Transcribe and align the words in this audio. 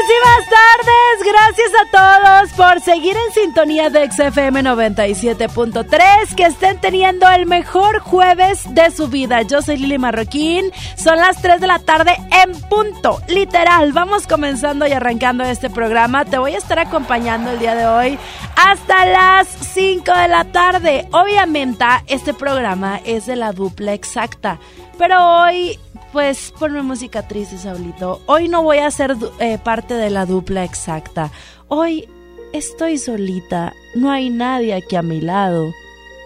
Buenísimas 0.00 0.48
tardes, 0.48 1.32
gracias 1.32 1.70
a 1.74 2.48
todos 2.48 2.52
por 2.52 2.80
seguir 2.80 3.14
en 3.16 3.34
sintonía 3.34 3.90
de 3.90 4.10
XFM 4.10 4.62
97.3, 4.62 6.34
que 6.34 6.46
estén 6.46 6.80
teniendo 6.80 7.28
el 7.28 7.44
mejor 7.44 7.98
jueves 7.98 8.62
de 8.70 8.90
su 8.92 9.08
vida. 9.08 9.42
Yo 9.42 9.60
soy 9.60 9.76
Lili 9.76 9.98
Marroquín, 9.98 10.72
son 10.96 11.18
las 11.18 11.42
3 11.42 11.60
de 11.60 11.66
la 11.66 11.80
tarde 11.80 12.16
en 12.42 12.58
punto, 12.70 13.20
literal. 13.28 13.92
Vamos 13.92 14.26
comenzando 14.26 14.86
y 14.86 14.92
arrancando 14.92 15.44
este 15.44 15.68
programa. 15.68 16.24
Te 16.24 16.38
voy 16.38 16.54
a 16.54 16.58
estar 16.58 16.78
acompañando 16.78 17.50
el 17.50 17.58
día 17.58 17.74
de 17.74 17.86
hoy 17.86 18.18
hasta 18.56 19.04
las 19.04 19.48
5 19.48 20.12
de 20.14 20.28
la 20.28 20.44
tarde. 20.44 21.08
Obviamente, 21.12 21.84
este 22.06 22.32
programa 22.32 23.00
es 23.04 23.26
de 23.26 23.36
la 23.36 23.52
dupla 23.52 23.92
exacta, 23.92 24.58
pero 25.00 25.40
hoy 25.40 25.78
pues 26.12 26.52
ponme 26.58 26.82
música 26.82 27.26
triste, 27.26 27.56
Saulito. 27.56 28.20
Hoy 28.26 28.48
no 28.48 28.62
voy 28.62 28.78
a 28.78 28.90
ser 28.90 29.16
eh, 29.38 29.56
parte 29.56 29.94
de 29.94 30.10
la 30.10 30.26
dupla 30.26 30.62
exacta. 30.62 31.30
Hoy 31.68 32.06
estoy 32.52 32.98
solita. 32.98 33.72
No 33.94 34.10
hay 34.10 34.28
nadie 34.28 34.74
aquí 34.74 34.96
a 34.96 35.02
mi 35.02 35.22
lado. 35.22 35.72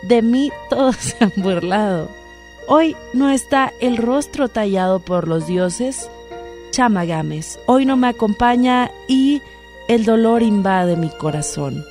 De 0.02 0.22
mí 0.22 0.50
todos 0.70 0.96
se 0.98 1.22
han 1.22 1.32
burlado. 1.36 2.08
Hoy 2.66 2.96
no 3.12 3.30
está 3.30 3.72
el 3.80 3.96
rostro 3.96 4.48
tallado 4.48 4.98
por 4.98 5.28
los 5.28 5.46
dioses. 5.46 6.10
Chamagames. 6.72 7.60
Hoy 7.66 7.86
no 7.86 7.96
me 7.96 8.08
acompaña 8.08 8.90
y 9.06 9.40
el 9.86 10.04
dolor 10.04 10.42
invade 10.42 10.96
mi 10.96 11.10
corazón. 11.10 11.84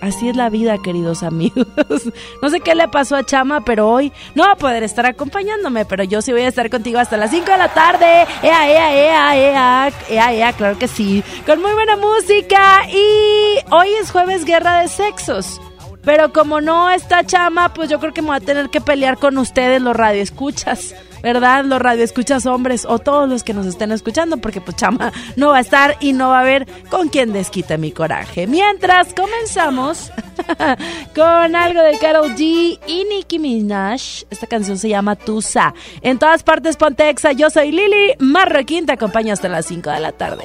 Así 0.00 0.28
es 0.28 0.36
la 0.36 0.50
vida, 0.50 0.78
queridos 0.78 1.22
amigos. 1.22 1.66
No 2.42 2.50
sé 2.50 2.60
qué 2.60 2.74
le 2.74 2.88
pasó 2.88 3.16
a 3.16 3.24
Chama, 3.24 3.64
pero 3.64 3.88
hoy 3.88 4.12
no 4.34 4.44
va 4.44 4.52
a 4.52 4.56
poder 4.56 4.82
estar 4.82 5.06
acompañándome, 5.06 5.84
pero 5.86 6.04
yo 6.04 6.20
sí 6.20 6.32
voy 6.32 6.42
a 6.42 6.48
estar 6.48 6.68
contigo 6.68 6.98
hasta 6.98 7.16
las 7.16 7.30
5 7.30 7.50
de 7.50 7.56
la 7.56 7.72
tarde. 7.72 8.26
Ea, 8.42 8.68
ea, 8.68 8.94
ea, 8.94 9.36
ea, 9.36 9.92
ea, 10.10 10.32
ea, 10.34 10.52
claro 10.52 10.78
que 10.78 10.88
sí. 10.88 11.24
Con 11.46 11.62
muy 11.62 11.72
buena 11.72 11.96
música 11.96 12.86
y 12.90 13.58
hoy 13.70 13.88
es 14.00 14.10
jueves 14.10 14.44
Guerra 14.44 14.80
de 14.80 14.88
Sexos. 14.88 15.60
Pero 16.02 16.32
como 16.32 16.60
no 16.60 16.90
está 16.90 17.24
Chama, 17.24 17.72
pues 17.72 17.88
yo 17.88 17.98
creo 17.98 18.12
que 18.12 18.20
me 18.20 18.28
voy 18.28 18.36
a 18.36 18.40
tener 18.40 18.68
que 18.68 18.82
pelear 18.82 19.18
con 19.18 19.38
ustedes, 19.38 19.80
los 19.80 19.96
radioescuchas. 19.96 20.94
¿Verdad? 21.24 21.64
Los 21.64 21.80
radioescuchas 21.80 22.44
hombres 22.44 22.84
o 22.86 22.98
todos 22.98 23.26
los 23.26 23.42
que 23.42 23.54
nos 23.54 23.64
estén 23.64 23.90
escuchando, 23.92 24.36
porque 24.36 24.60
pues 24.60 24.76
chama 24.76 25.10
no 25.36 25.48
va 25.48 25.56
a 25.56 25.60
estar 25.60 25.96
y 26.00 26.12
no 26.12 26.28
va 26.28 26.38
a 26.38 26.40
haber 26.42 26.68
con 26.90 27.08
quien 27.08 27.32
desquite 27.32 27.78
mi 27.78 27.92
coraje. 27.92 28.46
Mientras 28.46 29.14
comenzamos 29.14 30.12
con 31.14 31.56
algo 31.56 31.80
de 31.80 31.98
Carol 31.98 32.34
G 32.34 32.78
y 32.86 33.04
Nicki 33.08 33.38
Minaj. 33.38 34.24
Esta 34.28 34.46
canción 34.46 34.76
se 34.76 34.90
llama 34.90 35.16
Tusa. 35.16 35.72
En 36.02 36.18
todas 36.18 36.42
partes 36.42 36.76
Pontexa, 36.76 37.32
yo 37.32 37.48
soy 37.48 37.72
Lili 37.72 38.12
Marroquín, 38.18 38.84
te 38.84 38.92
acompaño 38.92 39.32
hasta 39.32 39.48
las 39.48 39.64
5 39.64 39.90
de 39.90 40.00
la 40.00 40.12
tarde. 40.12 40.44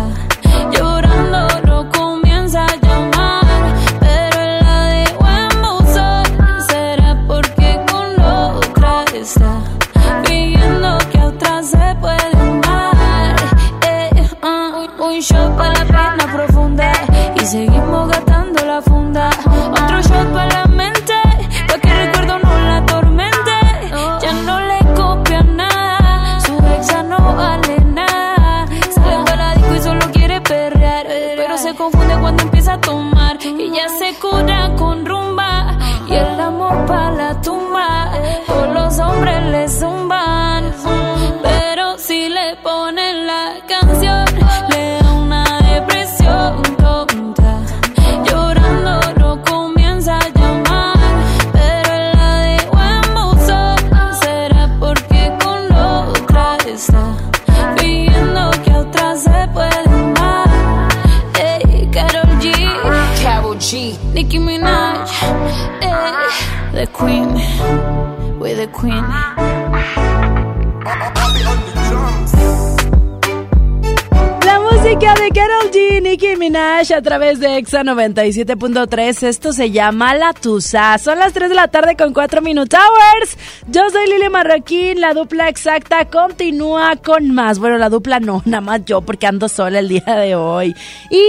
A 76.95 77.01
través 77.01 77.39
de 77.39 77.55
Exa 77.55 77.83
97.3. 77.83 79.23
Esto 79.23 79.53
se 79.53 79.71
llama 79.71 80.13
La 80.13 80.33
Tusa. 80.33 80.97
Son 80.97 81.17
las 81.19 81.31
3 81.31 81.47
de 81.47 81.55
la 81.55 81.69
tarde 81.69 81.95
con 81.95 82.11
4 82.11 82.41
Minute 82.41 82.75
Hours. 82.75 83.37
Yo 83.67 83.89
soy 83.89 84.07
Lili 84.09 84.27
Marroquín. 84.29 84.99
La 84.99 85.13
dupla 85.13 85.47
exacta 85.47 86.03
continúa 86.05 86.97
con 86.97 87.31
más. 87.33 87.59
Bueno, 87.59 87.77
la 87.77 87.87
dupla 87.87 88.19
no, 88.19 88.41
nada 88.45 88.59
más 88.59 88.83
yo 88.83 88.99
porque 89.01 89.25
ando 89.25 89.47
sola 89.47 89.79
el 89.79 89.87
día 89.87 90.03
de 90.05 90.35
hoy. 90.35 90.75
Y 91.09 91.23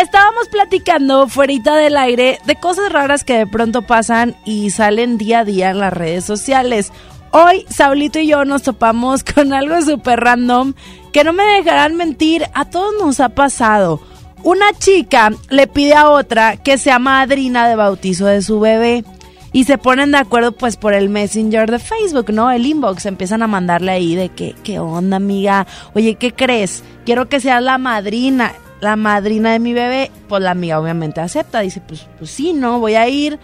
estábamos 0.00 0.48
platicando 0.52 1.26
fuera 1.26 1.74
del 1.74 1.96
aire 1.96 2.38
de 2.46 2.54
cosas 2.54 2.92
raras 2.92 3.24
que 3.24 3.38
de 3.38 3.46
pronto 3.46 3.82
pasan 3.82 4.36
y 4.44 4.70
salen 4.70 5.18
día 5.18 5.40
a 5.40 5.44
día 5.44 5.70
en 5.70 5.80
las 5.80 5.92
redes 5.92 6.24
sociales. 6.24 6.92
Hoy, 7.32 7.66
Saulito 7.68 8.20
y 8.20 8.28
yo 8.28 8.44
nos 8.44 8.62
topamos 8.62 9.24
con 9.34 9.52
algo 9.52 9.82
súper 9.82 10.20
random 10.20 10.74
que 11.12 11.24
no 11.24 11.32
me 11.32 11.42
dejarán 11.42 11.96
mentir, 11.96 12.44
a 12.54 12.66
todos 12.66 12.94
nos 13.00 13.18
ha 13.18 13.30
pasado. 13.30 14.00
Una 14.42 14.72
chica 14.78 15.30
le 15.50 15.66
pide 15.66 15.94
a 15.94 16.10
otra 16.10 16.56
que 16.56 16.78
sea 16.78 16.98
madrina 16.98 17.68
de 17.68 17.76
bautizo 17.76 18.26
de 18.26 18.42
su 18.42 18.60
bebé 18.60 19.04
y 19.52 19.64
se 19.64 19.78
ponen 19.78 20.12
de 20.12 20.18
acuerdo 20.18 20.52
pues 20.52 20.76
por 20.76 20.94
el 20.94 21.08
messenger 21.08 21.70
de 21.70 21.78
Facebook, 21.78 22.30
¿no? 22.32 22.50
El 22.50 22.66
inbox, 22.66 23.06
empiezan 23.06 23.42
a 23.42 23.46
mandarle 23.46 23.92
ahí 23.92 24.14
de 24.14 24.28
que, 24.28 24.54
¿qué 24.62 24.78
onda 24.78 25.16
amiga? 25.16 25.66
Oye, 25.94 26.14
¿qué 26.14 26.32
crees? 26.32 26.84
Quiero 27.04 27.28
que 27.28 27.40
seas 27.40 27.62
la 27.62 27.78
madrina, 27.78 28.52
la 28.80 28.96
madrina 28.96 29.52
de 29.52 29.58
mi 29.58 29.72
bebé. 29.72 30.10
Pues 30.28 30.42
la 30.42 30.52
amiga 30.52 30.78
obviamente 30.78 31.20
acepta, 31.20 31.60
dice, 31.60 31.80
pues, 31.80 32.06
pues 32.18 32.30
sí, 32.30 32.52
¿no? 32.52 32.78
Voy 32.78 32.94
a 32.94 33.08
ir 33.08 33.38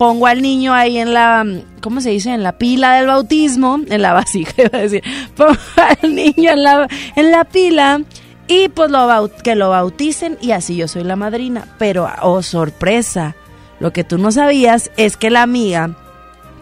pongo 0.00 0.26
al 0.26 0.40
niño 0.40 0.72
ahí 0.72 0.96
en 0.96 1.12
la, 1.12 1.44
¿cómo 1.82 2.00
se 2.00 2.08
dice? 2.08 2.32
En 2.32 2.42
la 2.42 2.56
pila 2.56 2.94
del 2.94 3.06
bautismo, 3.06 3.80
en 3.86 4.00
la 4.00 4.14
vasija, 4.14 4.54
iba 4.62 4.78
a 4.78 4.80
decir, 4.80 5.02
pongo 5.36 5.58
al 5.76 6.14
niño 6.14 6.52
en 6.52 6.62
la, 6.62 6.88
en 7.16 7.30
la 7.30 7.44
pila 7.44 8.00
y 8.50 8.68
pues 8.68 8.90
lo, 8.90 9.30
que 9.44 9.54
lo 9.54 9.70
bauticen 9.70 10.36
y 10.40 10.50
así 10.50 10.74
yo 10.74 10.88
soy 10.88 11.04
la 11.04 11.14
madrina. 11.14 11.68
Pero, 11.78 12.08
oh 12.20 12.42
sorpresa, 12.42 13.36
lo 13.78 13.92
que 13.92 14.02
tú 14.02 14.18
no 14.18 14.32
sabías 14.32 14.90
es 14.96 15.16
que 15.16 15.30
la 15.30 15.42
amiga 15.42 15.96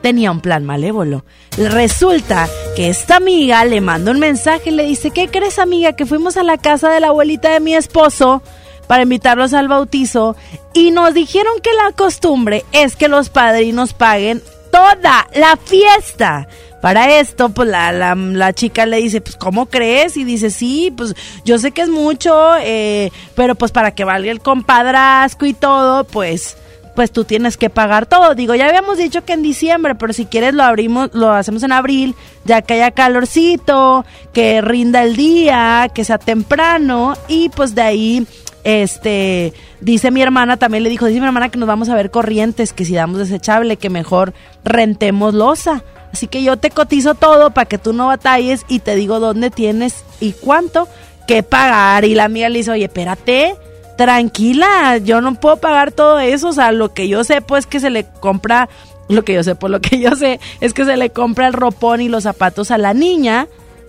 tenía 0.03 0.31
un 0.31 0.41
plan 0.41 0.67
malévolo. 0.67 1.25
Resulta 1.57 2.47
que 2.77 2.91
esta 2.91 3.17
amiga 3.17 3.65
le 3.65 3.81
manda 3.81 4.11
un 4.11 4.19
mensaje 4.19 4.69
y 4.69 4.75
le 4.75 4.85
dice, 4.85 5.11
¿qué 5.13 5.29
crees 5.29 5.59
amiga? 5.59 5.95
Que 5.95 6.05
fuimos 6.05 6.37
a 6.37 6.43
la 6.43 6.59
casa 6.59 6.91
de 6.91 7.01
la 7.01 7.09
abuelita 7.09 7.55
de 7.55 7.61
mi 7.61 7.75
esposo 7.75 8.43
para 8.87 9.05
invitarlos 9.05 9.55
al 9.55 9.69
bautizo 9.69 10.37
y 10.75 10.91
nos 10.91 11.15
dijeron 11.15 11.55
que 11.63 11.73
la 11.73 11.93
costumbre 11.93 12.67
es 12.73 12.97
que 12.97 13.09
los 13.09 13.31
padrinos 13.31 13.95
paguen 13.95 14.43
toda 14.71 15.27
la 15.35 15.57
fiesta. 15.57 16.49
Para 16.81 17.19
esto, 17.19 17.49
pues 17.49 17.69
la, 17.69 17.93
la, 18.15 18.53
chica 18.53 18.87
le 18.87 18.99
dice, 18.99 19.21
pues 19.21 19.37
¿cómo 19.37 19.67
crees? 19.67 20.17
Y 20.17 20.25
dice, 20.25 20.51
sí, 20.51 20.93
pues 20.97 21.15
yo 21.45 21.59
sé 21.59 21.73
que 21.73 21.83
es 21.83 21.89
mucho, 21.89 22.55
eh, 22.61 23.11
pero 23.35 23.57
pues 23.57 23.73
para 23.73 23.93
que 23.93 24.05
valga 24.05 24.31
el 24.31 24.41
compadrazgo 24.41 25.47
y 25.47 25.55
todo, 25.55 26.05
pues 26.05 26.57
pues 26.95 27.13
tú 27.13 27.23
tienes 27.23 27.57
que 27.57 27.71
pagar 27.71 28.07
todo. 28.07 28.35
Digo, 28.35 28.57
ya 28.57 28.67
habíamos 28.67 28.99
dicho 28.99 29.25
que 29.25 29.33
en 29.33 29.41
diciembre, 29.41 29.95
pero 29.95 30.13
si 30.13 30.27
quieres 30.27 30.53
lo 30.53 30.65
abrimos, 30.65 31.11
lo 31.13 31.31
hacemos 31.31 31.63
en 31.63 31.71
abril, 31.71 32.17
ya 32.45 32.61
que 32.61 32.75
haya 32.75 32.91
calorcito, 32.91 34.05
que 34.33 34.61
rinda 34.63 35.05
el 35.05 35.15
día, 35.15 35.89
que 35.95 36.03
sea 36.03 36.19
temprano 36.19 37.15
y 37.29 37.51
pues 37.51 37.77
de 37.77 37.83
ahí 37.83 38.27
este, 38.65 39.53
dice 39.81 40.11
mi 40.11 40.23
hermana, 40.23 40.57
también 40.57 40.83
le 40.83 40.91
dijo, 40.91 41.07
dice 41.07 41.21
mi 41.21 41.27
hermana 41.27 41.51
que 41.51 41.59
nos 41.59 41.69
vamos 41.69 41.89
a 41.89 41.95
ver 41.95 42.11
corrientes, 42.11 42.73
que 42.73 42.85
si 42.85 42.95
damos 42.95 43.19
desechable, 43.19 43.77
que 43.77 43.91
mejor 43.91 44.35
rentemos 44.65 45.35
losa. 45.35 45.85
Así 46.13 46.27
que 46.27 46.43
yo 46.43 46.57
te 46.57 46.71
cotizo 46.71 47.15
todo 47.15 47.51
para 47.51 47.67
que 47.67 47.79
tú 47.79 47.93
no 47.93 48.07
batalles 48.07 48.65
y 48.69 48.81
te 48.81 48.97
digo 48.97 49.21
dónde 49.21 49.51
tienes 49.51 50.05
y 50.21 50.33
cuánto 50.33 50.89
que 51.27 51.43
pagar. 51.43 52.05
Y 52.05 52.15
la 52.15 52.25
amiga 52.25 52.49
le 52.49 52.59
dice, 52.59 52.71
oye, 52.71 52.85
espérate, 52.85 53.55
tranquila, 53.97 54.99
yo 54.99 55.21
no 55.21 55.35
puedo 55.35 55.57
pagar 55.57 55.93
todo 55.93 56.19
eso. 56.19 56.49
O 56.49 56.53
sea, 56.53 56.73
lo 56.73 56.95
que 56.95 57.09
yo 57.09 57.25
sé, 57.25 57.43
pues 57.43 57.67
que 57.67 57.81
se 57.81 57.91
le 57.91 58.07
compra, 58.21 58.69
lo 59.09 59.25
que 59.25 59.35
yo 59.35 59.43
sé, 59.43 59.55
pues 59.55 59.71
lo 59.71 59.81
que 59.81 60.01
yo 60.01 60.17
sé 60.17 60.41
es 60.61 60.75
que 60.75 60.85
se 60.85 60.97
le 60.97 61.11
compra 61.11 61.47
el 61.47 61.53
ropón 61.53 62.01
y 62.01 62.09
los 62.09 62.25
zapatos 62.25 62.71
a 62.71 62.79
la 62.79 62.95
niña 62.95 63.49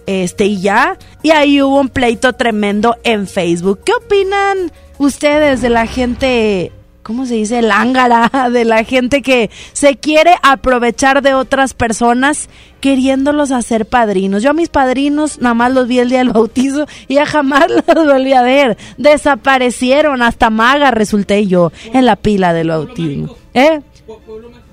este 0.09 0.45
y 0.45 0.59
ya. 0.61 0.97
Y 1.21 1.31
ahí 1.31 1.61
hubo 1.61 1.79
un 1.79 1.89
pleito 1.89 2.33
tremendo 2.33 2.97
en 3.03 3.27
Facebook. 3.27 3.81
¿Qué 3.85 3.93
opinan 3.93 4.71
ustedes 4.97 5.61
de 5.61 5.69
la 5.69 5.85
gente, 5.85 6.71
cómo 7.09 7.25
se 7.25 7.33
dice, 7.33 7.63
lángara, 7.63 8.29
de 8.53 8.65
la 8.65 8.83
gente 8.83 9.23
que 9.23 9.49
se 9.73 9.95
quiere 9.95 10.35
aprovechar 10.43 11.23
de 11.23 11.33
otras 11.33 11.73
personas 11.73 12.49
queriéndolos 12.81 13.51
hacer 13.51 13.87
padrinos? 13.87 14.43
Yo 14.43 14.51
a 14.51 14.53
mis 14.53 14.69
padrinos 14.69 15.39
nada 15.41 15.55
más 15.55 15.73
los 15.73 15.87
vi 15.87 15.97
el 15.97 16.09
día 16.09 16.19
del 16.19 16.29
bautizo 16.33 16.85
y 17.07 17.15
ya 17.15 17.25
jamás 17.25 17.65
los 17.95 18.05
volví 18.05 18.33
a 18.33 18.43
ver. 18.43 18.77
Desaparecieron, 18.99 20.21
hasta 20.21 20.51
maga 20.51 20.91
resulté 20.91 21.47
yo 21.47 21.71
en 21.93 22.05
la 22.05 22.15
pila 22.15 22.53
del 22.53 22.67
bautismo. 22.67 23.35
¿Eh? 23.55 23.81
pueblo 24.05 24.51
mágico 24.51 24.68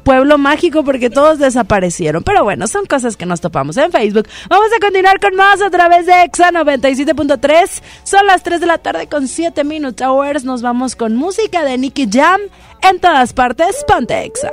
porque 0.84 1.10
todos 1.10 1.38
desaparecieron. 1.38 2.22
Pero 2.22 2.44
bueno, 2.44 2.66
son 2.66 2.86
cosas 2.86 3.16
que 3.16 3.26
nos 3.26 3.40
topamos 3.40 3.76
en 3.76 3.90
Facebook. 3.90 4.28
Vamos 4.48 4.68
a 4.76 4.80
continuar 4.80 5.20
con 5.20 5.34
más 5.34 5.60
a 5.60 5.68
través 5.70 6.06
de 6.06 6.22
Exa 6.22 6.50
97.3. 6.52 7.82
Son 8.04 8.26
las 8.26 8.42
3 8.42 8.60
de 8.60 8.66
la 8.66 8.78
tarde 8.78 9.08
con 9.08 9.26
7 9.28 9.64
Minute 9.64 10.04
Hours. 10.04 10.44
Nos 10.44 10.62
vamos 10.62 10.96
con 10.96 11.16
música 11.16 11.64
de 11.64 11.76
Nicky 11.76 12.08
Jam 12.10 12.40
en 12.82 13.00
todas 13.00 13.32
partes. 13.32 13.84
Ponte 13.86 14.24
Exa. 14.24 14.52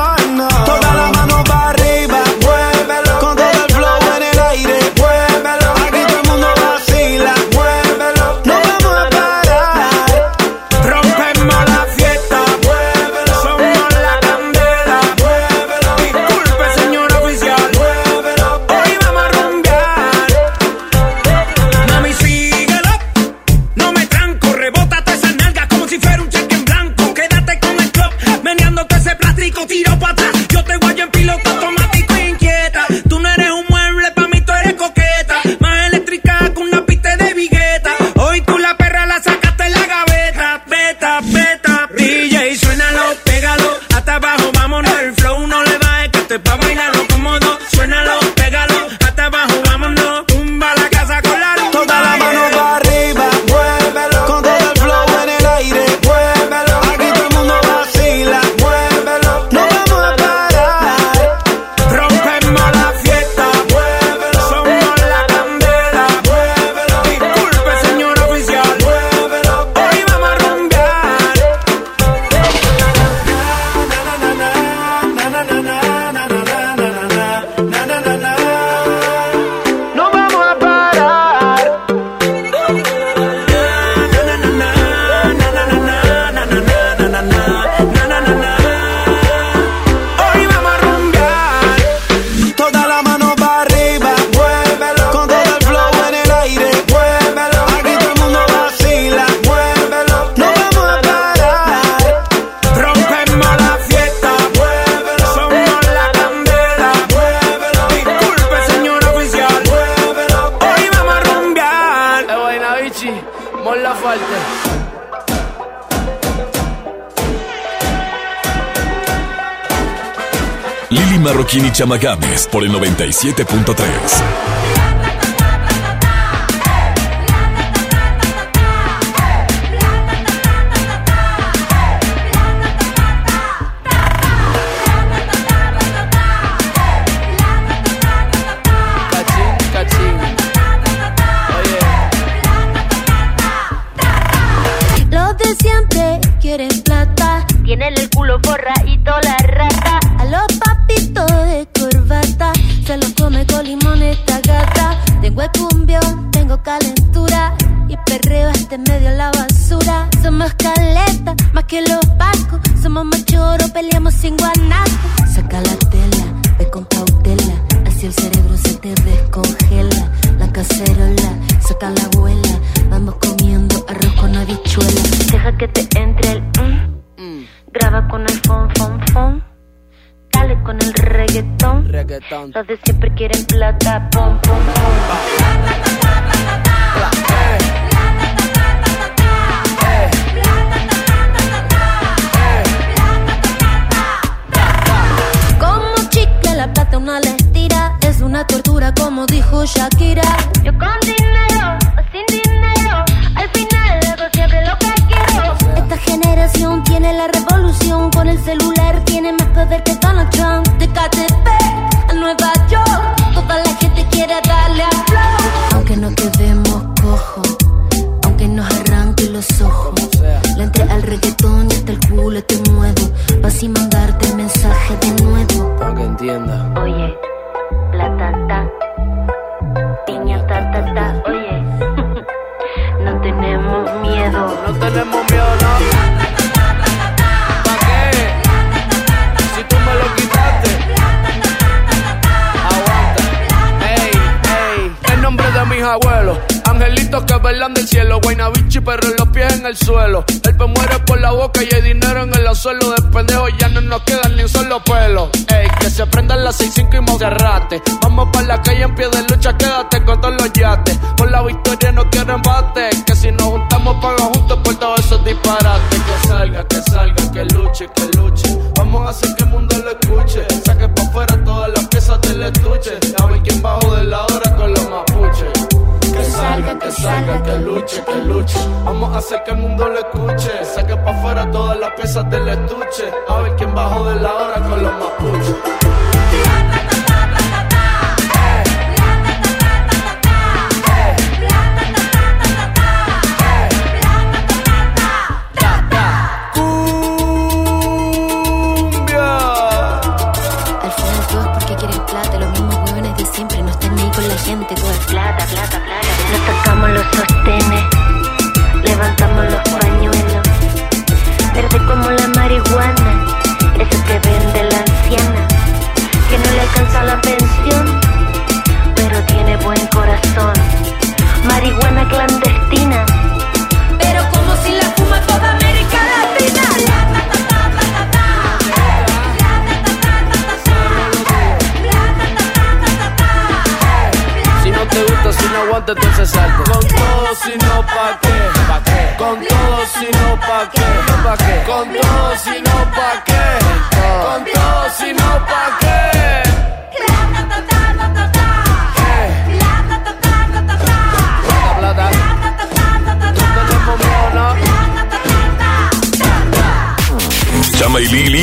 Chama 121.73 121.97
Games 121.97 122.47
por 122.51 122.63
el 122.63 122.71
97.3. 122.71 124.80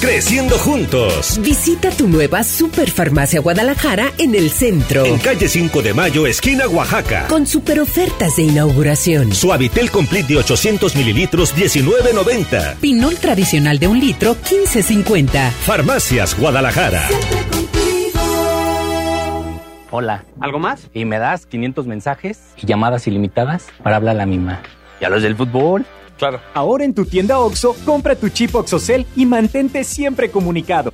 Creciendo 0.00 0.58
juntos. 0.58 1.38
Visita 1.40 1.90
tu 1.90 2.08
nueva 2.08 2.44
Superfarmacia 2.44 3.40
Guadalajara 3.40 4.12
en 4.18 4.34
el 4.34 4.50
centro. 4.50 5.04
En 5.04 5.18
calle 5.18 5.48
5 5.48 5.82
de 5.82 5.94
Mayo, 5.94 6.26
esquina 6.26 6.68
Oaxaca. 6.68 7.26
Con 7.28 7.46
super 7.46 7.80
ofertas 7.80 8.36
de 8.36 8.42
inauguración. 8.42 9.32
Suavitel 9.32 9.90
Complete 9.90 10.34
de 10.34 10.38
800 10.38 10.96
mililitros, 10.96 11.54
19.90. 11.56 12.76
Pinol 12.76 13.16
tradicional 13.16 13.78
de 13.78 13.88
un 13.88 13.98
litro, 13.98 14.36
15.50. 14.36 15.50
Farmacias 15.50 16.38
Guadalajara. 16.38 17.08
Hola. 19.90 20.24
¿Algo 20.40 20.58
más? 20.58 20.88
Y 20.92 21.04
me 21.04 21.18
das 21.18 21.46
500 21.46 21.86
mensajes 21.86 22.40
y 22.60 22.66
llamadas 22.66 23.06
ilimitadas 23.06 23.68
para 23.82 23.96
hablar 23.96 24.16
a 24.16 24.18
la 24.18 24.26
misma. 24.26 24.60
¿Y 25.00 25.04
a 25.04 25.08
los 25.08 25.22
del 25.22 25.36
fútbol? 25.36 25.86
Claro. 26.18 26.40
Ahora 26.54 26.84
en 26.84 26.94
tu 26.94 27.04
tienda 27.04 27.38
OXO, 27.38 27.74
compra 27.84 28.14
tu 28.14 28.28
chip 28.28 28.54
OXOCEL 28.54 29.06
y 29.16 29.26
mantente 29.26 29.84
siempre 29.84 30.30
comunicado. 30.30 30.92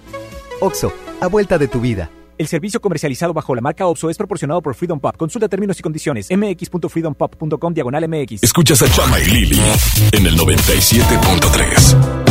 OXO, 0.61 0.93
a 1.21 1.27
vuelta 1.27 1.59
de 1.59 1.69
tu 1.69 1.81
vida. 1.81 2.11
El 2.39 2.49
servicio 2.49 2.81
comercializado 2.81 3.35
bajo 3.35 3.55
la 3.55 3.61
marca 3.61 3.87
OXO 3.87 4.09
es 4.09 4.17
proporcionado 4.17 4.63
por 4.63 4.75
Freedom 4.75 4.99
Pop. 4.99 5.15
Consulta 5.17 5.47
términos 5.47 5.79
y 5.79 5.83
condiciones. 5.83 6.29
mx.freedompop.com 6.31 7.75
diagonal 7.75 8.09
mx. 8.09 8.43
Escuchas 8.43 8.81
a 8.81 8.91
Chama 8.91 9.21
y 9.21 9.27
Lili 9.27 9.61
en 10.13 10.27
el 10.27 10.39
97.3. 10.39 12.30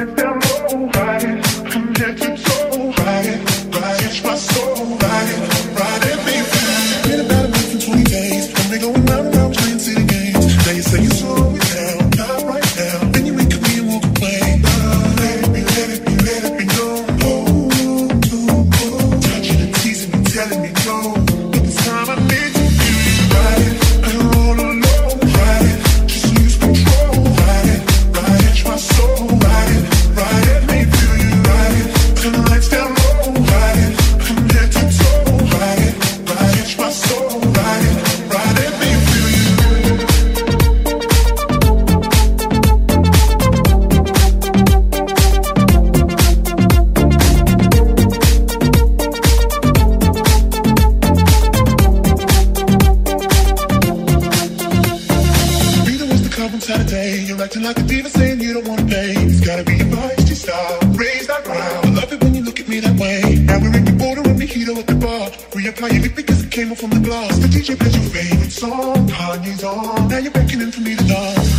knees 69.40 69.64
on. 69.64 70.08
Now 70.08 70.18
you're 70.18 70.32
beckoning 70.32 70.70
for 70.70 70.80
me 70.80 70.96
to 70.96 71.04
dance. 71.04 71.50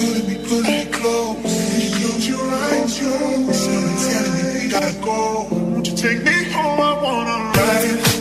put 0.00 0.28
me, 0.28 0.34
put 0.48 0.62
me 0.62 0.84
close. 0.92 1.36
Close 1.96 2.28
your 2.28 2.42
eyes, 2.42 3.00
yo. 3.00 3.52
Something's 3.52 4.08
telling 4.08 4.32
me 4.34 4.64
we 4.64 4.68
gotta 4.70 4.94
go. 5.04 5.48
Won't 5.50 5.88
you 5.88 5.96
take 5.96 6.22
me 6.24 6.44
home? 6.50 6.80
I 6.80 7.02
wanna 7.02 7.36
ride. 7.56 8.15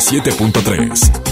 97.3. 0.00 1.29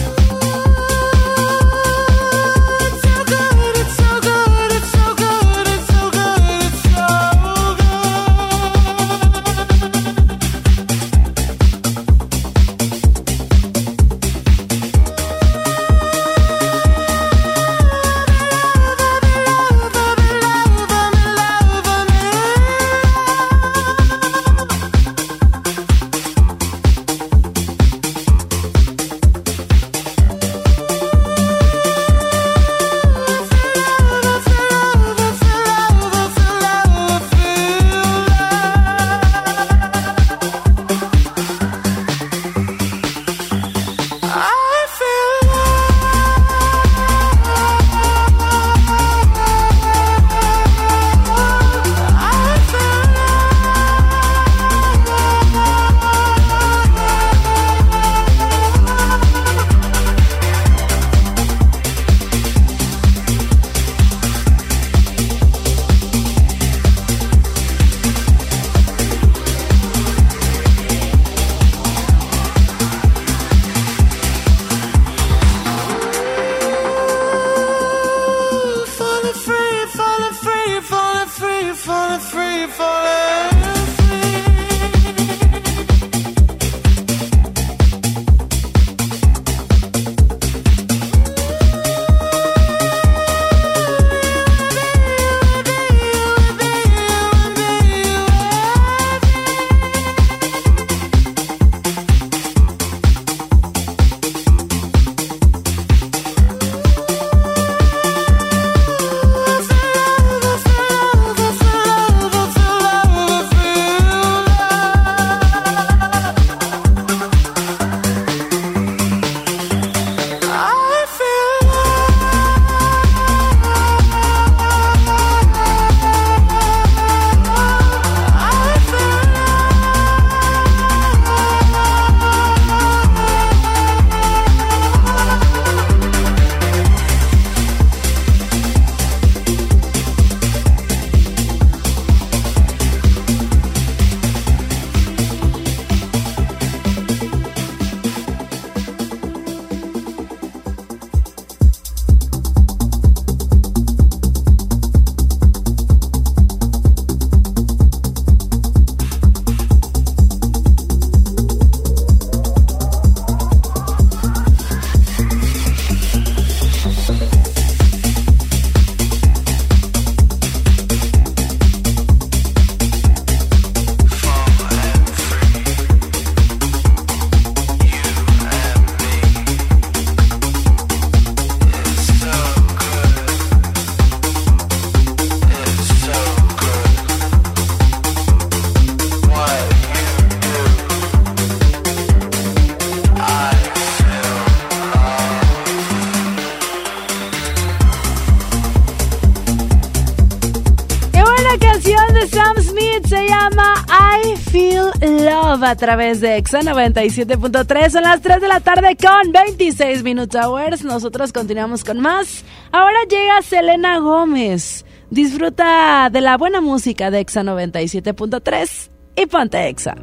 a 205.69 205.77
través 205.77 206.21
de 206.21 206.37
Exa 206.37 206.61
97.3. 206.61 207.91
Son 207.91 208.03
las 208.03 208.21
3 208.23 208.41
de 208.41 208.49
la 208.49 208.61
tarde 208.61 208.97
con 208.97 209.33
26 209.33 210.03
Minutes 210.03 210.35
Hours. 210.35 210.83
Nosotros 210.83 211.33
continuamos 211.33 211.85
con 211.85 212.01
más. 212.01 212.45
Ahora 212.73 212.99
llega 213.09 213.43
Selena 213.43 213.99
Gómez. 213.99 214.85
Disfruta 215.11 216.09
de 216.11 216.21
la 216.21 216.37
buena 216.37 216.61
música 216.61 217.11
de 217.11 217.21
Exa 217.21 217.43
97.3 217.43 218.91
y 219.17 219.27
ponte 219.27 219.69
Exa. 219.69 219.95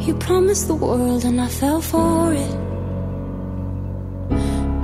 You 0.00 0.14
promised 0.18 0.66
the 0.66 0.74
world 0.74 1.24
and 1.24 1.40
I 1.40 1.48
fell 1.48 1.80
for 1.80 2.34
it. 2.34 2.66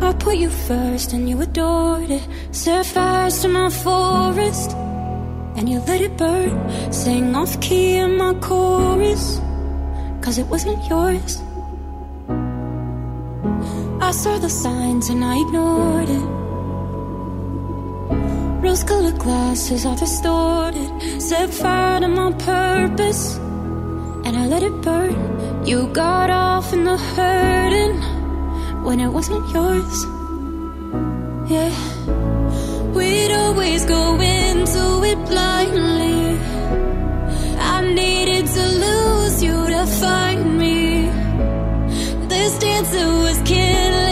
I 0.01 0.13
put 0.15 0.37
you 0.37 0.49
first 0.49 1.13
and 1.13 1.29
you 1.29 1.41
adored 1.41 2.11
it. 2.11 2.23
Set 2.53 2.87
fires 2.87 3.43
to 3.43 3.49
my 3.49 3.69
forest 3.71 4.73
and 5.57 5.69
you 5.69 5.81
let 5.87 6.01
it 6.01 6.17
burn. 6.17 6.93
Sang 6.93 7.35
off 7.35 7.61
key 7.61 7.97
in 7.97 8.17
my 8.17 8.35
chorus, 8.41 9.41
cause 10.23 10.39
it 10.39 10.47
wasn't 10.47 10.79
yours. 10.89 11.43
I 14.01 14.13
saw 14.13 14.39
the 14.39 14.49
signs 14.49 15.09
and 15.09 15.25
I 15.25 15.35
ignored 15.41 16.09
it. 16.09 16.27
Rose 18.63 18.85
colored 18.85 19.19
glasses 19.19 19.85
are 19.85 19.97
distorted. 19.97 20.91
Set 21.21 21.53
fire 21.53 22.01
to 22.01 22.09
my 22.09 22.33
purpose 22.33 23.37
and 24.25 24.37
I 24.37 24.47
let 24.47 24.63
it 24.63 24.81
burn. 24.81 25.67
You 25.67 25.89
got 25.89 26.31
off 26.31 26.73
in 26.73 26.85
the 26.85 26.97
hurting 26.97 27.97
when 28.85 29.01
it 29.01 29.09
wasn't 29.09 29.45
yours. 29.53 29.99
Yeah, 31.51 31.75
we'd 32.95 33.33
always 33.33 33.85
go 33.85 34.21
into 34.21 34.85
it 35.11 35.19
blindly. 35.31 36.39
I 37.59 37.93
needed 37.95 38.47
to 38.47 38.63
lose 38.83 39.12
find 40.03 40.59
me. 40.59 41.07
This 42.27 42.59
dancer 42.59 43.07
was 43.25 43.39
killing 43.45 44.12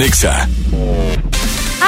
Nexa. 0.00 0.49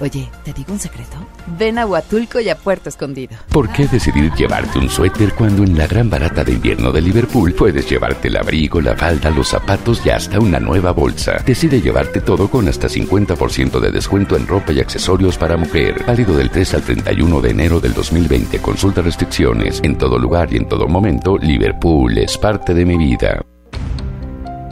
Oye, 0.00 0.28
¿te 0.44 0.52
digo 0.52 0.72
un 0.72 0.80
secreto? 0.80 1.16
Ven 1.56 1.78
a 1.78 1.86
Huatulco 1.86 2.40
y 2.40 2.48
a 2.48 2.56
Puerto 2.56 2.88
Escondido. 2.88 3.36
¿Por 3.50 3.70
qué 3.70 3.86
decidir 3.86 4.32
llevarte 4.32 4.78
un 4.78 4.90
suéter 4.90 5.34
cuando 5.34 5.62
en 5.62 5.78
la 5.78 5.86
gran 5.86 6.10
barata 6.10 6.42
de 6.42 6.52
invierno 6.52 6.90
de 6.90 7.00
Liverpool 7.00 7.52
puedes 7.52 7.88
llevarte 7.88 8.26
el 8.26 8.36
abrigo, 8.36 8.80
la 8.80 8.96
falda, 8.96 9.30
los 9.30 9.48
zapatos 9.48 10.04
y 10.04 10.10
hasta 10.10 10.40
una 10.40 10.58
nueva 10.58 10.90
bolsa? 10.90 11.36
Decide 11.46 11.80
llevarte 11.80 12.20
todo 12.20 12.48
con 12.50 12.66
hasta 12.66 12.88
50% 12.88 13.78
de 13.78 13.92
descuento 13.92 14.36
en 14.36 14.48
ropa 14.48 14.72
y 14.72 14.80
accesorios 14.80 15.38
para 15.38 15.56
mujer. 15.56 16.02
Válido 16.04 16.36
del 16.36 16.50
3 16.50 16.74
al 16.74 16.82
31 16.82 17.40
de 17.40 17.50
enero 17.50 17.78
del 17.78 17.94
2020. 17.94 18.58
Consulta 18.58 19.00
restricciones. 19.00 19.80
En 19.84 19.96
todo 19.96 20.18
lugar 20.18 20.52
y 20.52 20.56
en 20.56 20.68
todo 20.68 20.88
momento, 20.88 21.38
Liverpool 21.38 22.18
es 22.18 22.36
parte 22.36 22.74
de 22.74 22.84
mi 22.84 22.96
vida. 22.96 23.44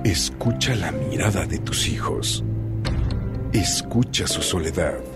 Escucha 0.02 0.74
la 0.74 0.90
mirada 0.90 1.46
de 1.46 1.58
tus 1.58 1.88
hijos. 1.88 2.42
Escucha 3.52 4.26
su 4.26 4.42
soledad. 4.42 5.11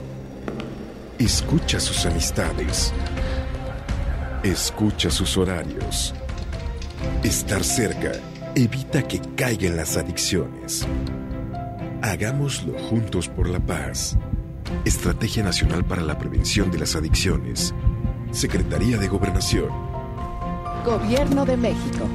Escucha 1.18 1.80
sus 1.80 2.04
amistades. 2.04 2.92
Escucha 4.42 5.10
sus 5.10 5.38
horarios. 5.38 6.12
Estar 7.22 7.64
cerca 7.64 8.12
evita 8.54 9.02
que 9.08 9.22
caigan 9.34 9.78
las 9.78 9.96
adicciones. 9.96 10.86
Hagámoslo 12.02 12.78
juntos 12.78 13.28
por 13.28 13.48
la 13.48 13.60
paz. 13.60 14.18
Estrategia 14.84 15.42
Nacional 15.42 15.86
para 15.86 16.02
la 16.02 16.18
Prevención 16.18 16.70
de 16.70 16.80
las 16.80 16.94
Adicciones. 16.94 17.74
Secretaría 18.30 18.98
de 18.98 19.08
Gobernación. 19.08 19.70
Gobierno 20.84 21.46
de 21.46 21.56
México. 21.56 22.10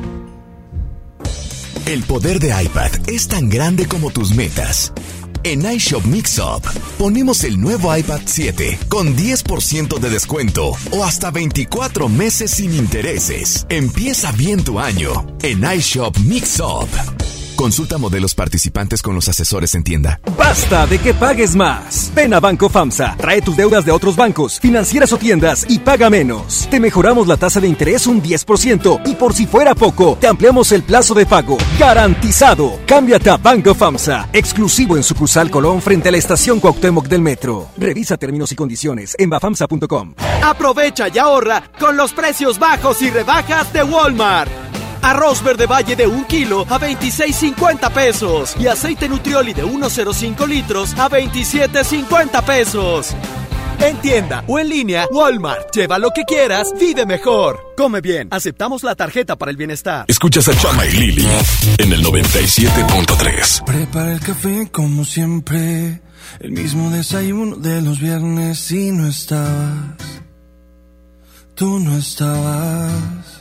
El 1.87 2.03
poder 2.03 2.39
de 2.39 2.49
iPad 2.63 2.91
es 3.07 3.27
tan 3.27 3.49
grande 3.49 3.87
como 3.87 4.11
tus 4.11 4.35
metas. 4.35 4.93
En 5.43 5.65
iShop 5.65 6.05
Mixup 6.05 6.63
ponemos 6.99 7.43
el 7.43 7.59
nuevo 7.59 7.95
iPad 7.95 8.21
7 8.25 8.77
con 8.87 9.15
10% 9.15 9.97
de 9.97 10.09
descuento 10.09 10.73
o 10.91 11.03
hasta 11.03 11.31
24 11.31 12.07
meses 12.09 12.51
sin 12.51 12.75
intereses. 12.75 13.65
Empieza 13.69 14.31
bien 14.33 14.63
tu 14.63 14.79
año 14.79 15.25
en 15.41 15.63
iShop 15.63 16.15
Mixup. 16.19 17.40
Consulta 17.61 17.99
modelos 17.99 18.33
participantes 18.33 19.03
con 19.03 19.13
los 19.13 19.29
asesores 19.29 19.75
en 19.75 19.83
tienda. 19.83 20.19
Basta 20.35 20.87
de 20.87 20.97
que 20.97 21.13
pagues 21.13 21.55
más. 21.55 22.11
Ven 22.15 22.33
a 22.33 22.39
Banco 22.39 22.69
FAMSA, 22.69 23.17
trae 23.17 23.39
tus 23.39 23.55
deudas 23.55 23.85
de 23.85 23.91
otros 23.91 24.15
bancos, 24.15 24.59
financieras 24.59 25.13
o 25.13 25.17
tiendas 25.19 25.67
y 25.69 25.77
paga 25.77 26.09
menos. 26.09 26.67
Te 26.71 26.79
mejoramos 26.79 27.27
la 27.27 27.37
tasa 27.37 27.61
de 27.61 27.67
interés 27.67 28.07
un 28.07 28.19
10% 28.19 29.01
y 29.05 29.13
por 29.13 29.35
si 29.35 29.45
fuera 29.45 29.75
poco, 29.75 30.17
te 30.19 30.25
ampliamos 30.25 30.71
el 30.71 30.81
plazo 30.81 31.13
de 31.13 31.27
pago. 31.27 31.59
Garantizado. 31.77 32.79
Cámbiate 32.87 33.29
a 33.29 33.37
Banco 33.37 33.75
FAMSA, 33.75 34.29
exclusivo 34.33 34.97
en 34.97 35.03
sucursal 35.03 35.51
Colón 35.51 35.83
frente 35.83 36.09
a 36.09 36.13
la 36.13 36.17
estación 36.17 36.59
Cuauhtémoc 36.59 37.05
del 37.05 37.21
Metro. 37.21 37.69
Revisa 37.77 38.17
términos 38.17 38.51
y 38.51 38.55
condiciones 38.55 39.15
en 39.19 39.29
bafamsa.com. 39.29 40.15
Aprovecha 40.43 41.09
y 41.09 41.19
ahorra 41.19 41.61
con 41.79 41.95
los 41.95 42.11
precios 42.11 42.57
bajos 42.57 43.03
y 43.03 43.11
rebajas 43.11 43.71
de 43.71 43.83
Walmart. 43.83 44.70
Arroz 45.01 45.43
verde 45.43 45.65
valle 45.65 45.95
de 45.95 46.07
1 46.07 46.27
kilo 46.27 46.65
a 46.69 46.79
26.50 46.79 47.91
pesos. 47.91 48.55
Y 48.59 48.67
aceite 48.67 49.09
nutrioli 49.09 49.53
de 49.53 49.63
1.05 49.63 50.47
litros 50.47 50.93
a 50.97 51.09
27.50 51.09 52.43
pesos. 52.43 53.15
En 53.79 53.97
tienda 53.97 54.43
o 54.47 54.59
en 54.59 54.69
línea, 54.69 55.07
Walmart. 55.11 55.73
Lleva 55.73 55.97
lo 55.97 56.11
que 56.11 56.23
quieras, 56.23 56.71
vive 56.79 57.07
mejor. 57.07 57.73
Come 57.75 57.99
bien. 57.99 58.27
Aceptamos 58.29 58.83
la 58.83 58.95
tarjeta 58.95 59.35
para 59.37 59.49
el 59.49 59.57
bienestar. 59.57 60.05
Escuchas 60.07 60.47
a 60.49 60.55
Chama 60.55 60.85
y 60.85 60.91
Lili 60.91 61.27
en 61.79 61.91
el 61.91 62.03
97.3. 62.05 63.63
Prepara 63.63 64.13
el 64.13 64.19
café 64.19 64.69
como 64.71 65.03
siempre. 65.03 66.01
El 66.39 66.51
mismo 66.51 66.91
desayuno 66.91 67.55
de 67.55 67.81
los 67.81 67.99
viernes 67.99 68.71
y 68.71 68.91
no 68.91 69.07
estabas. 69.07 69.97
Tú 71.55 71.79
no 71.79 71.97
estabas. 71.97 73.40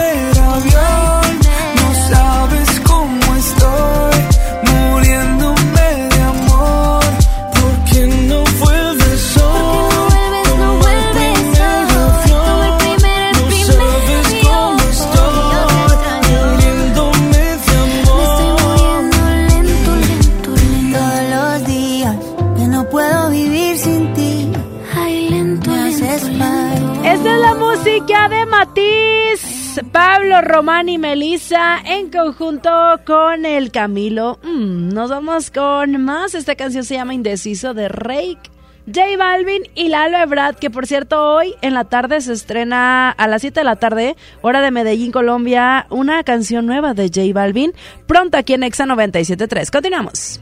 Pablo 29.91 30.41
Román 30.41 30.87
y 30.87 30.97
Melissa 30.97 31.79
en 31.85 32.09
conjunto 32.09 32.69
con 33.05 33.45
el 33.45 33.71
Camilo. 33.71 34.39
Mm, 34.41 34.89
nos 34.89 35.09
vamos 35.09 35.51
con 35.51 36.01
más. 36.03 36.33
Esta 36.33 36.55
canción 36.55 36.85
se 36.85 36.95
llama 36.95 37.13
Indeciso 37.13 37.73
de 37.73 37.89
Rake. 37.89 38.39
J 38.87 39.17
Balvin 39.17 39.63
y 39.75 39.89
Lalo 39.89 40.17
Ebrard, 40.17 40.55
que 40.55 40.69
por 40.69 40.87
cierto 40.87 41.35
hoy 41.35 41.55
en 41.61 41.73
la 41.73 41.85
tarde 41.85 42.19
se 42.21 42.33
estrena 42.33 43.11
a 43.11 43.27
las 43.27 43.41
7 43.41 43.59
de 43.59 43.63
la 43.63 43.75
tarde, 43.75 44.15
hora 44.41 44.61
de 44.61 44.71
Medellín, 44.71 45.11
Colombia, 45.11 45.85
una 45.89 46.23
canción 46.23 46.65
nueva 46.65 46.93
de 46.93 47.07
J 47.07 47.31
Balvin, 47.33 47.73
pronto 48.07 48.37
aquí 48.37 48.53
en 48.53 48.63
Exa 48.63 48.85
97.3. 48.85 49.71
Continuamos. 49.71 50.41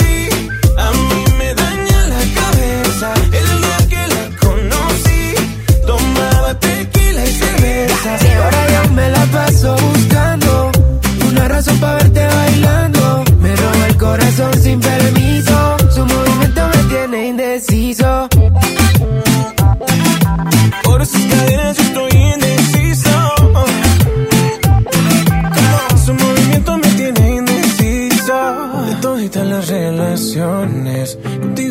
me 8.91 9.09
la 9.09 9.25
paso 9.25 9.75
buscando 9.75 10.71
una 11.29 11.47
razón 11.47 11.77
para 11.79 11.95
verte 11.95 12.25
bailando. 12.25 13.23
Me 13.39 13.55
roba 13.55 13.87
el 13.87 13.97
corazón 13.97 14.53
sin 14.61 14.79
permiso. 14.79 15.77
Su 15.93 16.05
movimiento 16.05 16.61
me 16.67 16.83
tiene 16.89 17.27
indeciso. 17.27 18.27
Por 20.83 21.05
sus 21.05 21.25
cadenas 21.25 21.77
yo 21.77 21.83
estoy 21.83 22.11
indeciso. 22.33 23.09
Su 26.05 26.13
movimiento 26.13 26.77
me 26.77 26.87
tiene 26.89 27.35
indeciso. 27.37 28.37
De 28.87 28.95
todas 29.01 29.47
las 29.47 29.67
relaciones, 29.67 31.17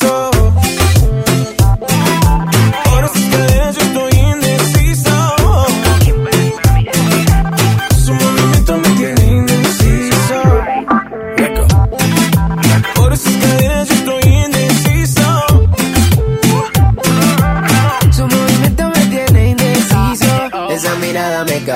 indeciso. 0.00 0.37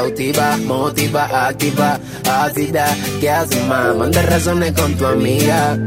Cautiva, 0.03 0.57
motiva, 0.59 1.47
activa, 1.47 2.01
ácida. 2.29 2.87
¿Qué 3.21 3.31
haces, 3.31 3.65
más? 3.67 3.95
Manda 3.95 4.23
razones 4.23 4.73
con 4.73 4.95
tu 4.97 5.07
amiga. 5.07 5.79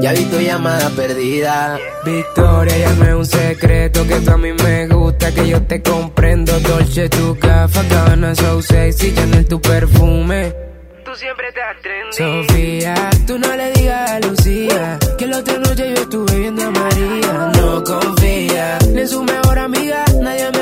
Ya 0.00 0.12
vi 0.12 0.24
tu 0.24 0.40
llamada 0.40 0.88
perdida. 0.90 1.78
Victoria, 2.04 2.78
ya 2.78 2.92
no 2.94 3.04
es 3.04 3.14
un 3.14 3.26
secreto 3.26 4.06
que 4.06 4.16
tú 4.20 4.30
a 4.30 4.38
mí 4.38 4.52
me 4.52 4.86
gusta, 4.88 5.32
que 5.32 5.48
yo 5.48 5.62
te 5.62 5.82
comprendo. 5.82 6.58
Dolce, 6.60 7.08
tu 7.10 7.38
café, 7.38 7.80
cabana, 7.88 8.34
so 8.34 8.62
sexy, 8.62 9.14
Chanel, 9.14 9.44
tu 9.46 9.60
perfume. 9.60 10.54
Tú 11.04 11.14
siempre 11.14 11.48
estás 11.48 11.76
trendy. 11.82 12.46
Sofía, 12.46 12.94
tú 13.26 13.38
no 13.38 13.54
le 13.54 13.72
digas 13.72 14.10
a 14.12 14.20
Lucía 14.20 14.98
que 15.18 15.26
la 15.26 15.38
otra 15.38 15.58
noche 15.58 15.92
yo 15.94 16.02
estuve 16.02 16.38
viendo 16.38 16.62
a 16.62 16.70
María. 16.70 17.52
No 17.60 17.84
confía 17.84 18.78
ni 18.92 19.00
en 19.00 19.08
su 19.08 19.22
mejor 19.22 19.58
amiga, 19.58 20.04
nadie 20.22 20.50
me 20.52 20.61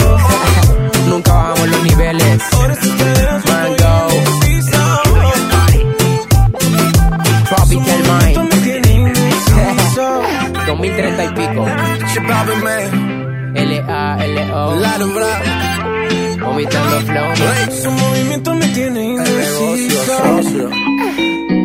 2030 10.81 11.23
y 11.23 11.29
pico. 11.29 11.67
L-A-L-O. 13.53 14.75
Vomitando 16.39 17.01
flow. 17.01 17.35
Su 17.83 17.91
movimiento 17.91 18.55
me 18.55 18.65
tiene 18.69 19.03
indeciso. 19.03 20.69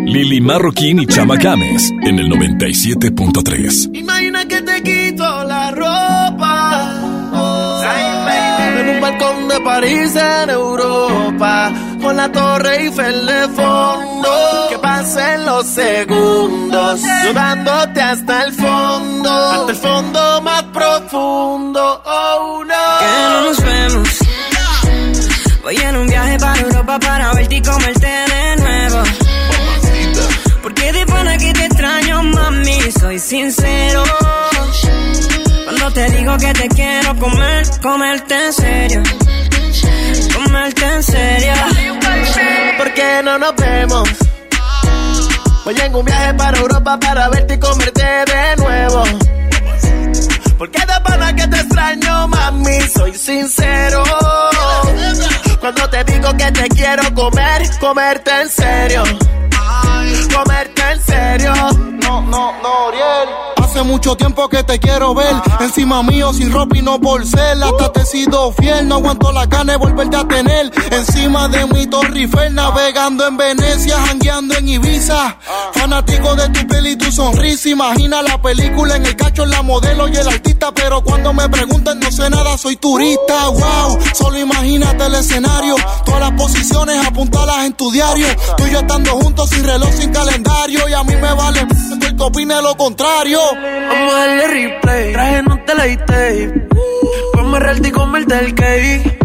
Lili 0.04 0.40
Marroquín 0.42 0.98
y 1.00 1.06
Chama 1.06 1.36
Games 1.36 1.92
en 2.02 2.18
el 2.18 2.28
97.3. 2.30 3.96
Imagina 3.96 4.46
que 4.46 4.60
te 4.60 4.82
quito 4.82 5.44
la 5.44 5.70
ropa. 5.70 7.00
oh, 7.32 7.82
en 8.78 8.88
un 8.88 9.00
balcón 9.00 9.48
de 9.48 9.60
París 9.60 10.14
en 10.14 10.50
Europa. 10.50 11.72
Con 12.06 12.16
la 12.16 12.30
Torre 12.30 12.82
Eiffel 12.82 13.26
de 13.26 13.48
fondo. 13.48 14.68
Que 14.70 14.78
pasen 14.78 15.44
los 15.44 15.66
segundos. 15.66 17.00
Llevándote 17.24 18.00
hasta 18.00 18.44
el 18.44 18.52
fondo. 18.52 19.28
Hasta 19.28 19.72
el 19.72 19.76
fondo 19.76 20.40
más 20.40 20.62
profundo. 20.72 22.02
Oh 22.04 22.64
no. 22.64 22.98
Que 23.00 23.06
no 23.28 23.40
nos 23.40 23.60
vemos. 23.60 24.08
Voy 25.64 25.76
en 25.78 25.96
un 25.96 26.06
viaje 26.06 26.38
para 26.38 26.60
Europa 26.60 26.98
para 27.00 27.32
verte 27.32 27.56
y 27.56 27.62
comerte 27.62 28.06
de 28.06 28.56
nuevo. 28.56 29.02
Porque 30.62 30.92
de 30.92 31.06
pana 31.06 31.36
que 31.38 31.52
te 31.54 31.64
extraño, 31.64 32.22
mami, 32.22 32.78
soy 33.00 33.18
sincero. 33.18 34.04
Cuando 35.86 36.00
te 36.00 36.16
digo 36.16 36.36
que 36.36 36.52
te 36.52 36.68
quiero 36.70 37.16
comer, 37.16 37.64
comerte 37.80 38.34
en 38.46 38.52
serio. 38.52 39.02
Comerte 40.34 40.84
en 40.84 41.02
serio. 41.04 41.52
¿Por 42.76 42.92
qué 42.92 43.20
no 43.22 43.38
nos 43.38 43.54
vemos? 43.54 44.08
Voy 45.64 45.76
en 45.80 45.94
un 45.94 46.04
viaje 46.04 46.34
para 46.34 46.58
Europa 46.58 46.98
para 46.98 47.28
verte 47.28 47.54
y 47.54 47.58
comerte 47.60 48.02
de 48.02 48.56
nuevo. 48.56 49.04
Porque 50.58 50.80
de 50.80 51.00
pana 51.04 51.36
que 51.36 51.46
te 51.46 51.56
extraño, 51.56 52.26
mami, 52.26 52.80
soy 52.92 53.14
sincero. 53.14 54.02
Cuando 55.60 55.88
te 55.88 56.02
digo 56.02 56.36
que 56.36 56.50
te 56.50 56.68
quiero 56.70 57.14
comer, 57.14 57.62
comerte 57.78 58.32
en 58.40 58.48
serio. 58.48 59.04
Comerte 60.34 60.82
en 60.90 61.04
serio. 61.04 61.54
No, 62.02 62.22
no, 62.22 62.60
no. 62.60 62.76
Hace 63.76 63.84
mucho 63.84 64.16
tiempo 64.16 64.48
que 64.48 64.62
te 64.64 64.78
quiero 64.78 65.14
ver. 65.14 65.34
Encima 65.60 66.02
mío 66.02 66.32
sin 66.32 66.50
ropa 66.50 66.78
y 66.78 66.80
no 66.80 66.98
por 66.98 67.26
ser. 67.26 67.62
Hasta 67.62 67.92
te 67.92 68.00
he 68.00 68.06
sido 68.06 68.50
fiel, 68.52 68.88
no 68.88 68.94
aguanto 68.94 69.30
la 69.32 69.44
gana 69.44 69.72
de 69.72 69.78
volverte 69.78 70.16
a 70.16 70.26
tener. 70.26 70.72
Encima 70.90 71.46
de 71.48 71.66
mi 71.66 71.86
Torre 71.86 72.20
Eiffel 72.20 72.54
Navegando 72.54 73.26
en 73.26 73.36
Venecia, 73.36 73.98
jangueando 73.98 74.56
en 74.56 74.66
Ibiza. 74.66 75.36
Fanático 75.74 76.34
de 76.36 76.48
tu 76.48 76.66
piel 76.66 76.86
y 76.86 76.96
tu 76.96 77.12
sonrisa. 77.12 77.68
Imagina 77.68 78.22
la 78.22 78.40
película 78.40 78.96
en 78.96 79.04
el 79.04 79.14
cacho, 79.14 79.44
la 79.44 79.60
modelo 79.60 80.08
y 80.08 80.16
el 80.16 80.26
artista. 80.26 80.72
Pero 80.72 81.04
cuando 81.04 81.34
me 81.34 81.46
preguntan 81.50 82.00
no 82.00 82.10
sé 82.10 82.30
nada, 82.30 82.56
soy 82.56 82.76
turista. 82.76 83.48
Wow, 83.48 83.98
solo 84.14 84.38
imagínate 84.38 85.04
el 85.04 85.16
escenario. 85.16 85.76
Todas 86.06 86.20
las 86.20 86.32
posiciones 86.32 87.06
apuntalas 87.06 87.66
en 87.66 87.74
tu 87.74 87.90
diario. 87.90 88.26
Tú 88.56 88.66
y 88.66 88.70
yo 88.70 88.78
estando 88.78 89.10
juntos 89.10 89.50
sin 89.50 89.64
reloj, 89.64 89.90
sin 89.92 90.10
calendario. 90.12 90.88
Y 90.88 90.94
a 90.94 91.04
mí 91.04 91.14
me 91.16 91.34
vale 91.34 91.60
el 91.60 92.16
que 92.16 92.22
opine 92.22 92.62
lo 92.62 92.74
contrario. 92.74 93.38
Vamos 93.88 94.14
a 94.14 94.18
darle 94.18 94.46
replay. 94.48 95.12
Traje 95.12 95.42
no 95.42 95.58
te 95.64 95.74
la 95.74 96.06
tape. 96.06 96.68
Ponme 97.32 97.58
real 97.58 97.86
y 97.86 97.90
comerte 97.90 98.38
el 98.38 98.54
cake. 98.54 99.18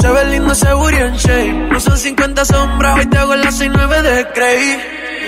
Se 0.00 0.08
ve 0.08 0.24
lindo 0.26 0.52
ese 0.52 0.72
booty 0.72 0.96
en 0.96 1.14
shape. 1.16 1.52
No 1.70 1.80
son 1.80 1.96
50 1.96 2.44
sombras, 2.44 2.98
hoy 2.98 3.06
te 3.06 3.18
hago 3.18 3.36
las 3.36 3.54
69 3.54 4.02
de 4.02 4.26
Cray. 4.32 4.80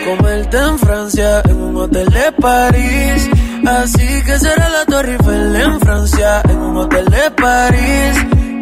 Comerte 0.04 0.58
en 0.58 0.78
Francia, 0.78 1.42
en 1.44 1.56
un 1.56 1.76
hotel 1.76 2.08
de 2.08 2.32
París. 2.32 3.30
Así 3.66 4.22
que 4.24 4.38
será 4.38 4.68
la 4.68 4.84
Torre 4.84 5.12
Eiffel 5.12 5.56
en 5.56 5.80
Francia, 5.80 6.42
en 6.48 6.58
un 6.58 6.76
hotel 6.76 7.06
de 7.06 7.30
París. 7.30 8.16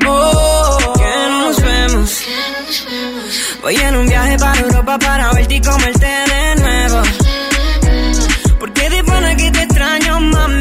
Oh, 0.07 0.79
que 0.95 1.31
nos 1.31 1.63
vemos. 1.63 2.25
Voy 3.63 3.77
en 3.77 3.97
un 3.97 4.07
viaje 4.07 4.39
para 4.39 4.61
Europa 4.61 4.99
para 4.99 5.33
verte 5.33 5.55
y 5.55 5.61
comerte 5.61 6.07
de 6.07 6.55
nuevo. 6.63 7.03
Porque 8.61 8.91
de 8.91 9.05
pana 9.05 9.37
que 9.37 9.51
te 9.51 9.72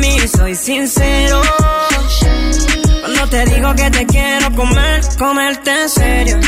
mami, 0.02 0.28
soy 0.28 0.56
sincero. 0.56 1.42
Cuando 3.02 3.28
te 3.30 3.46
digo 3.46 3.74
que 3.76 3.90
te 3.92 4.06
quiero 4.06 4.56
comer, 4.56 5.02
comerte 5.18 5.82
en 5.84 5.90
serio. 5.90 6.40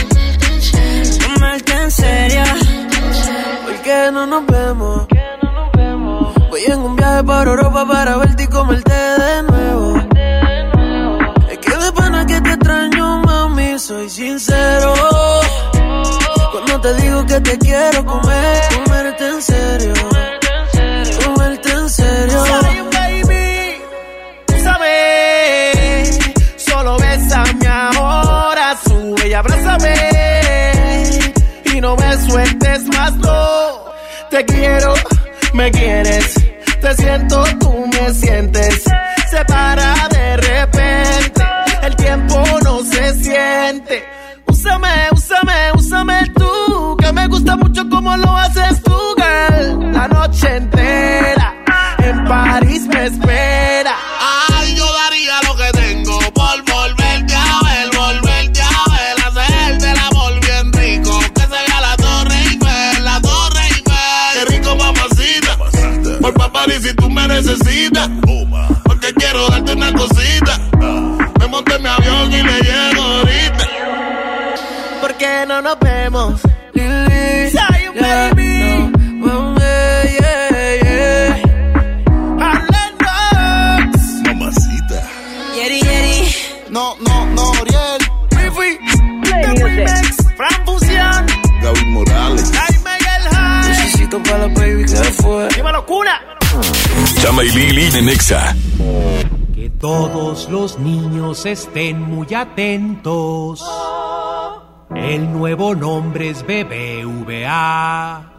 Comerte 1.26 1.74
en 1.74 1.92
serio. 1.92 2.44
¿Por 3.64 3.76
qué 3.82 4.10
no 4.12 4.26
nos 4.26 4.46
vemos? 4.46 5.08
Voy 6.50 6.62
en 6.68 6.80
un 6.80 6.96
viaje 6.96 7.24
para 7.24 7.50
Europa 7.50 7.86
para 7.88 8.18
verte 8.18 8.44
y 8.44 8.48
comerte 8.48 8.94
de 8.94 9.44
nuevo. 9.44 9.98
Es 11.50 11.58
que 11.60 11.78
de 11.78 11.92
pana 11.92 12.26
que 12.26 12.42
te 12.42 12.50
extraño, 12.50 13.22
mami, 13.22 13.80
soy 13.80 14.10
sincero. 14.10 14.94
Cuando 16.52 16.82
te 16.82 16.94
digo 17.02 17.26
que 17.26 17.40
te 17.42 17.58
quiero 17.58 18.06
comer, 18.06 18.62
comerte 18.86 19.28
en 19.28 19.42
serio. 19.42 19.94
Comerte 21.54 21.72
en 21.72 21.90
serio. 21.90 22.44
Un 22.44 22.90
baby, 22.90 24.64
sabes. 24.64 26.20
Solo 26.58 26.98
bésame 26.98 27.68
ahora, 27.68 28.76
sube 28.84 29.28
y 29.28 29.34
abrázame. 29.34 29.94
Y 31.66 31.82
no 31.82 31.96
me 31.96 32.18
sueltes 32.28 32.84
más, 32.88 33.14
no. 33.18 33.86
Te 34.32 34.44
quiero, 34.46 34.96
me 35.54 35.70
quieres. 35.72 36.34
Te 36.82 36.96
siento, 36.96 37.44
tú 37.60 37.88
me 37.88 38.14
sientes. 38.16 38.84
Se 39.30 39.46
para 39.46 40.08
de 40.10 40.38
repente. 40.38 41.44
El 41.84 41.96
tiempo 41.96 42.44
no 42.64 42.84
se 42.84 43.14
siente. 43.16 44.04
Úsame, 44.48 45.08
úsame, 45.12 45.72
úsame 45.76 46.24
tú. 46.36 46.98
Que 46.98 47.12
me 47.12 47.28
gusta 47.28 47.56
mucho 47.58 47.88
como 47.90 48.18
lo 48.18 48.38
haces 48.38 48.82
tú, 48.82 48.98
girl. 49.18 49.92
La 49.94 50.08
noche 50.08 50.56
entera 50.56 51.43
me 53.04 53.10
espera. 53.10 53.98
Ay, 54.50 54.76
yo 54.76 54.86
daría 54.94 55.42
lo 55.44 55.56
que 55.56 55.70
tengo 55.74 56.20
por 56.32 56.64
volverte 56.64 57.34
a 57.36 57.60
ver, 57.66 57.90
volverte 57.98 58.62
a 58.62 58.92
ver, 58.92 59.26
hacerte 59.26 59.92
el 59.92 59.98
amor 59.98 60.40
bien 60.40 60.72
rico. 60.72 61.20
Que 61.36 61.42
se 61.42 61.48
vea 61.48 61.82
la 61.82 61.98
Torre 61.98 62.38
Eiffel, 62.38 63.04
la 63.04 63.20
Torre 63.22 63.62
Eiffel. 63.66 64.34
Qué 64.34 64.46
rico, 64.56 64.76
mamacita. 64.76 65.58
Por 66.22 66.34
papá, 66.34 66.64
y 66.68 66.82
si 66.82 66.94
tú 66.94 67.10
me 67.10 67.28
necesitas. 67.28 68.10
Porque 68.86 69.14
quiero 69.14 69.50
darte 69.50 69.74
una 69.74 69.94
cosita. 69.94 70.60
Me 71.40 71.48
monté 71.48 71.76
en 71.76 71.84
mi 71.84 71.90
avión 71.90 72.32
y 72.32 72.42
le 72.42 72.60
llego 72.62 73.04
ahorita. 73.04 73.68
¿Por 75.02 75.14
qué 75.16 75.46
no 75.46 75.62
nos 75.62 75.78
vemos? 75.80 76.40
Lili, 76.74 77.52
yeah, 77.52 78.30
baby. 78.32 78.63
Necesito 94.14 94.32
para 94.32 94.48
la 94.48 94.54
baby 94.54 94.86
que 94.86 95.12
fue. 95.24 95.48
Dímelo, 95.56 95.86
cuna. 95.86 96.22
Chama 97.22 97.44
y 97.44 97.50
Lili 97.50 97.90
de 97.90 98.02
Nexa. 98.02 98.56
Que 99.56 99.70
todos 99.72 100.50
los 100.50 100.78
niños 100.78 101.46
estén 101.46 102.02
muy 102.02 102.32
atentos. 102.34 103.66
El 104.96 105.32
nuevo 105.32 105.74
nombre 105.74 106.30
es 106.30 106.44
BBVA. 106.44 108.30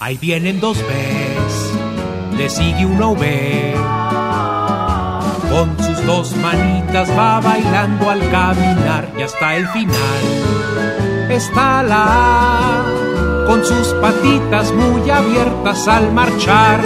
Ahí 0.00 0.16
vienen 0.16 0.60
dos 0.60 0.78
Bs, 0.78 2.38
le 2.38 2.48
sigue 2.48 2.86
una 2.86 3.08
V. 3.08 3.74
Con 5.50 5.76
sus 5.84 6.06
dos 6.06 6.36
manitas 6.36 7.10
va 7.16 7.40
bailando 7.40 8.08
al 8.08 8.30
caminar 8.30 9.12
y 9.16 9.22
hasta 9.22 9.56
el 9.56 9.68
final 9.68 11.21
está 11.34 11.82
la 11.82 12.04
A, 12.04 13.46
con 13.46 13.64
sus 13.64 13.88
patitas 13.94 14.72
muy 14.72 15.10
abiertas 15.10 15.88
al 15.88 16.12
marchar. 16.12 16.80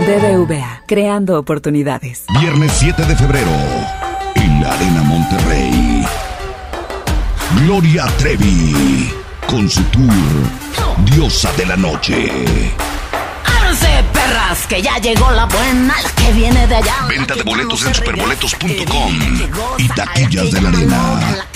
BBVA, 0.00 0.82
creando 0.86 1.38
oportunidades. 1.38 2.24
Viernes 2.40 2.72
7 2.78 3.04
de 3.04 3.16
febrero, 3.16 3.50
en 4.34 4.62
la 4.62 4.72
Arena 4.72 5.02
Monterrey. 5.02 6.06
Gloria 7.64 8.06
Trevi, 8.18 9.12
con 9.48 9.68
su 9.68 9.82
tour 9.84 10.12
Diosa 11.04 11.50
de 11.56 11.66
la 11.66 11.76
Noche. 11.76 12.30
Ábranse, 13.44 14.04
perras, 14.12 14.66
que 14.66 14.82
ya 14.82 14.98
llegó 14.98 15.30
la 15.30 15.46
buena, 15.46 15.94
la 16.02 16.10
que 16.10 16.32
viene 16.32 16.66
de 16.66 16.76
allá. 16.76 16.96
Venta 17.08 17.34
de 17.34 17.42
boletos 17.42 17.84
en 17.86 17.94
superboletos.com 17.94 19.18
y 19.78 19.88
taquillas 19.88 20.50
de 20.50 20.60
la 20.60 20.68
arena. 20.68 21.46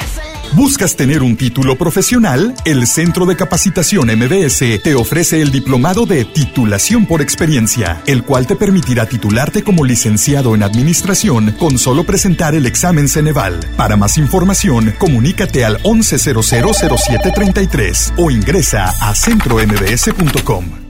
¿Buscas 0.52 0.96
tener 0.96 1.22
un 1.22 1.36
título 1.36 1.78
profesional? 1.78 2.56
El 2.64 2.88
Centro 2.88 3.24
de 3.24 3.36
Capacitación 3.36 4.08
MBS 4.08 4.82
te 4.82 4.96
ofrece 4.96 5.40
el 5.40 5.52
diplomado 5.52 6.06
de 6.06 6.24
titulación 6.24 7.06
por 7.06 7.22
experiencia, 7.22 8.02
el 8.06 8.24
cual 8.24 8.48
te 8.48 8.56
permitirá 8.56 9.06
titularte 9.06 9.62
como 9.62 9.84
licenciado 9.84 10.56
en 10.56 10.64
administración 10.64 11.52
con 11.52 11.78
solo 11.78 12.02
presentar 12.02 12.56
el 12.56 12.66
examen 12.66 13.08
Ceneval. 13.08 13.60
Para 13.76 13.96
más 13.96 14.18
información, 14.18 14.92
comunícate 14.98 15.64
al 15.64 15.80
11000733 15.84 18.14
o 18.16 18.32
ingresa 18.32 18.92
a 19.00 19.14
centrombs.com. 19.14 20.89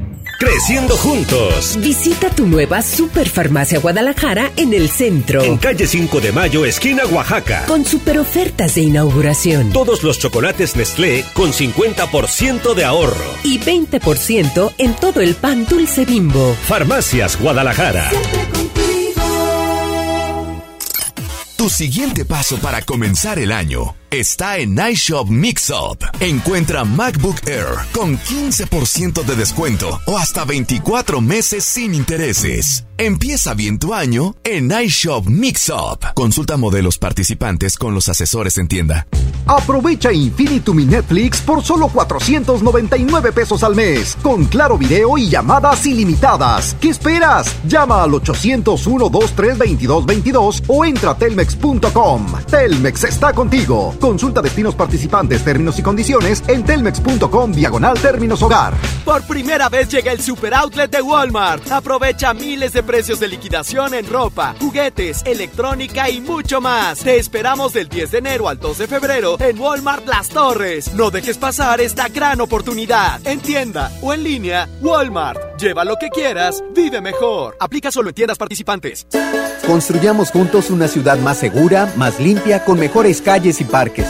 Creciendo 0.41 0.97
juntos. 0.97 1.77
Visita 1.81 2.31
tu 2.31 2.47
nueva 2.47 2.81
Superfarmacia 2.81 3.77
Guadalajara 3.77 4.51
en 4.57 4.73
el 4.73 4.89
centro. 4.89 5.43
En 5.43 5.57
calle 5.57 5.85
5 5.85 6.19
de 6.19 6.31
Mayo, 6.31 6.65
esquina 6.65 7.05
Oaxaca. 7.05 7.65
Con 7.67 7.85
super 7.85 8.17
ofertas 8.17 8.73
de 8.73 8.81
inauguración. 8.81 9.71
Todos 9.71 10.01
los 10.01 10.17
chocolates 10.17 10.75
Nestlé 10.75 11.23
con 11.35 11.53
50% 11.53 12.73
de 12.73 12.85
ahorro. 12.85 13.23
Y 13.43 13.59
20% 13.59 14.73
en 14.79 14.95
todo 14.95 15.21
el 15.21 15.35
pan 15.35 15.67
dulce 15.67 16.05
bimbo. 16.05 16.55
Farmacias 16.67 17.39
Guadalajara. 17.39 18.09
Tu 21.55 21.69
siguiente 21.69 22.25
paso 22.25 22.57
para 22.57 22.81
comenzar 22.81 23.37
el 23.37 23.51
año 23.51 23.93
está 24.11 24.57
en 24.57 24.77
iShop 24.77 25.29
Mixup. 25.29 26.03
Encuentra 26.19 26.83
MacBook 26.83 27.37
Air 27.47 27.77
con 27.93 28.17
15% 28.17 29.23
de 29.23 29.35
descuento 29.35 30.01
o 30.05 30.17
hasta 30.17 30.43
24 30.43 31.21
meses 31.21 31.63
sin 31.63 31.95
intereses. 31.95 32.83
Empieza 32.97 33.53
bien 33.55 33.79
tu 33.79 33.95
año 33.95 34.35
en 34.43 34.71
iShop 34.71 35.27
Mixup. 35.27 36.03
Consulta 36.13 36.57
modelos 36.57 36.97
participantes 36.97 37.77
con 37.77 37.95
los 37.95 38.09
asesores 38.09 38.57
en 38.57 38.67
tienda. 38.67 39.07
Aprovecha 39.47 40.11
Infinitum 40.13 40.81
y 40.81 40.85
Netflix 40.85 41.41
por 41.41 41.63
solo 41.63 41.87
499 41.87 43.31
pesos 43.31 43.63
al 43.63 43.75
mes, 43.75 44.15
con 44.21 44.45
claro 44.45 44.77
video 44.77 45.17
y 45.17 45.29
llamadas 45.29 45.87
ilimitadas. 45.87 46.75
¿Qué 46.79 46.89
esperas? 46.89 47.55
Llama 47.67 48.03
al 48.03 48.11
801-23222 48.11 50.63
o 50.67 50.85
entra 50.85 51.09
a 51.11 51.17
telmex.com. 51.17 52.27
Telmex 52.49 53.03
está 53.05 53.33
contigo. 53.33 53.95
Consulta 54.01 54.41
destinos 54.41 54.73
participantes, 54.73 55.43
términos 55.43 55.77
y 55.77 55.83
condiciones 55.83 56.43
en 56.47 56.65
telmex.com 56.65 57.51
diagonal 57.51 57.99
términos 57.99 58.41
hogar. 58.41 58.73
Por 59.05 59.21
primera 59.27 59.69
vez 59.69 59.89
llega 59.89 60.11
el 60.11 60.19
super 60.19 60.55
outlet 60.55 60.89
de 60.89 61.01
Walmart. 61.01 61.71
Aprovecha 61.71 62.33
miles 62.33 62.73
de 62.73 62.81
precios 62.81 63.19
de 63.19 63.27
liquidación 63.27 63.93
en 63.93 64.09
ropa, 64.09 64.55
juguetes, 64.59 65.21
electrónica 65.25 66.09
y 66.09 66.19
mucho 66.19 66.59
más. 66.59 66.99
Te 66.99 67.17
esperamos 67.17 67.73
del 67.73 67.89
10 67.89 68.11
de 68.11 68.17
enero 68.17 68.49
al 68.49 68.59
2 68.59 68.79
de 68.79 68.87
febrero 68.87 69.37
en 69.39 69.59
Walmart 69.59 70.07
Las 70.07 70.29
Torres. 70.29 70.93
No 70.95 71.11
dejes 71.11 71.37
pasar 71.37 71.79
esta 71.79 72.07
gran 72.07 72.41
oportunidad. 72.41 73.25
En 73.25 73.39
tienda 73.39 73.91
o 74.01 74.13
en 74.13 74.23
línea, 74.23 74.67
Walmart. 74.81 75.50
Lleva 75.61 75.85
lo 75.85 75.97
que 75.97 76.09
quieras, 76.09 76.63
vive 76.73 77.01
mejor. 77.01 77.55
Aplica 77.59 77.91
solo 77.91 78.09
en 78.09 78.15
tiendas 78.15 78.39
participantes. 78.39 79.05
Construyamos 79.67 80.31
juntos 80.31 80.71
una 80.71 80.87
ciudad 80.87 81.19
más 81.19 81.37
segura, 81.37 81.87
más 81.97 82.19
limpia, 82.19 82.65
con 82.65 82.79
mejores 82.79 83.21
calles 83.21 83.61
y 83.61 83.65
parques. 83.65 84.07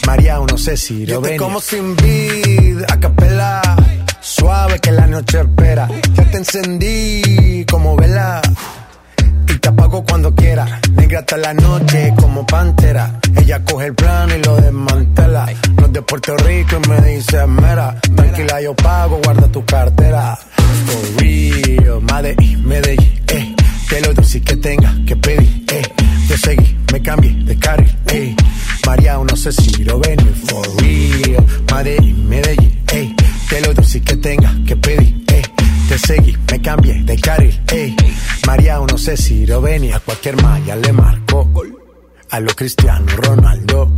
María, 0.09 0.41
no 0.41 0.59
sé 0.59 0.77
si 0.77 1.07
lo 1.07 1.21
ven. 1.21 1.37
como 1.37 1.61
sin 1.61 1.95
vid, 1.95 2.83
a 2.89 2.99
capela. 2.99 3.63
Suave 4.21 4.81
que 4.81 4.91
la 4.91 5.07
noche 5.07 5.39
espera. 5.39 5.89
Ya 6.17 6.25
te 6.33 6.39
encendí 6.39 7.65
como 7.71 7.95
vela. 7.95 8.43
Y 9.47 9.55
te 9.57 9.69
apago 9.69 10.05
cuando 10.05 10.35
quiera. 10.35 10.81
Negra 10.97 11.21
hasta 11.21 11.37
la 11.37 11.55
noche 11.55 12.13
como 12.17 12.45
pantera. 12.45 13.21
Ella 13.37 13.63
coge 13.63 13.87
el 13.87 13.95
plano 13.95 14.35
y 14.35 14.43
lo 14.43 14.57
desmantela. 14.57 15.47
No 15.77 15.87
es 15.87 15.93
de 15.93 16.03
Puerto 16.03 16.37
Rico 16.39 16.81
y 16.85 16.89
me 16.89 17.01
dice 17.03 17.47
mera. 17.47 18.01
Tranquila, 18.17 18.63
yo 18.63 18.75
pago, 18.75 19.21
guarda 19.23 19.47
tu 19.47 19.65
cartera. 19.65 20.37
For 20.87 21.23
real, 21.23 22.01
Medellín, 22.03 22.67
Medellín, 22.67 23.23
eh. 23.29 23.55
Te 23.89 24.01
lo 24.01 24.15
dulce 24.15 24.41
que 24.41 24.57
tenga 24.57 24.95
que 25.07 25.17
pedir, 25.17 25.65
eh. 25.73 25.83
Te 26.29 26.39
seguí, 26.39 26.77
me 26.93 27.03
cambié 27.03 27.33
de 27.45 27.57
carril, 27.59 27.97
eh. 28.07 28.35
María, 28.87 29.19
no 29.19 29.37
sé 29.37 29.53
si 29.53 29.85
lo 29.85 29.99
ven, 29.99 30.19
for 30.47 30.67
real. 30.83 31.45
Medellín, 31.73 32.29
Medellín, 32.29 32.83
eh. 32.93 33.15
Te 33.49 33.61
lo 33.61 33.75
dulce 33.75 34.01
que 34.01 34.17
tenga 34.17 34.55
que 34.67 34.77
pedir, 34.77 35.25
eh. 35.29 35.43
Te 35.89 35.99
seguí, 35.99 36.37
me 36.51 36.61
cambié 36.63 37.03
de 37.05 37.17
carril, 37.19 37.61
ey. 37.73 37.95
María, 38.47 38.79
no 38.79 38.97
sé 38.97 39.17
si 39.17 39.47
lo 39.47 39.61
venía, 39.61 39.97
a 39.97 40.01
cualquier 40.01 40.41
malla 40.43 40.77
le 40.77 40.93
marco. 40.93 41.51
A 42.31 42.41
lo 42.41 42.55
Cristiano 42.55 43.07
Ronaldo, 43.17 43.93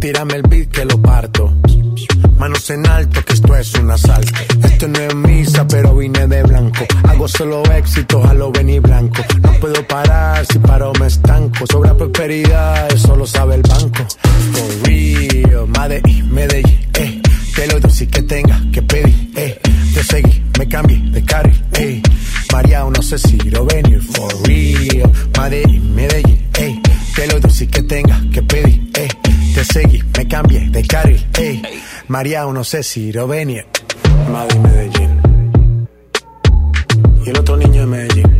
tírame 0.00 0.34
el 0.34 0.42
beat 0.42 0.68
que 0.68 0.84
lo 0.84 1.02
parto. 1.02 1.52
Manos 2.40 2.70
en 2.70 2.86
alto, 2.86 3.22
que 3.22 3.34
esto 3.34 3.54
es 3.54 3.74
un 3.74 3.90
asalto. 3.90 4.32
Esto 4.64 4.88
no 4.88 4.98
es 4.98 5.14
misa, 5.14 5.66
pero 5.68 5.94
vine 5.94 6.26
de 6.26 6.42
blanco. 6.42 6.86
Hago 7.06 7.28
solo 7.28 7.62
éxito, 7.70 8.24
a 8.24 8.32
lo 8.32 8.50
venir 8.50 8.80
blanco. 8.80 9.22
No 9.42 9.52
puedo 9.60 9.86
parar, 9.86 10.46
si 10.50 10.58
paro 10.58 10.90
me 10.98 11.06
estanco. 11.08 11.66
Sobra 11.70 11.94
prosperidad, 11.94 12.90
eso 12.94 13.14
lo 13.14 13.26
sabe 13.26 13.56
el 13.56 13.62
banco. 13.62 14.06
For 14.54 14.88
real, 14.88 15.68
Medellín, 15.68 16.32
Medellín, 16.32 16.88
eh. 16.94 17.20
Te 17.54 17.66
lo 17.66 17.78
dulce 17.78 18.08
que 18.08 18.22
tenga 18.22 18.58
que 18.72 18.80
pedir, 18.80 19.32
eh. 19.36 19.60
Te 19.92 20.02
seguí, 20.02 20.42
me 20.58 20.66
cambié 20.66 20.98
de 21.10 21.22
carril, 21.22 21.62
eh. 21.74 22.00
María, 22.54 22.84
no 22.84 23.02
sé 23.02 23.18
si 23.18 23.36
lo 23.50 23.66
venir, 23.66 24.00
for 24.00 24.32
real. 24.48 25.12
Medellín, 25.38 25.94
Medellín, 25.94 26.48
eh. 26.54 26.80
Te 27.14 27.26
lo 27.26 27.38
dulce 27.38 27.68
que 27.68 27.82
tenga 27.82 28.18
que 28.32 28.42
pedir, 28.42 28.90
eh. 28.94 29.08
Te 29.54 29.64
seguí, 29.64 30.02
me 30.16 30.28
cambié 30.28 30.70
de 30.70 30.82
carril, 30.86 31.26
eh. 31.38 31.60
María, 32.08 32.44
no 32.44 32.62
sé 32.62 32.82
si 32.82 33.12
lo 33.12 33.26
venir. 33.26 33.66
Madrid, 34.30 34.58
Medellín. 34.60 35.20
Y 37.26 37.30
el 37.30 37.38
otro 37.38 37.56
niño 37.56 37.80
de 37.80 37.86
Medellín. 37.86 38.39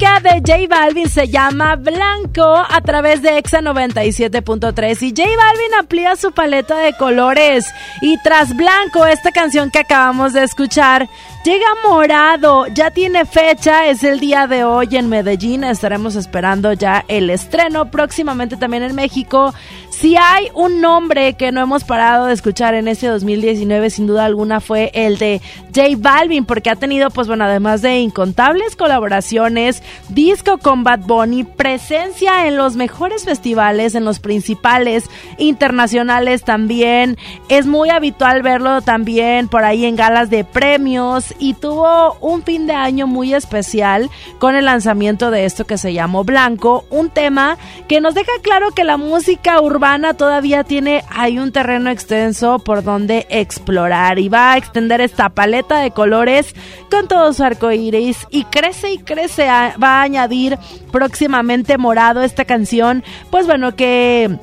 De 0.00 0.40
J 0.46 0.66
Balvin, 0.66 1.10
se 1.10 1.28
llama 1.28 1.76
Blanco 1.76 2.56
a 2.56 2.80
través 2.80 3.20
de 3.20 3.36
Exa 3.36 3.60
97.3 3.60 5.02
y 5.02 5.10
J 5.10 5.28
Balvin 5.36 5.74
amplía 5.78 6.16
su 6.16 6.32
paleta 6.32 6.78
de 6.78 6.94
colores. 6.94 7.66
Y 8.00 8.16
tras 8.22 8.56
Blanco, 8.56 9.04
esta 9.04 9.30
canción 9.30 9.70
que 9.70 9.80
acabamos 9.80 10.32
de 10.32 10.42
escuchar, 10.42 11.06
llega 11.44 11.66
morado, 11.86 12.66
ya 12.68 12.90
tiene 12.90 13.26
fecha, 13.26 13.88
es 13.88 14.02
el 14.02 14.20
día 14.20 14.46
de 14.46 14.64
hoy 14.64 14.88
en 14.92 15.10
Medellín, 15.10 15.64
estaremos 15.64 16.16
esperando 16.16 16.72
ya 16.72 17.04
el 17.08 17.28
estreno 17.28 17.90
próximamente 17.90 18.56
también 18.56 18.84
en 18.84 18.94
México. 18.94 19.52
Si 20.00 20.16
hay 20.16 20.48
un 20.54 20.80
nombre 20.80 21.34
que 21.34 21.52
no 21.52 21.60
hemos 21.60 21.84
parado 21.84 22.24
de 22.24 22.32
escuchar 22.32 22.72
en 22.72 22.88
este 22.88 23.06
2019, 23.06 23.90
sin 23.90 24.06
duda 24.06 24.24
alguna 24.24 24.60
fue 24.60 24.90
el 24.94 25.18
de 25.18 25.42
J 25.74 25.88
Balvin, 25.98 26.46
porque 26.46 26.70
ha 26.70 26.76
tenido, 26.76 27.10
pues 27.10 27.28
bueno, 27.28 27.44
además 27.44 27.82
de 27.82 27.98
incontables 27.98 28.76
colaboraciones, 28.76 29.82
disco 30.08 30.56
con 30.56 30.84
Bad 30.84 31.00
Bunny, 31.00 31.44
presencia 31.44 32.46
en 32.46 32.56
los 32.56 32.76
mejores 32.76 33.26
festivales, 33.26 33.94
en 33.94 34.06
los 34.06 34.20
principales 34.20 35.04
internacionales 35.36 36.44
también. 36.44 37.18
Es 37.50 37.66
muy 37.66 37.90
habitual 37.90 38.40
verlo 38.40 38.80
también 38.80 39.48
por 39.48 39.64
ahí 39.64 39.84
en 39.84 39.96
galas 39.96 40.30
de 40.30 40.44
premios 40.44 41.34
y 41.38 41.52
tuvo 41.52 42.16
un 42.22 42.42
fin 42.42 42.66
de 42.66 42.72
año 42.72 43.06
muy 43.06 43.34
especial 43.34 44.08
con 44.38 44.56
el 44.56 44.64
lanzamiento 44.64 45.30
de 45.30 45.44
esto 45.44 45.66
que 45.66 45.76
se 45.76 45.92
llamó 45.92 46.24
Blanco, 46.24 46.86
un 46.88 47.10
tema 47.10 47.58
que 47.86 48.00
nos 48.00 48.14
deja 48.14 48.32
claro 48.40 48.70
que 48.70 48.84
la 48.84 48.96
música 48.96 49.60
urbana 49.60 49.89
todavía 50.16 50.62
tiene 50.62 51.02
hay 51.10 51.40
un 51.40 51.50
terreno 51.50 51.90
extenso 51.90 52.60
por 52.60 52.84
donde 52.84 53.26
explorar 53.28 54.20
y 54.20 54.28
va 54.28 54.52
a 54.52 54.56
extender 54.56 55.00
esta 55.00 55.30
paleta 55.30 55.80
de 55.80 55.90
colores 55.90 56.54
con 56.90 57.08
todo 57.08 57.32
su 57.32 57.42
arco 57.42 57.72
iris 57.72 58.24
y 58.30 58.44
crece 58.44 58.92
y 58.92 58.98
crece. 58.98 59.46
va 59.46 59.72
a 59.82 60.02
añadir 60.02 60.58
próximamente 60.92 61.76
morado 61.76 62.22
esta 62.22 62.44
canción. 62.44 63.02
Pues 63.30 63.46
bueno, 63.46 63.74
que 63.74 64.38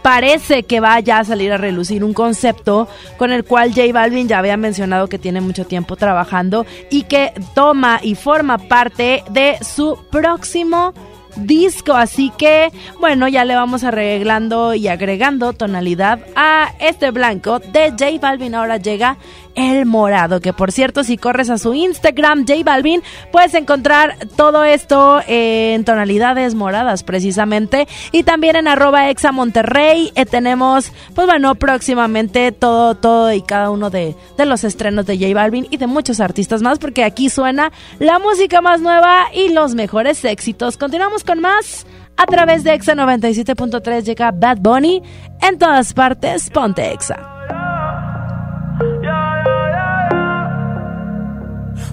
parece 0.00 0.62
que 0.62 0.80
va 0.80 0.98
ya 1.00 1.18
a 1.18 1.24
salir 1.24 1.52
a 1.52 1.58
relucir 1.58 2.02
un 2.02 2.14
concepto 2.14 2.88
con 3.18 3.32
el 3.32 3.44
cual 3.44 3.74
J 3.74 3.92
Balvin 3.92 4.28
ya 4.28 4.38
había 4.38 4.56
mencionado 4.56 5.08
que 5.08 5.18
tiene 5.18 5.42
mucho 5.42 5.66
tiempo 5.66 5.96
trabajando 5.96 6.64
y 6.90 7.02
que 7.02 7.34
toma 7.54 8.00
y 8.02 8.14
forma 8.14 8.56
parte 8.56 9.24
de 9.30 9.58
su 9.60 9.98
próximo 10.10 10.94
disco 11.36 11.94
así 11.94 12.30
que 12.36 12.72
bueno 12.98 13.28
ya 13.28 13.44
le 13.44 13.54
vamos 13.54 13.84
arreglando 13.84 14.74
y 14.74 14.88
agregando 14.88 15.52
tonalidad 15.52 16.20
a 16.36 16.72
este 16.80 17.10
blanco 17.10 17.58
de 17.58 17.90
J 17.90 18.18
Balvin. 18.20 18.54
Ahora 18.54 18.76
llega 18.76 19.16
El 19.54 19.86
Morado, 19.86 20.40
que 20.40 20.52
por 20.52 20.72
cierto, 20.72 21.04
si 21.04 21.16
corres 21.16 21.50
a 21.50 21.58
su 21.58 21.74
Instagram, 21.74 22.46
J 22.46 22.60
Balvin, 22.64 23.02
puedes 23.32 23.54
encontrar 23.54 24.16
todo 24.36 24.64
esto 24.64 25.20
en 25.26 25.84
tonalidades 25.84 26.54
moradas 26.54 27.02
precisamente. 27.02 27.88
Y 28.12 28.22
también 28.22 28.56
en 28.56 28.68
arroba 28.68 29.10
exa 29.10 29.32
Monterrey 29.32 30.12
eh, 30.14 30.26
tenemos, 30.26 30.92
pues 31.14 31.26
bueno, 31.26 31.54
próximamente 31.54 32.52
todo, 32.52 32.94
todo 32.94 33.32
y 33.32 33.42
cada 33.42 33.70
uno 33.70 33.90
de, 33.90 34.16
de 34.36 34.46
los 34.46 34.64
estrenos 34.64 35.06
de 35.06 35.18
J 35.18 35.34
Balvin 35.34 35.66
y 35.70 35.76
de 35.76 35.86
muchos 35.86 36.20
artistas 36.20 36.62
más, 36.62 36.78
porque 36.78 37.04
aquí 37.04 37.30
suena 37.30 37.72
la 37.98 38.18
música 38.18 38.60
más 38.60 38.80
nueva 38.80 39.26
y 39.34 39.52
los 39.52 39.74
mejores 39.74 40.24
éxitos. 40.24 40.76
Continuamos 40.76 41.24
con 41.24 41.40
más. 41.40 41.86
A 42.16 42.26
través 42.26 42.64
de 42.64 42.74
Exa 42.74 42.94
97.3 42.94 44.02
llega 44.02 44.30
Bad 44.30 44.58
Bunny. 44.60 45.02
En 45.40 45.58
todas 45.58 45.94
partes, 45.94 46.50
ponte 46.50 46.92
Exa. 46.92 47.39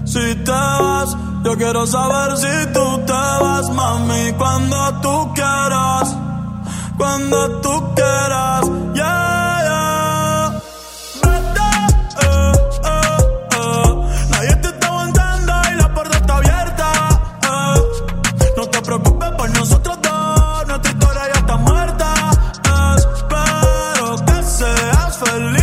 Si 0.08 0.34
te 0.36 0.50
vas, 0.50 1.14
yo 1.44 1.54
quiero 1.58 1.86
saber 1.86 2.34
si 2.38 2.72
tú 2.72 2.98
te 3.04 3.12
vas, 3.12 3.68
mami, 3.74 4.32
cuando 4.38 5.00
tú 5.02 5.34
quieras, 5.34 6.16
cuando 6.96 7.60
tú 7.60 7.94
quieras, 7.94 8.64
yeah, 8.94 9.60
yeah. 9.68 10.60
Vete, 11.22 11.60
eh, 12.22 12.52
eh, 12.84 13.02
eh. 13.52 14.28
Nadie 14.30 14.56
te 14.56 14.68
está 14.68 14.86
aguantando 14.86 15.52
y 15.72 15.74
la 15.76 15.92
puerta 15.92 16.16
está 16.16 16.36
abierta, 16.38 16.92
eh. 17.42 17.82
No 18.56 18.66
te 18.66 18.80
preocupes 18.80 19.30
por 19.32 19.50
nosotros 19.58 19.98
dos, 20.02 20.66
nuestra 20.68 20.90
historia 20.90 21.22
ya 21.34 21.40
está 21.40 21.56
muerta. 21.58 22.14
Espero 22.96 24.16
que 24.24 24.42
seas 24.42 25.18
feliz 25.18 25.57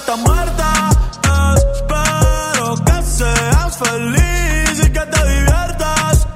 está 0.00 0.16
muerta. 0.16 0.90
Espero 1.56 2.74
que 2.86 3.02
seas 3.02 3.78
feliz 3.78 4.86
y 4.86 4.90
que 4.96 5.04
te 5.14 5.20
diviertas. 5.28 6.26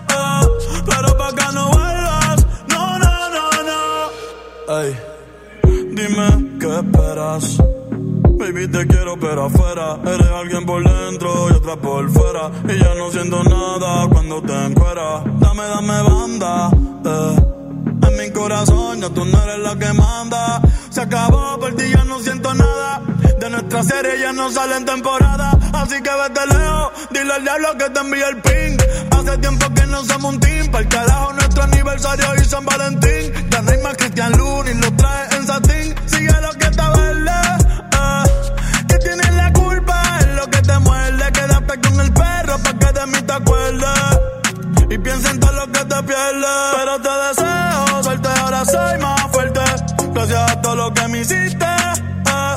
Pero 0.90 1.16
pa' 1.16 1.32
que 1.38 1.54
no 1.54 1.70
vuelvas, 1.70 2.46
no, 2.68 2.98
no, 2.98 3.14
no, 3.36 3.44
no. 3.70 4.80
Ey, 4.80 4.96
dime 5.98 6.58
qué 6.60 6.78
esperas. 6.82 7.56
Baby, 8.38 8.68
te 8.68 8.86
quiero, 8.86 9.18
pero 9.18 9.46
afuera. 9.46 9.98
Eres 10.04 10.30
alguien 10.30 10.66
por 10.66 10.82
dentro 10.84 11.48
y 11.50 11.52
otra 11.54 11.76
por 11.76 12.10
fuera. 12.10 12.50
Y 12.68 12.78
ya 12.78 12.94
no 12.94 13.10
siento 13.10 13.42
nada 13.44 14.08
cuando 14.08 14.42
te 14.42 14.52
encueras. 14.66 15.24
Dame, 15.40 15.64
dame 15.64 16.02
banda, 16.02 16.70
eh. 17.04 17.53
En 18.02 18.16
mi 18.18 18.30
corazón 18.30 19.00
ya 19.00 19.08
tú 19.10 19.24
no 19.24 19.42
eres 19.42 19.58
la 19.58 19.76
que 19.78 19.92
manda. 19.92 20.60
Se 20.90 21.00
acabó, 21.02 21.58
por 21.58 21.74
ti 21.74 21.84
ya 21.90 22.04
no 22.04 22.20
siento 22.20 22.52
nada. 22.54 23.00
De 23.40 23.50
nuestra 23.50 23.82
serie 23.82 24.18
ya 24.20 24.32
no 24.32 24.50
sale 24.50 24.76
en 24.76 24.84
temporada. 24.84 25.50
Así 25.72 25.96
que 26.02 26.10
vete 26.10 26.46
lejos, 26.46 26.92
dile 27.10 27.32
al 27.32 27.42
diablo 27.42 27.68
que 27.78 27.90
te 27.90 28.00
envíe 28.00 28.22
el 28.22 28.40
ping. 28.42 28.76
Hace 29.10 29.38
tiempo 29.38 29.66
que 29.74 29.86
no 29.86 30.04
somos 30.04 30.34
un 30.34 30.40
team. 30.40 30.70
Para 30.70 30.82
el 30.84 30.88
carajo, 30.88 31.32
nuestro 31.34 31.62
aniversario 31.64 32.26
y 32.40 32.44
San 32.44 32.64
Valentín. 32.64 33.32
Ya 33.50 33.62
no 33.62 33.70
hay 33.70 33.78
más 33.82 33.96
Cristian 33.96 34.32
Luna 34.32 34.70
y 34.70 34.74
lo 34.74 34.92
trae 34.96 35.36
en 35.36 35.46
satín. 35.46 35.94
Sigue 36.06 36.40
lo 36.40 36.50
que 36.52 36.66
está 36.66 36.90
verde. 36.90 37.30
eh. 37.92 38.84
Que 38.88 38.98
tienes 38.98 39.34
la 39.34 39.52
culpa, 39.52 40.18
es 40.20 40.26
lo 40.36 40.46
que 40.50 40.62
te 40.62 40.78
muerde. 40.78 41.32
Quédate 41.32 41.80
con 41.80 42.00
el 42.00 42.12
perro 42.12 42.58
pa' 42.58 42.78
que 42.78 42.92
de 43.00 43.06
mí 43.06 43.22
te 43.22 43.32
acuerdes. 43.32 44.33
Y 44.94 44.98
piensa 44.98 45.30
en 45.32 45.40
todo 45.40 45.50
lo 45.52 45.66
que 45.72 45.84
te 45.86 46.02
pierdes. 46.04 46.46
Pero 46.76 47.00
te 47.00 47.08
deseo 47.08 48.02
suerte, 48.04 48.28
ahora 48.40 48.64
soy 48.64 48.98
más 49.00 49.22
fuerte. 49.32 49.60
Gracias 50.12 50.50
a 50.52 50.60
todo 50.62 50.76
lo 50.76 50.94
que 50.94 51.08
me 51.08 51.18
hiciste. 51.20 51.64
eh. 51.64 52.56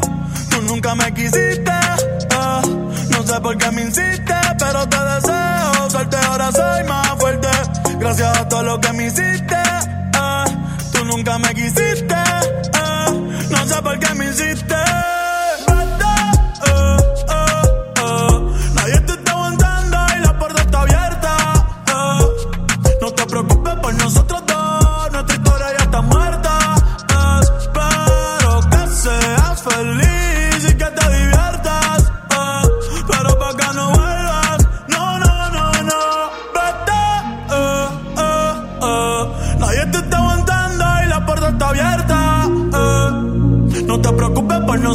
Tú 0.52 0.62
nunca 0.62 0.94
me 0.94 1.12
quisiste. 1.16 1.72
eh. 1.72 2.62
No 3.10 3.24
sé 3.24 3.42
por 3.42 3.58
qué 3.58 3.72
me 3.72 3.82
insiste, 3.82 4.36
pero 4.60 4.88
te 4.88 4.98
deseo 5.00 5.90
suerte, 5.90 6.18
ahora 6.30 6.52
soy 6.52 6.84
más 6.84 7.08
fuerte. 7.18 7.48
Gracias 8.00 8.38
a 8.38 8.48
todo 8.48 8.62
lo 8.62 8.80
que 8.80 8.94
me 8.94 9.08
hiciste. 9.08 9.56
eh. 9.56 10.46
Tú 10.94 11.06
nunca 11.06 11.40
me 11.40 11.56
quisiste. 11.56 12.17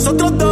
Nosotros 0.04 0.36
dos, 0.36 0.51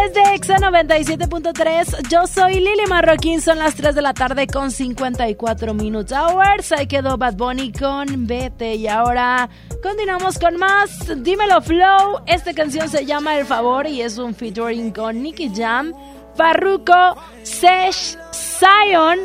través 0.00 0.14
de 0.14 0.34
Exa 0.34 0.56
97.3. 0.56 2.08
Yo 2.08 2.26
soy 2.26 2.54
Lili 2.54 2.86
Marroquín, 2.88 3.40
son 3.40 3.58
las 3.58 3.74
3 3.74 3.94
de 3.94 4.02
la 4.02 4.14
tarde 4.14 4.46
con 4.46 4.70
54 4.70 5.74
minutos 5.74 6.16
hours. 6.16 6.72
Ahí 6.72 6.86
quedó 6.86 7.16
Bad 7.18 7.34
Bunny 7.34 7.72
con 7.72 8.26
Vete. 8.26 8.76
Y 8.76 8.88
ahora 8.88 9.48
continuamos 9.82 10.38
con 10.38 10.56
más. 10.56 10.90
Dímelo 11.22 11.60
Flow. 11.60 12.22
Esta 12.26 12.54
canción 12.54 12.88
se 12.88 13.04
llama 13.04 13.36
El 13.38 13.46
Favor 13.46 13.86
y 13.86 14.02
es 14.02 14.18
un 14.18 14.34
featuring 14.34 14.92
con 14.92 15.22
Nicky 15.22 15.50
Jam, 15.54 15.92
Farruko, 16.34 17.16
Sesh, 17.42 18.16
Zion. 18.32 19.18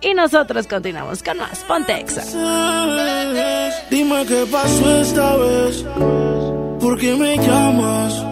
Y 0.00 0.14
nosotros 0.14 0.66
continuamos 0.66 1.22
con 1.22 1.38
más. 1.38 1.58
Ponte 1.60 1.98
Exa. 2.00 2.22
Dime 3.90 4.24
qué 4.26 4.46
pasó 4.50 5.00
esta 5.00 5.36
vez. 5.36 5.84
¿Por 6.80 6.98
qué 6.98 7.14
me 7.14 7.36
llamas? 7.36 8.31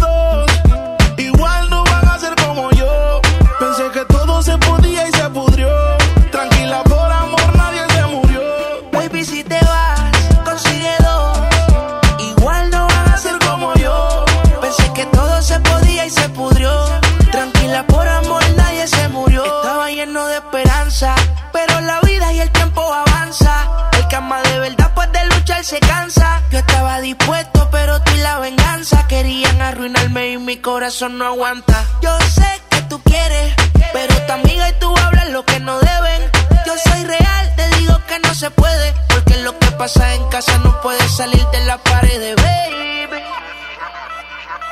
se 25.63 25.79
cansa. 25.79 26.41
Yo 26.49 26.59
estaba 26.59 27.01
dispuesto, 27.01 27.69
pero 27.71 28.01
tú 28.01 28.11
y 28.15 28.17
la 28.19 28.39
venganza 28.39 29.07
querían 29.07 29.61
arruinarme 29.61 30.31
y 30.31 30.37
mi 30.37 30.57
corazón 30.57 31.17
no 31.17 31.25
aguanta. 31.25 31.85
Yo 32.01 32.17
sé 32.33 32.61
que 32.69 32.81
tú 32.83 32.99
quieres, 33.03 33.53
pero 33.93 34.13
tu 34.25 34.33
amiga 34.33 34.69
y 34.69 34.73
tú 34.79 34.93
hablan 34.97 35.33
lo 35.33 35.45
que 35.45 35.59
no 35.59 35.79
deben. 35.79 36.31
Yo 36.65 36.73
soy 36.83 37.03
real, 37.03 37.53
te 37.55 37.67
digo 37.77 37.99
que 38.07 38.19
no 38.19 38.33
se 38.33 38.49
puede, 38.51 38.93
porque 39.09 39.37
lo 39.37 39.57
que 39.59 39.71
pasa 39.71 40.15
en 40.15 40.27
casa 40.29 40.57
no 40.59 40.81
puede 40.81 41.07
salir 41.09 41.45
de 41.47 41.65
la 41.65 41.77
pared, 41.77 42.35
baby. 42.35 43.21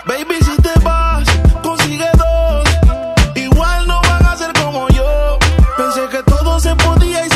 Baby, 0.05 0.35
si 0.43 0.61
te 0.61 0.79
vas, 0.79 1.27
consigue 1.61 2.09
dos. 2.17 2.63
Igual 3.35 3.87
no 3.87 4.01
van 4.01 4.25
a 4.25 4.35
ser 4.37 4.51
como 4.53 4.87
yo. 4.89 5.37
Pensé 5.77 6.07
que 6.09 6.23
todo 6.23 6.59
se 6.59 6.75
podía 6.75 7.28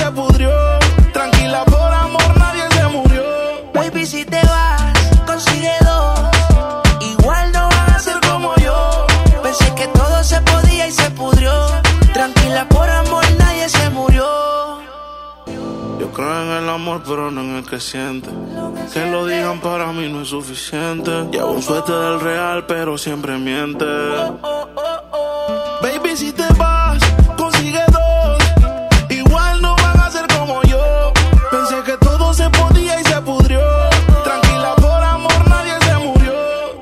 Yo 16.03 16.11
creo 16.11 16.43
en 16.43 16.63
el 16.63 16.69
amor, 16.69 17.01
pero 17.07 17.31
no 17.31 17.39
en 17.39 17.55
el 17.55 17.65
que 17.65 17.79
siente. 17.79 18.29
Que 18.91 19.09
lo 19.09 19.25
digan 19.25 19.61
para 19.61 19.93
mí 19.93 20.11
no 20.11 20.23
es 20.23 20.27
suficiente. 20.27 21.09
Llevo 21.31 21.51
un 21.51 21.61
suéter 21.61 21.95
del 21.95 22.19
real, 22.19 22.65
pero 22.65 22.97
siempre 22.97 23.37
miente. 23.37 23.85
Baby, 25.81 26.17
si 26.17 26.33
te 26.33 26.45
vas, 26.57 27.01
consigue 27.37 27.79
dos. 27.87 28.37
Igual 29.09 29.61
no 29.61 29.77
van 29.77 29.97
a 30.01 30.11
ser 30.11 30.27
como 30.27 30.61
yo. 30.63 31.13
Pensé 31.49 31.81
que 31.85 31.95
todo 32.05 32.33
se 32.33 32.49
podía 32.49 32.99
y 32.99 33.03
se 33.05 33.21
pudrió. 33.21 33.61
Tranquila, 34.25 34.75
por 34.75 35.03
amor, 35.05 35.47
nadie 35.47 35.73
se 35.85 35.95
murió. 35.99 36.33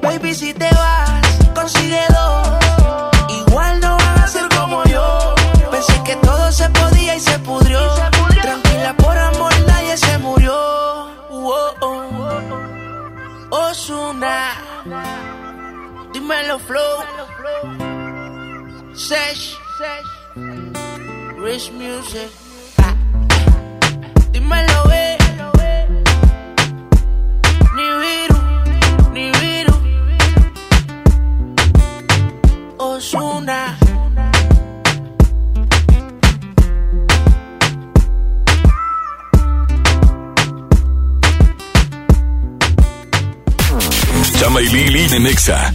Baby, 0.01 0.33
si 0.33 0.51
te 0.51 0.70
Osuna. 14.11 14.51
Dímelo, 16.11 16.59
Flow. 16.59 17.03
Sesh. 18.93 19.57
Rich 21.37 21.71
Music. 21.71 22.29
Dímelo, 24.31 24.91
eh. 24.91 25.17
Ni 27.75 27.87
viru, 28.01 28.39
ni 29.13 29.31
virus. 29.39 29.79
Osuna. 32.77 33.77
Chama 44.41 44.59
y 44.59 44.69
Lili 44.69 45.07
de 45.07 45.19
Nexa. 45.19 45.71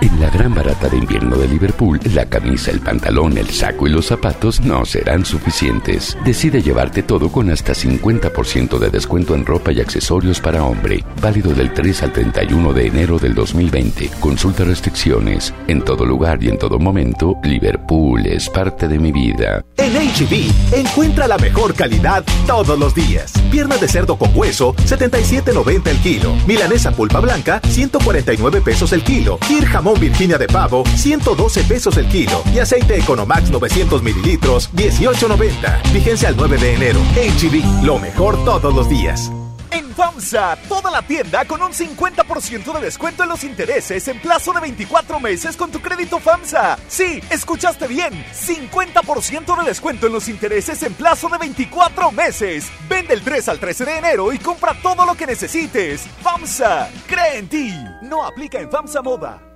En 0.00 0.20
la 0.20 0.28
gran 0.30 0.52
barata 0.52 0.88
de 0.88 0.98
invierno 0.98 1.36
de 1.36 1.46
Liverpool, 1.46 2.00
la 2.12 2.26
camisa, 2.26 2.72
el 2.72 2.80
pantalón, 2.80 3.38
el 3.38 3.48
saco 3.50 3.86
y 3.86 3.90
los 3.90 4.06
zapatos 4.06 4.60
no 4.60 4.84
serán 4.84 5.24
suficientes. 5.24 6.18
Decide 6.24 6.60
llevarte 6.60 7.04
todo 7.04 7.30
con 7.30 7.50
hasta 7.50 7.72
50% 7.72 8.78
de 8.78 8.90
descuento 8.90 9.36
en 9.36 9.46
ropa 9.46 9.70
y 9.70 9.80
accesorios 9.80 10.40
para 10.40 10.64
hombre. 10.64 11.04
Válido 11.22 11.54
del 11.54 11.72
3 11.72 12.02
al 12.02 12.12
31 12.12 12.72
de 12.72 12.86
enero 12.86 13.18
del 13.18 13.34
2020. 13.34 14.10
Consulta 14.18 14.64
restricciones. 14.64 15.54
En 15.68 15.82
todo 15.82 16.04
lugar 16.04 16.42
y 16.42 16.48
en 16.48 16.58
todo 16.58 16.80
momento, 16.80 17.36
Liverpool 17.44 18.26
es 18.26 18.50
parte 18.50 18.88
de 18.88 18.98
mi 18.98 19.12
vida. 19.12 19.64
En 19.76 19.92
HB, 19.92 20.74
encuentra 20.74 21.28
la 21.28 21.38
mejor 21.38 21.74
calidad 21.74 22.24
todos 22.46 22.76
los 22.76 22.92
días. 22.92 23.32
Pierna 23.52 23.76
de 23.76 23.86
cerdo 23.86 24.18
con 24.18 24.30
hueso, 24.34 24.74
77.90 24.74 25.86
el 25.86 25.98
kilo. 25.98 26.34
Milanesa 26.46 26.90
pulpa 26.90 27.20
blanca, 27.20 27.60
149 27.68 28.60
pesos 28.62 28.92
el 28.92 29.04
kilo. 29.04 29.38
Kir 29.46 29.75
jamón 29.76 30.00
Virginia 30.00 30.38
de 30.38 30.46
pavo, 30.46 30.84
112 30.86 31.64
pesos 31.64 31.98
el 31.98 32.08
kilo. 32.08 32.42
Y 32.54 32.60
aceite 32.60 32.96
Economax 32.96 33.50
900 33.50 34.02
mililitros, 34.02 34.70
18.90. 34.72 35.92
Vigencia 35.92 36.28
al 36.30 36.36
9 36.36 36.56
de 36.56 36.74
enero. 36.74 37.00
HB, 37.14 37.84
lo 37.84 37.98
mejor 37.98 38.42
todos 38.46 38.74
los 38.74 38.88
días. 38.88 39.30
En 39.70 39.94
FAMSA, 39.94 40.56
toda 40.66 40.90
la 40.90 41.02
tienda 41.02 41.44
con 41.44 41.60
un 41.60 41.72
50% 41.72 42.72
de 42.72 42.80
descuento 42.80 43.24
en 43.24 43.28
los 43.28 43.44
intereses 43.44 44.08
en 44.08 44.18
plazo 44.18 44.54
de 44.54 44.60
24 44.60 45.20
meses 45.20 45.58
con 45.58 45.70
tu 45.70 45.80
crédito 45.80 46.20
FAMSA. 46.20 46.78
Sí, 46.88 47.20
escuchaste 47.28 47.86
bien, 47.86 48.14
50% 48.32 49.58
de 49.58 49.64
descuento 49.68 50.06
en 50.06 50.14
los 50.14 50.28
intereses 50.28 50.82
en 50.84 50.94
plazo 50.94 51.28
de 51.28 51.36
24 51.36 52.12
meses. 52.12 52.70
Vende 52.88 53.12
el 53.12 53.20
3 53.20 53.50
al 53.50 53.58
13 53.58 53.84
de 53.84 53.98
enero 53.98 54.32
y 54.32 54.38
compra 54.38 54.74
todo 54.80 55.04
lo 55.04 55.14
que 55.14 55.26
necesites. 55.26 56.06
FAMSA, 56.22 56.88
cree 57.06 57.38
en 57.40 57.48
ti. 57.48 57.74
No 58.00 58.24
aplica 58.24 58.58
en 58.58 58.70
FAMSA 58.70 59.02
Moda. 59.02 59.55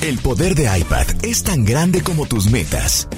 El 0.00 0.18
poder 0.18 0.54
de 0.54 0.78
iPad 0.78 1.06
es 1.24 1.42
tan 1.42 1.64
grande 1.64 2.02
como 2.02 2.26
tus 2.26 2.48
metas. 2.48 3.08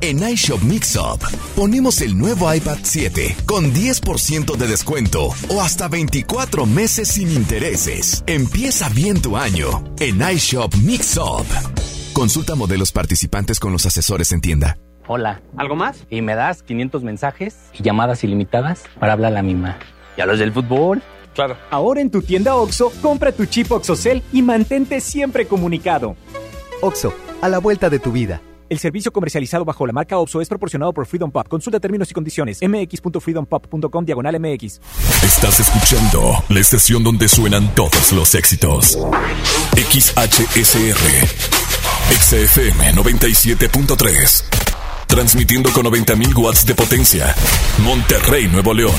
En 0.00 0.26
iShop 0.26 0.62
Mixup 0.62 1.22
ponemos 1.54 2.00
el 2.00 2.16
nuevo 2.16 2.52
iPad 2.52 2.78
7 2.82 3.36
con 3.44 3.74
10% 3.74 4.56
de 4.56 4.66
descuento 4.66 5.34
o 5.50 5.60
hasta 5.60 5.88
24 5.88 6.64
meses 6.64 7.08
sin 7.08 7.30
intereses. 7.30 8.24
Empieza 8.26 8.88
bien 8.88 9.20
tu 9.20 9.36
año 9.36 9.84
en 10.00 10.22
iShop 10.22 10.74
Mixup. 10.76 11.46
Consulta 12.14 12.54
modelos 12.54 12.90
participantes 12.90 13.60
con 13.60 13.72
los 13.72 13.84
asesores 13.84 14.32
en 14.32 14.40
tienda. 14.40 14.78
Hola. 15.08 15.42
¿Algo 15.58 15.76
más? 15.76 16.06
Y 16.08 16.22
me 16.22 16.34
das 16.34 16.62
500 16.62 17.02
mensajes 17.02 17.58
y 17.78 17.82
llamadas 17.82 18.24
ilimitadas 18.24 18.84
para 18.98 19.12
hablar 19.12 19.32
a 19.32 19.34
la 19.34 19.42
misma. 19.42 19.76
¿Y 20.16 20.22
a 20.22 20.26
los 20.26 20.38
del 20.38 20.52
fútbol? 20.54 21.02
Claro. 21.34 21.56
Ahora 21.70 22.00
en 22.00 22.10
tu 22.10 22.22
tienda 22.22 22.56
OXO, 22.56 22.92
compra 23.02 23.32
tu 23.32 23.46
chip 23.46 23.70
OXOCEL 23.70 24.22
y 24.32 24.42
mantente 24.42 25.00
siempre 25.00 25.46
comunicado. 25.46 26.16
OXO, 26.82 27.12
a 27.40 27.48
la 27.48 27.58
vuelta 27.58 27.90
de 27.90 27.98
tu 27.98 28.12
vida. 28.12 28.40
El 28.70 28.78
servicio 28.78 29.12
comercializado 29.12 29.64
bajo 29.64 29.84
la 29.84 29.92
marca 29.92 30.16
OPSO 30.16 30.40
es 30.40 30.48
proporcionado 30.48 30.92
por 30.92 31.04
Freedom 31.04 31.32
Pop. 31.32 31.48
Consulta 31.48 31.80
términos 31.80 32.08
y 32.12 32.14
condiciones. 32.14 32.60
mx.freedompop.com 32.62 34.04
diagonal 34.04 34.38
mx. 34.38 34.80
Estás 35.24 35.58
escuchando 35.58 36.34
la 36.48 36.60
estación 36.60 37.02
donde 37.02 37.26
suenan 37.26 37.74
todos 37.74 38.12
los 38.12 38.32
éxitos. 38.36 38.96
XHSR. 39.74 41.26
XFM 42.12 42.92
97.3. 42.94 44.69
Transmitiendo 45.10 45.70
con 45.72 45.86
90.000 45.86 46.34
watts 46.38 46.64
de 46.64 46.74
potencia. 46.74 47.34
Monterrey, 47.78 48.46
Nuevo 48.48 48.72
León. 48.72 48.94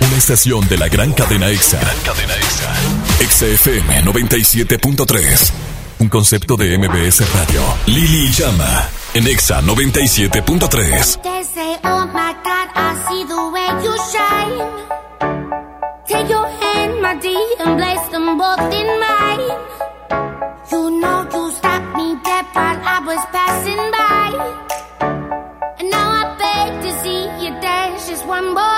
Una 0.00 0.16
estación 0.16 0.68
de 0.68 0.76
la 0.76 0.88
gran 0.88 1.12
cadena 1.14 1.48
EXA. 1.48 1.80
cadena 2.04 2.34
EXA. 2.34 2.74
XFM 3.26 4.04
97.3. 4.04 5.50
Un 6.00 6.08
concepto 6.08 6.56
de 6.56 6.76
MBS 6.76 7.22
Radio. 7.32 7.62
Lili 7.86 8.30
Llama. 8.32 8.88
En 9.14 9.26
EXA 9.26 9.62
97.3. 9.62 11.22
They 11.22 11.42
say, 11.44 11.78
oh 11.84 12.06
my 12.12 12.34
God, 12.44 12.68
I 12.74 12.94
see 13.08 13.24
the 13.24 13.50
way 13.50 13.68
you 13.82 13.96
shine. 14.12 14.58
Take 16.06 16.28
your 16.28 16.46
hand, 16.46 17.00
my 17.00 17.14
dear, 17.20 17.40
and 17.64 17.78
place 17.78 18.06
them 18.10 18.36
both 18.36 18.60
in 18.70 18.93
one 28.34 28.52
boy. 28.52 28.73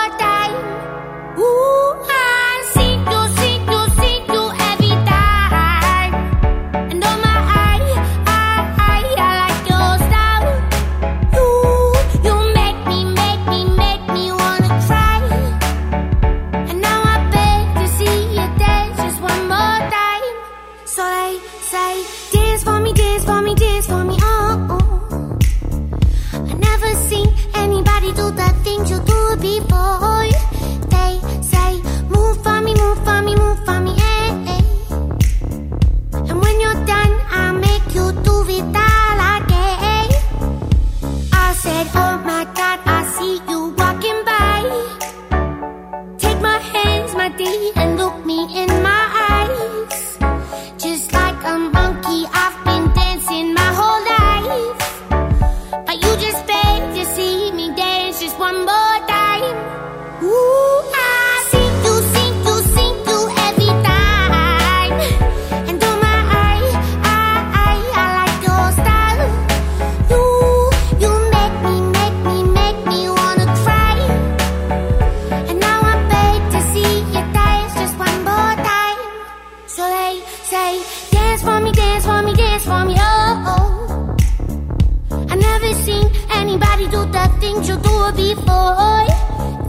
The 87.17 87.29
things 87.41 87.69
you 87.69 87.77
do 87.77 87.97
before. 88.13 89.07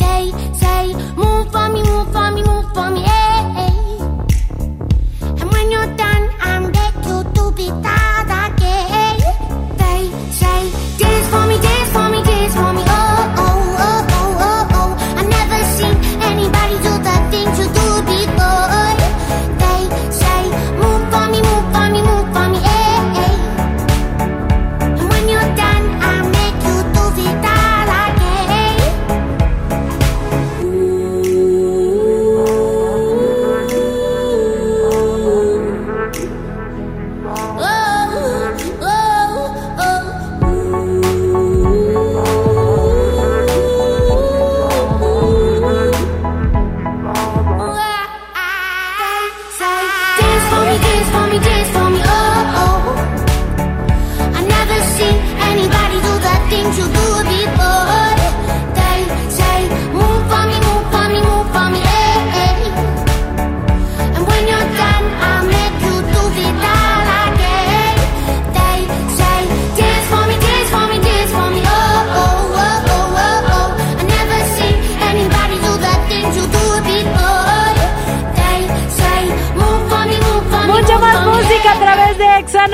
They 0.04 0.24
say, 0.62 0.94
move 1.16 1.50
for 1.52 1.70
me, 1.70 1.82
move 1.82 2.12
for 2.12 2.30
me, 2.32 2.44
move 2.44 2.68
for 2.74 2.90
me, 2.92 3.02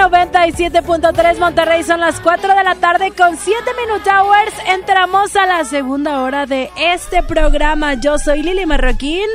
97.3 0.09 1.39
Monterrey. 1.39 1.83
Son 1.83 1.99
las 2.01 2.19
4 2.19 2.55
de 2.55 2.63
la 2.63 2.75
tarde 2.75 3.11
con 3.11 3.37
7 3.37 3.57
Minute 3.85 4.09
Hours. 4.09 4.53
Entramos 4.67 5.35
a 5.37 5.45
la 5.45 5.63
segunda 5.63 6.21
hora 6.21 6.45
de 6.45 6.69
este 6.77 7.23
programa. 7.23 7.93
Yo 7.93 8.19
soy 8.19 8.41
Lili 8.43 8.65
Marroquín. 8.65 9.27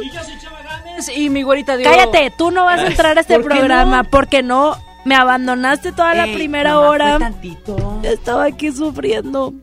Y 1.14 1.30
mi 1.30 1.42
güerita 1.42 1.76
dio... 1.76 1.88
Cállate, 1.90 2.32
tú 2.36 2.50
no 2.50 2.64
vas 2.64 2.80
a 2.80 2.86
entrar 2.86 3.16
a 3.16 3.20
este 3.22 3.34
¿Por 3.34 3.44
qué 3.44 3.48
programa 3.56 4.02
no? 4.02 4.10
porque 4.10 4.42
no 4.42 4.76
me 5.04 5.14
abandonaste 5.14 5.92
toda 5.92 6.12
la 6.14 6.24
Ey, 6.26 6.34
primera 6.34 6.78
hora. 6.80 7.18
tantito. 7.18 8.00
Estaba 8.02 8.44
aquí 8.44 8.70
sufriendo. 8.72 9.54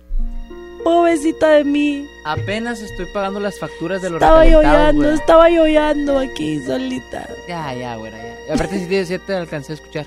Pobrecita 0.84 1.50
de 1.50 1.66
mí. 1.66 2.08
Apenas 2.26 2.80
estoy 2.80 3.06
pagando 3.14 3.40
las 3.40 3.60
facturas 3.60 4.02
de 4.02 4.10
los 4.10 4.22
Estaba 4.22 4.46
llorando, 4.46 5.02
güera. 5.02 5.14
estaba 5.16 5.50
llorando 5.50 6.20
aquí 6.20 6.60
solita. 6.66 7.28
Ya, 7.48 7.74
ya, 7.76 7.96
güera, 7.98 8.18
ya. 8.18 8.36
Y 8.50 8.52
aparte 8.56 8.80
si 8.80 8.88
te, 8.88 9.20
te 9.20 9.36
alcancé 9.36 9.74
a 9.74 9.76
escuchar. 9.76 10.06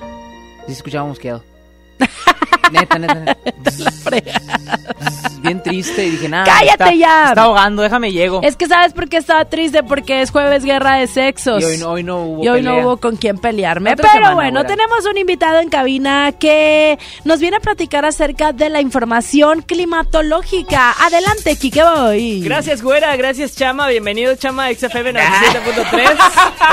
Sí 0.68 0.72
escuchábamos 0.72 1.18
quedado. 1.18 1.42
neta, 2.72 2.98
neta, 2.98 3.14
neta. 3.14 4.42
Bien 5.48 5.62
triste 5.62 6.04
y 6.06 6.10
dije, 6.10 6.28
nada. 6.28 6.44
¡Cállate 6.44 6.70
está- 6.84 6.92
ya! 6.94 7.28
Está 7.30 7.42
ahogando, 7.42 7.82
déjame 7.82 8.12
llego. 8.12 8.40
Es 8.42 8.56
que 8.56 8.66
sabes 8.66 8.92
por 8.92 9.08
qué 9.08 9.16
estaba 9.18 9.44
triste, 9.46 9.82
porque 9.82 10.22
es 10.22 10.30
jueves 10.30 10.64
guerra 10.64 10.96
de 10.96 11.06
sexos. 11.06 11.62
Y 11.62 11.64
hoy 11.66 11.78
no- 11.78 11.90
hoy 11.90 12.02
no 12.02 12.22
hubo 12.22 12.44
Y 12.44 12.48
hoy 12.48 12.62
no 12.62 12.78
hubo 12.78 12.96
con 12.98 13.16
quién 13.16 13.38
pelearme. 13.38 13.92
Otra 13.92 14.08
Pero 14.12 14.14
semana, 14.26 14.34
bueno, 14.34 14.64
tenemos 14.66 15.04
un 15.06 15.18
invitado 15.18 15.60
en 15.60 15.68
cabina 15.68 16.32
que 16.38 16.98
nos 17.24 17.40
viene 17.40 17.56
a 17.56 17.60
platicar 17.60 18.04
acerca 18.04 18.52
de 18.52 18.68
la 18.68 18.80
información 18.80 19.62
climatológica. 19.62 20.92
Adelante, 21.00 21.56
Kike 21.56 21.82
Boy. 21.82 22.40
Gracias, 22.42 22.82
güera. 22.82 23.16
Gracias, 23.16 23.56
Chama. 23.56 23.88
Bienvenido, 23.88 24.34
Chama, 24.36 24.66
a 24.66 24.74
XFM 24.74 25.12
97.3. 25.12 26.10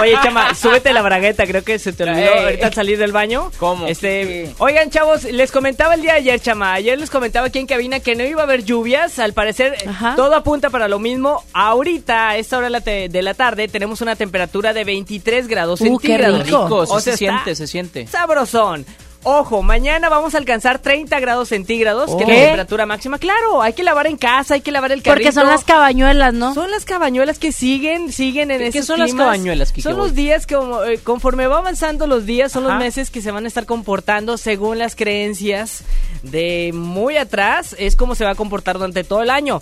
Oye, 0.02 0.18
Chama, 0.23 0.53
súbete 0.56 0.93
la 0.93 1.02
bragueta. 1.02 1.45
Creo 1.45 1.64
que 1.64 1.80
se 1.80 1.93
te 1.93 2.03
olvidó 2.03 2.34
Ey. 2.34 2.43
ahorita 2.43 2.68
al 2.68 2.73
salir 2.73 2.97
del 2.97 3.11
baño. 3.11 3.52
¿Cómo? 3.57 3.88
Este, 3.88 4.53
Oigan, 4.57 4.89
chavos, 4.89 5.23
les 5.26 5.52
comentaba 5.52 5.93
el 5.95 6.02
día 6.02 6.14
de 6.14 6.19
ayer, 6.19 6.39
Chama. 6.41 6.73
Ayer 6.73 6.99
les 6.99 7.10
comentaba 7.10 7.47
aquí 7.47 7.60
en 7.60 7.68
cabina 7.68 7.99
que 7.99 8.15
no 8.15 8.23
iba 8.23 8.41
a 8.41 8.43
haber 8.45 8.64
lluvias. 8.66 9.20
Al 9.20 9.34
parecer, 9.34 9.76
todo 10.16 10.36
apunta 10.36 10.70
para 10.70 10.88
lo 10.88 11.00
mismo. 11.00 11.44
Ahorita, 11.54 12.30
a 12.30 12.38
esta 12.38 12.58
hora 12.58 12.66
de 12.68 12.72
la, 12.72 12.82
te- 12.82 13.10
de 13.10 13.22
la 13.22 13.34
tarde, 13.34 13.68
tenemos 13.68 14.02
una 14.02 14.16
temperatura 14.16 14.74
de 14.74 14.84
23 14.84 15.48
grados 15.48 15.82
Uh, 15.82 15.98
qué 15.98 16.08
centígrados. 16.08 16.46
rico. 16.46 16.86
Sí 16.86 16.92
O 16.94 17.00
se 17.00 17.04
sea, 17.12 17.18
siente, 17.18 17.56
se 17.56 17.68
siente. 17.68 18.08
Sabrosón. 18.08 18.86
Ojo, 19.27 19.64
mañana 19.64 20.07
vamos 20.07 20.35
a 20.35 20.38
alcanzar 20.38 20.77
30 20.77 21.19
grados 21.19 21.49
centígrados, 21.49 22.15
que 22.15 22.22
es 22.23 22.30
la 22.30 22.35
¿Qué? 22.35 22.41
temperatura 22.41 22.85
máxima. 22.85 23.18
Claro, 23.18 23.64
hay 23.64 23.73
que 23.73 23.81
lavar 23.81 24.06
en 24.06 24.18
casa, 24.18 24.53
hay 24.53 24.61
que 24.61 24.72
lavar 24.72 24.91
el 24.91 25.02
carrito. 25.02 25.23
Porque 25.26 25.31
son 25.34 25.47
las 25.47 25.64
cabañuelas, 25.64 26.31
¿no? 26.35 26.53
Son 26.53 26.69
las 26.69 26.85
cabañuelas 26.85 27.39
que 27.39 27.52
siguen, 27.52 28.11
siguen 28.11 28.52
en 28.52 28.60
¿Qué- 28.60 28.69
qué 28.72 28.77
esos 28.77 28.85
son 28.85 28.99
las 28.99 29.15
cabañuelas, 29.15 29.72
Kike 29.72 29.81
Son 29.81 29.97
los 29.97 30.14
días 30.14 30.45
que 30.45 30.53
como, 30.56 30.84
eh, 30.84 30.99
conforme 30.99 31.47
va 31.47 31.57
avanzando 31.57 32.06
los 32.06 32.27
días, 32.27 32.52
son 32.52 32.65
Ajá. 32.65 32.76
los 32.76 32.84
meses 32.84 33.10
que 33.10 33.19
se 33.22 33.31
van 33.31 33.45
a 33.45 33.47
estar 33.47 33.65
comportando 33.65 34.38
según 34.38 34.77
las 34.77 34.95
creencias 34.95 35.84
de 36.22 36.69
muy 36.76 37.18
atrás. 37.18 37.76
Es 37.80 37.95
como 37.95 38.14
se 38.14 38.26
va 38.26 38.31
a 38.31 38.35
comportar 38.35 38.76
durante 38.77 39.03
todo 39.03 39.23
el 39.23 39.31
año. 39.31 39.60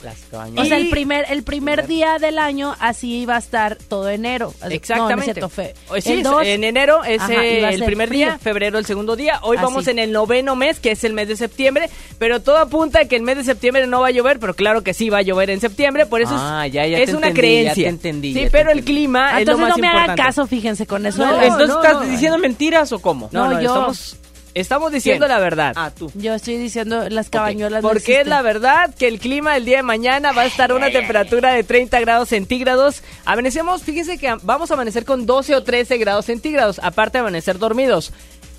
O 0.57 0.65
sea, 0.65 0.75
el 0.75 0.89
primer, 0.89 1.25
el 1.29 1.43
primer 1.43 1.87
día 1.87 2.19
del 2.19 2.37
año 2.37 2.75
así 2.81 3.25
va 3.25 3.37
a 3.37 3.39
estar 3.39 3.77
todo 3.77 4.09
enero. 4.09 4.53
No, 4.59 4.65
no 4.65 4.67
es 4.67 4.73
Exactamente. 4.75 5.23
cierto, 5.23 5.47
fe- 5.47 5.73
Hoy 5.89 6.01
sí, 6.01 6.11
el 6.13 6.23
dos- 6.23 6.45
en 6.45 6.65
enero 6.65 7.03
es 7.05 7.21
Ajá, 7.21 7.33
eh, 7.33 7.73
el 7.73 7.83
primer 7.85 8.09
frío. 8.09 8.25
día, 8.27 8.39
febrero 8.39 8.77
el 8.77 8.85
segundo 8.85 9.15
día. 9.15 9.39
Hoy 9.53 9.57
Así. 9.57 9.65
vamos 9.65 9.87
en 9.87 9.99
el 9.99 10.11
noveno 10.11 10.55
mes, 10.55 10.79
que 10.79 10.91
es 10.91 11.03
el 11.03 11.13
mes 11.13 11.27
de 11.27 11.35
septiembre, 11.37 11.89
pero 12.17 12.41
todo 12.41 12.57
apunta 12.57 12.99
a 13.01 13.05
que 13.05 13.15
el 13.15 13.21
mes 13.21 13.37
de 13.37 13.43
septiembre 13.43 13.85
no 13.87 14.01
va 14.01 14.07
a 14.07 14.11
llover, 14.11 14.39
pero 14.39 14.53
claro 14.55 14.81
que 14.83 14.93
sí 14.93 15.09
va 15.09 15.19
a 15.19 15.21
llover 15.21 15.49
en 15.49 15.59
septiembre, 15.61 16.05
por 16.05 16.21
eso 16.21 16.33
Ah, 16.35 16.65
es, 16.67 16.73
ya, 16.73 16.85
ya 16.87 16.97
es 16.97 17.09
te 17.11 17.15
una 17.15 17.27
entendí, 17.27 17.39
creencia. 17.41 17.75
ya 17.75 17.83
te 17.83 17.89
entendí, 17.89 18.33
Sí, 18.33 18.39
ya 18.39 18.45
te 18.45 18.51
pero 18.51 18.71
el 18.71 18.83
clima 18.83 19.27
Ah, 19.35 19.41
es 19.41 19.45
lo 19.47 19.53
entonces 19.53 19.61
más 19.67 19.77
no 19.77 19.81
me 19.81 19.87
hagan 19.87 20.15
caso, 20.17 20.47
fíjense 20.47 20.85
con 20.87 21.05
eso. 21.05 21.23
No, 21.25 21.41
Entonces, 21.41 21.67
no, 21.69 21.83
¿estás 21.83 21.93
no, 22.01 22.09
diciendo 22.11 22.37
mentiras 22.39 22.91
o 22.91 22.99
cómo? 22.99 23.29
No, 23.31 23.45
no, 23.49 23.61
yo- 23.61 23.67
estamos, 23.73 24.17
estamos 24.55 24.91
diciendo 24.91 25.25
¿Quién? 25.25 25.35
la 25.37 25.43
verdad. 25.43 25.73
Ah, 25.75 25.89
tú. 25.91 26.11
Yo 26.13 26.33
estoy 26.35 26.57
diciendo 26.57 27.09
las 27.09 27.29
cabañuelas. 27.29 27.81
no 27.81 27.89
Porque 27.89 28.21
es 28.21 28.27
la 28.27 28.41
verdad 28.43 28.93
que 28.93 29.07
el 29.07 29.19
clima 29.19 29.57
el 29.57 29.65
día 29.65 29.77
de 29.77 29.83
mañana 29.83 30.31
va 30.31 30.43
a 30.43 30.45
estar 30.45 30.71
a 30.71 30.75
una 30.75 30.91
temperatura 30.91 31.51
de 31.53 31.63
30 31.63 31.99
grados 32.01 32.29
centígrados. 32.29 33.01
Amanecemos, 33.25 33.81
fíjense 33.83 34.17
que 34.17 34.35
vamos 34.43 34.69
a 34.69 34.75
amanecer 34.75 35.05
con 35.05 35.25
12 35.25 35.55
o 35.55 35.63
13 35.63 35.97
grados 35.97 36.25
centígrados, 36.25 36.79
aparte 36.83 37.17
de 37.17 37.21
amanecer 37.21 37.57
dormidos. 37.57 38.11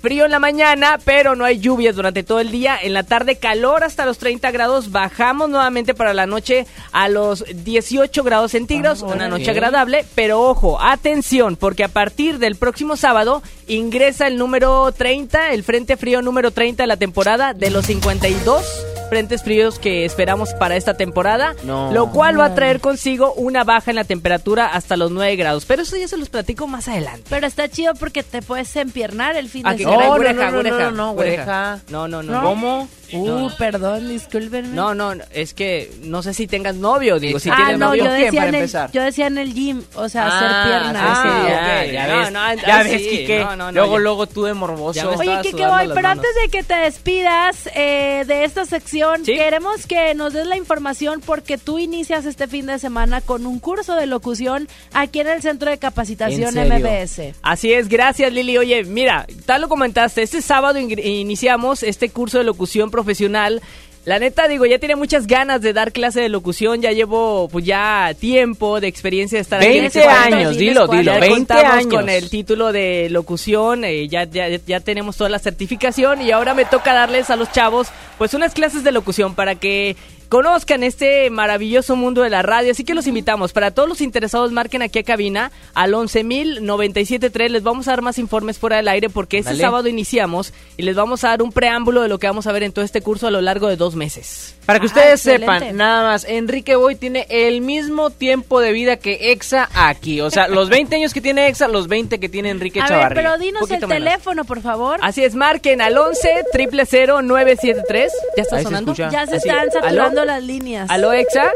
Frío 0.05 0.25
en 0.25 0.29
la 0.29 0.37
mañana, 0.37 0.99
pero 1.03 1.35
no 1.35 1.45
hay 1.45 1.57
lluvias 1.57 1.95
durante 1.95 2.21
todo 2.21 2.39
el 2.39 2.51
día. 2.51 2.77
En 2.79 2.93
la 2.93 3.01
tarde 3.01 3.37
calor 3.37 3.83
hasta 3.83 4.05
los 4.05 4.19
30 4.19 4.51
grados. 4.51 4.91
Bajamos 4.91 5.49
nuevamente 5.49 5.95
para 5.95 6.13
la 6.13 6.27
noche 6.27 6.67
a 6.91 7.09
los 7.09 7.43
18 7.51 8.23
grados 8.23 8.51
centígrados. 8.51 9.01
Ah, 9.01 9.07
una 9.07 9.27
noche 9.27 9.49
agradable. 9.49 10.05
Pero 10.13 10.41
ojo, 10.41 10.79
atención, 10.79 11.55
porque 11.55 11.83
a 11.83 11.87
partir 11.87 12.37
del 12.37 12.55
próximo 12.55 12.97
sábado 12.97 13.41
ingresa 13.65 14.27
el 14.27 14.37
número 14.37 14.91
30, 14.91 15.53
el 15.53 15.63
frente 15.63 15.97
frío 15.97 16.21
número 16.21 16.51
30 16.51 16.83
de 16.83 16.87
la 16.87 16.97
temporada 16.97 17.55
de 17.55 17.71
los 17.71 17.87
52 17.87 18.94
frentes 19.07 19.43
fríos 19.43 19.79
que 19.79 20.05
esperamos 20.05 20.53
para 20.53 20.75
esta 20.75 20.95
temporada, 20.95 21.55
No. 21.63 21.91
lo 21.91 22.11
cual 22.11 22.39
va 22.39 22.45
a 22.45 22.55
traer 22.55 22.79
consigo 22.79 23.33
una 23.33 23.63
baja 23.63 23.91
en 23.91 23.95
la 23.95 24.03
temperatura 24.03 24.67
hasta 24.67 24.97
los 24.97 25.11
9 25.11 25.35
grados. 25.35 25.65
Pero 25.65 25.81
eso 25.83 25.97
ya 25.97 26.07
se 26.07 26.17
los 26.17 26.29
platico 26.29 26.67
más 26.67 26.87
adelante. 26.87 27.23
Pero 27.29 27.47
está 27.47 27.67
chido 27.69 27.93
porque 27.95 28.23
te 28.23 28.41
puedes 28.41 28.75
empiernar 28.75 29.35
el 29.35 29.49
fin 29.49 29.63
Ah, 29.65 29.73
de 29.73 29.79
semana. 29.79 29.97
no, 30.07 30.17
no, 30.17 30.33
no, 30.33 30.63
no, 30.79 30.91
no, 30.91 31.13
güereja. 31.13 31.79
No, 31.89 32.07
no, 32.07 32.21
no. 32.23 32.33
¿No? 32.33 32.41
¿Cómo? 32.43 32.87
Uh, 33.13 33.49
perdón, 33.57 34.09
discúlpenme. 34.09 34.69
No, 34.69 34.95
no, 34.95 35.13
no, 35.13 35.23
es 35.31 35.53
que 35.53 35.91
no 36.01 36.23
sé 36.23 36.33
si 36.33 36.47
tengas 36.47 36.75
novio, 36.75 37.19
digo, 37.19 37.39
si 37.39 37.49
ah, 37.51 37.55
tienes 37.55 37.77
no, 37.77 37.89
novio. 37.89 38.03
yo 38.05 38.09
¿quién, 38.09 38.21
decía, 38.25 38.39
para 38.39 38.49
en 38.49 38.55
el, 38.55 38.61
empezar? 38.61 38.91
yo 38.91 39.01
decía 39.03 39.27
en 39.27 39.37
el 39.37 39.53
gym, 39.53 39.83
o 39.93 40.09
sea, 40.09 40.25
Ah, 40.25 40.37
hacer 40.37 40.69
piernas. 40.81 41.17
sí, 41.21 41.27
Ah, 41.31 41.45
ya, 41.47 41.55
ok. 41.85 41.91
ya 41.93 42.07
No, 42.07 42.19
ves, 42.19 42.31
no, 42.31 42.53
ya 42.67 42.79
ah, 42.79 42.83
ves, 42.83 43.01
sí, 43.01 43.09
Quique. 43.09 43.39
no, 43.41 43.55
no, 43.55 43.55
no, 43.55 43.71
luego, 43.73 43.93
ya. 43.97 43.99
luego 43.99 44.27
tú 44.27 44.43
de 44.45 44.53
morboso. 44.55 44.93
Ya 44.99 45.07
Oye, 45.07 45.51
Boy, 45.53 45.87
las 45.87 45.95
pero 45.95 46.07
antes 46.07 46.29
de 46.41 46.49
que 46.49 46.63
te 46.63 46.73
despidas 46.75 47.69
eh, 47.75 48.23
de 48.25 48.43
esta 48.43 48.65
sección, 48.65 48.94
¿Sí? 49.23 49.35
queremos 49.35 49.87
que 49.87 50.13
nos 50.15 50.33
des 50.33 50.47
la 50.47 50.57
información 50.57 51.21
porque 51.25 51.57
tú 51.57 51.79
inicias 51.79 52.25
este 52.25 52.47
fin 52.47 52.65
de 52.65 52.79
semana 52.79 53.21
con 53.21 53.45
un 53.45 53.59
curso 53.59 53.95
de 53.95 54.05
locución 54.05 54.67
aquí 54.93 55.19
en 55.19 55.27
el 55.27 55.41
Centro 55.41 55.69
de 55.69 55.77
Capacitación. 55.77 56.55
MBS. 56.55 57.35
Así 57.41 57.73
es, 57.73 57.89
gracias 57.89 58.31
Lili. 58.31 58.57
Oye, 58.57 58.83
mira, 58.83 59.27
tal 59.45 59.61
lo 59.61 59.69
comentaste, 59.69 60.21
este 60.21 60.41
sábado 60.41 60.79
iniciamos 60.79 61.83
este 61.83 62.09
curso 62.09 62.37
de 62.37 62.43
locución 62.43 62.91
profesional. 62.91 63.61
La 64.05 64.19
neta, 64.19 64.47
digo, 64.47 64.67
ya 64.67 64.77
tiene 64.77 64.95
muchas 64.95 65.25
ganas 65.25 65.61
de 65.61 65.73
dar 65.73 65.91
clase 65.91 66.21
de 66.21 66.29
locución, 66.29 66.79
ya 66.79 66.91
llevo 66.91 67.49
pues 67.51 67.65
ya 67.65 68.11
tiempo 68.19 68.79
de 68.79 68.87
experiencia 68.87 69.37
de 69.37 69.41
estar 69.41 69.59
aquí. 69.59 69.67
en 69.67 69.73
20 69.81 69.87
este 69.87 70.05
país. 70.05 70.33
años, 70.35 70.57
dilo, 70.57 70.87
dilo, 70.87 71.01
ya 71.13 71.19
20 71.19 71.29
contamos 71.37 71.73
años. 71.73 71.87
con 71.87 72.09
el 72.09 72.29
título 72.29 72.71
de 72.71 73.07
locución, 73.09 73.83
eh, 73.83 74.07
ya, 74.07 74.25
ya, 74.25 74.47
ya 74.47 74.79
tenemos 74.79 75.17
toda 75.17 75.31
la 75.31 75.39
certificación 75.39 76.21
y 76.21 76.29
ahora 76.29 76.53
me 76.53 76.65
toca 76.65 76.93
darles 76.93 77.31
a 77.31 77.35
los 77.35 77.51
chavos 77.51 77.87
pues 78.19 78.35
unas 78.35 78.53
clases 78.53 78.83
de 78.83 78.91
locución 78.91 79.33
para 79.33 79.55
que 79.55 79.95
conozcan 80.29 80.83
este 80.83 81.29
maravilloso 81.29 81.95
mundo 81.95 82.21
de 82.21 82.29
la 82.29 82.41
radio. 82.41 82.71
Así 82.71 82.83
que 82.83 82.93
los 82.93 83.07
invitamos. 83.07 83.53
Para 83.53 83.71
todos 83.71 83.87
los 83.89 84.01
interesados, 84.01 84.51
marquen 84.51 84.81
aquí 84.81 84.99
a 84.99 85.03
cabina 85.03 85.51
al 85.73 85.93
11.097.3. 85.93 87.49
Les 87.49 87.63
vamos 87.63 87.87
a 87.87 87.91
dar 87.91 88.01
más 88.01 88.17
informes 88.17 88.57
fuera 88.59 88.77
del 88.77 88.87
aire 88.87 89.09
porque 89.09 89.37
este 89.39 89.51
Dale. 89.51 89.61
sábado 89.63 89.87
iniciamos 89.87 90.53
y 90.77 90.83
les 90.83 90.95
vamos 90.95 91.23
a 91.23 91.29
dar 91.29 91.41
un 91.41 91.51
preámbulo 91.51 92.01
de 92.01 92.09
lo 92.09 92.19
que 92.19 92.27
vamos 92.27 92.47
a 92.47 92.51
ver 92.51 92.63
en 92.63 92.71
todo 92.71 92.83
este 92.85 93.01
curso 93.01 93.27
a 93.27 93.31
lo 93.31 93.41
largo 93.41 93.67
de 93.67 93.75
dos 93.77 93.95
meses. 93.95 94.55
Para 94.65 94.79
que 94.79 94.85
Ah, 94.85 94.87
ustedes 94.87 95.25
excelente. 95.25 95.45
sepan, 95.65 95.77
nada 95.77 96.03
más, 96.03 96.25
Enrique 96.25 96.75
Boy 96.75 96.95
tiene 96.95 97.27
el 97.29 97.61
mismo 97.61 98.09
tiempo 98.09 98.59
de 98.61 98.71
vida 98.71 98.97
que 98.97 99.31
Exa 99.31 99.69
aquí. 99.73 100.21
O 100.21 100.29
sea, 100.31 100.47
los 100.47 100.69
20 100.69 100.95
años 100.95 101.13
que 101.13 101.21
tiene 101.21 101.47
Exa, 101.47 101.67
los 101.67 101.87
20 101.87 102.19
que 102.19 102.29
tiene 102.29 102.49
Enrique 102.49 102.79
A 102.79 102.83
ver, 102.83 102.89
Chavarría. 102.91 103.15
pero 103.15 103.37
dinos 103.37 103.63
el 103.69 103.77
menos. 103.81 103.89
teléfono, 103.89 104.43
por 104.45 104.61
favor. 104.61 104.99
Así 105.01 105.23
es, 105.23 105.35
marquen 105.35 105.81
al 105.81 105.97
11 105.97 106.29
000 106.53 107.21
973. 107.21 108.11
¿Ya 108.37 108.43
está 108.43 108.55
Ahí 108.57 108.63
sonando? 108.63 108.93
Ya 108.95 109.09
se 109.27 109.35
Así. 109.35 109.49
están 109.49 109.71
saturando 109.71 110.14
Las 110.23 110.43
líneas. 110.43 110.89
¿Aló, 110.89 111.11
Exa? 111.11 111.51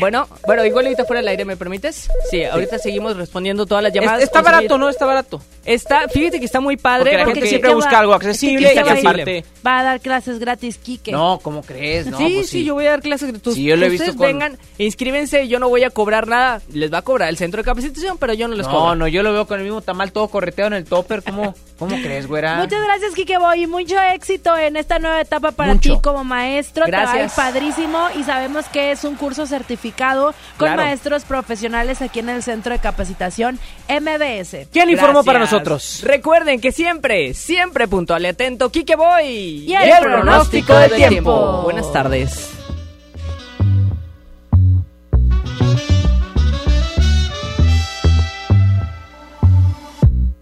Bueno, 0.00 0.26
bueno, 0.46 0.64
igual 0.64 0.86
ahorita 0.86 1.04
fuera 1.04 1.20
del 1.20 1.28
aire, 1.28 1.44
¿me 1.44 1.56
permites? 1.56 2.08
Sí, 2.30 2.44
ahorita 2.44 2.78
seguimos 2.78 3.16
respondiendo 3.16 3.66
todas 3.66 3.82
las 3.82 3.92
llamadas. 3.92 4.18
Es- 4.20 4.24
está 4.24 4.38
11,000. 4.38 4.56
barato, 4.60 4.78
¿no? 4.78 4.88
Está 4.88 5.04
barato. 5.06 5.42
Está, 5.64 6.08
fíjate 6.08 6.38
que 6.38 6.46
está 6.46 6.60
muy 6.60 6.76
padre. 6.76 7.10
Porque 7.10 7.16
la 7.18 7.24
porque 7.24 7.34
gente 7.40 7.48
siempre 7.50 7.74
busca 7.74 7.98
algo 7.98 8.14
es 8.14 8.20
que 8.20 8.26
accesible 8.28 8.68
Quique 8.68 8.80
y 8.80 8.82
va 8.84 8.90
a 8.92 8.96
ir- 8.96 9.00
aparte... 9.06 9.44
Va 9.66 9.78
a 9.80 9.82
dar 9.82 10.00
clases 10.00 10.38
gratis, 10.38 10.78
Quique. 10.78 11.12
No, 11.12 11.40
¿cómo 11.42 11.62
crees? 11.62 12.06
No, 12.06 12.16
sí, 12.18 12.32
pues 12.36 12.48
sí, 12.48 12.64
yo 12.64 12.74
voy 12.74 12.86
a 12.86 12.90
dar 12.90 13.02
clases 13.02 13.28
gratuitas. 13.28 13.54
Sí, 13.54 13.64
yo 13.64 13.76
lo 13.76 13.84
he 13.84 13.88
Ustedes 13.90 14.10
visto 14.10 14.18
con- 14.18 14.26
vengan, 14.26 14.58
inscríbense, 14.78 15.46
yo 15.48 15.58
no 15.58 15.68
voy 15.68 15.84
a 15.84 15.90
cobrar 15.90 16.26
nada. 16.26 16.60
Les 16.72 16.92
va 16.92 16.98
a 16.98 17.02
cobrar 17.02 17.28
el 17.28 17.36
centro 17.36 17.60
de 17.60 17.64
capacitación, 17.64 18.16
pero 18.18 18.32
yo 18.34 18.48
no 18.48 18.54
les 18.54 18.66
No, 18.66 18.72
cobro. 18.72 18.94
no, 18.94 19.08
yo 19.08 19.22
lo 19.22 19.32
veo 19.32 19.46
con 19.46 19.58
el 19.58 19.64
mismo 19.64 19.82
tamal 19.82 20.12
todo 20.12 20.28
correteado 20.28 20.68
en 20.68 20.74
el 20.74 20.84
topper. 20.84 21.22
¿Cómo, 21.22 21.54
cómo 21.78 21.96
crees, 21.96 22.26
güera? 22.26 22.56
Muchas 22.56 22.82
gracias, 22.82 23.14
Kike 23.14 23.38
Boy, 23.38 23.64
y 23.64 23.66
mucho 23.66 24.00
éxito 24.14 24.56
en 24.56 24.76
esta 24.76 24.98
nueva 24.98 25.20
etapa 25.20 25.52
para 25.52 25.74
Mucho. 25.74 25.94
ti 25.96 26.00
como 26.02 26.24
maestro. 26.24 26.86
Te 26.86 26.92
va 26.92 26.98
a 26.98 27.02
ir 27.02 27.08
Gracias. 27.10 27.34
padrísimo 27.34 27.81
y 28.14 28.22
sabemos 28.22 28.66
que 28.66 28.92
es 28.92 29.02
un 29.02 29.16
curso 29.16 29.44
certificado 29.46 30.26
con 30.56 30.68
Claro. 30.68 30.82
maestros 30.82 31.24
profesionales 31.24 32.00
aquí 32.00 32.20
en 32.20 32.28
el 32.28 32.42
Centro 32.42 32.72
de 32.72 32.78
Capacitación 32.78 33.58
MBS. 33.88 34.68
¿Quién 34.72 34.90
informó 34.90 35.24
para 35.24 35.40
nosotros? 35.40 36.00
Recuerden 36.04 36.60
que 36.60 36.70
siempre, 36.70 37.34
siempre 37.34 37.88
puntual 37.88 38.22
y 38.22 38.26
atento, 38.28 38.70
Kike 38.70 38.94
Boy. 38.94 39.64
Y 39.66 39.74
el 39.74 39.98
pronóstico 40.00 40.74
del 40.76 40.92
tiempo. 40.92 41.62
Buenas 41.62 41.92
tardes. 41.92 42.50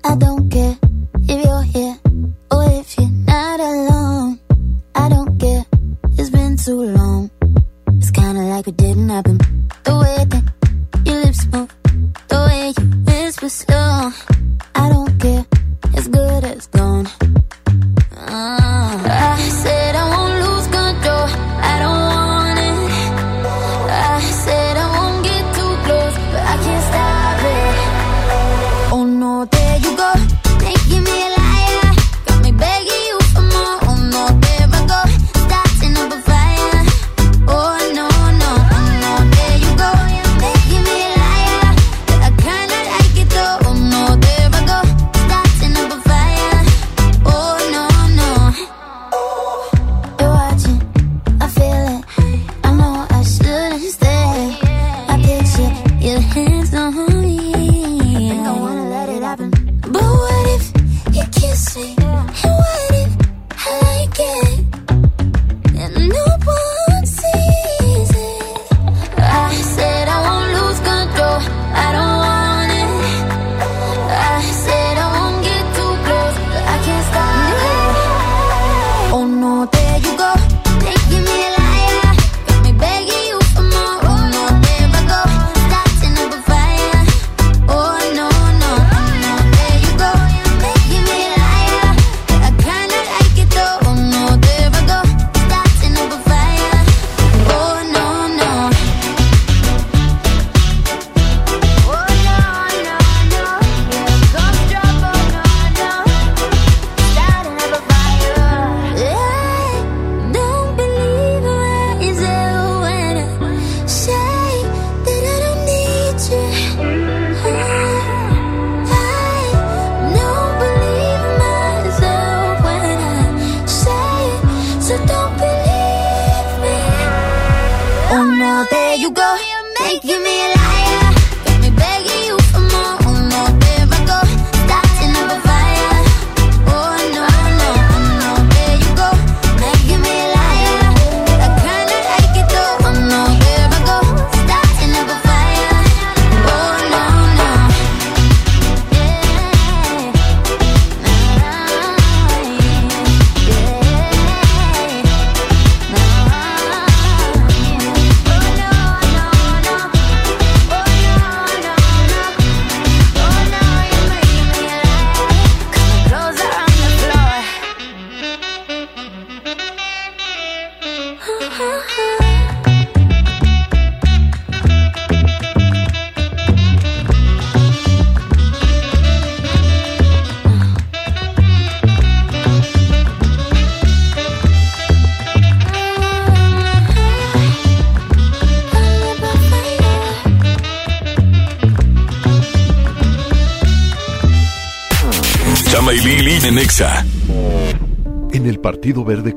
I 0.04 0.16
don't 0.16 0.50
care 0.50 0.76
if 1.28 1.44
you're 1.44 1.62
here 1.62 1.96
or 2.50 2.64
if 2.80 2.96
you're 2.98 3.10
not 3.26 3.60
alone. 3.60 3.89
Too 6.70 6.82
long. 6.82 7.28
It's 7.98 8.12
kinda 8.12 8.42
like 8.52 8.68
it 8.68 8.76
didn't 8.76 9.08
happen. 9.08 9.36
The 9.86 9.94
way 10.02 10.18
that 10.32 10.44
your 11.04 11.18
lips 11.24 11.44
move, 11.52 11.70
the 12.28 12.38
way 12.46 12.62
you 12.78 12.86
whisper 13.06 13.48
slow. 13.48 14.12
I 14.82 14.84
don't 14.92 15.12
care, 15.22 15.44
it's 15.96 16.08
good 16.18 16.44
as 16.44 16.66
gone. 16.68 17.06
Ah, 18.16 19.36
I 19.36 19.48
said 19.62 19.79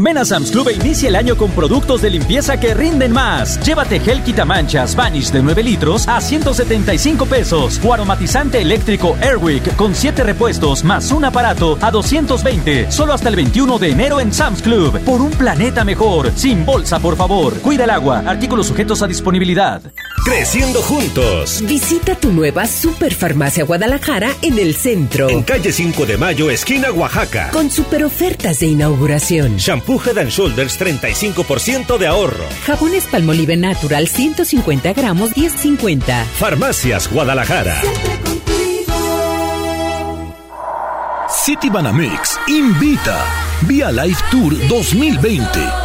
Ven 0.00 0.24
Sam's 0.24 0.52
Club 0.52 0.68
e 0.68 0.74
inicia 0.74 1.08
el 1.08 1.16
año 1.16 1.36
con 1.36 1.50
productos 1.50 2.02
de 2.02 2.10
limpieza 2.10 2.58
que 2.58 2.72
rinden 2.72 3.10
más. 3.10 3.58
Llévate 3.66 3.98
gel 3.98 4.22
quitamanchas 4.22 4.94
Vanish 4.94 5.32
de 5.32 5.42
9 5.42 5.60
litros 5.64 6.06
a 6.06 6.20
175 6.20 7.26
pesos 7.26 7.80
o 7.84 7.92
aromatizante 7.92 8.62
eléctrico 8.62 9.16
Airwick 9.20 9.74
con 9.74 9.96
7 9.96 10.22
repuestos 10.22 10.84
más 10.84 11.10
un 11.10 11.24
aparato 11.24 11.76
a 11.80 11.90
220. 11.90 12.92
Solo 12.92 13.12
hasta 13.12 13.28
el 13.28 13.34
21 13.34 13.76
de 13.80 13.90
enero 13.90 14.20
en 14.20 14.32
Sam's 14.32 14.62
Club. 14.62 15.00
Por 15.00 15.20
un 15.20 15.30
planeta 15.30 15.84
mejor. 15.84 16.30
Sin 16.36 16.64
bolsa, 16.64 17.00
por 17.00 17.16
favor. 17.16 17.54
Cuida 17.54 17.82
el 17.82 17.90
agua. 17.90 18.22
Artículos 18.24 18.68
sujetos 18.68 19.02
a 19.02 19.08
disponibilidad. 19.08 19.82
Creciendo 20.24 20.82
juntos. 20.82 21.62
Visita 21.66 22.14
tu 22.14 22.32
nueva 22.32 22.66
Superfarmacia 22.66 23.64
Guadalajara 23.64 24.34
en 24.42 24.58
el 24.58 24.74
centro. 24.74 25.28
En 25.28 25.42
calle 25.42 25.72
5 25.72 26.04
de 26.06 26.16
Mayo, 26.18 26.50
esquina 26.50 26.90
Oaxaca. 26.92 27.50
Con 27.50 27.70
super 27.70 28.04
ofertas 28.04 28.60
de 28.60 28.66
inauguración. 28.66 29.56
Shampoo 29.56 30.00
Head 30.04 30.18
and 30.18 30.30
Shoulders 30.30 30.78
35% 30.78 31.98
de 31.98 32.06
ahorro. 32.06 32.44
Jabones 32.66 33.04
Palmolive 33.04 33.56
Natural 33.56 34.06
150 34.06 34.92
gramos 34.92 35.30
10.50. 35.34 36.24
Farmacias 36.24 37.10
Guadalajara. 37.10 37.80
City 41.44 41.70
Banamex 41.70 42.38
invita 42.48 43.24
Vía 43.62 43.90
Live 43.90 44.18
Tour 44.30 44.54
2020. 44.68 45.77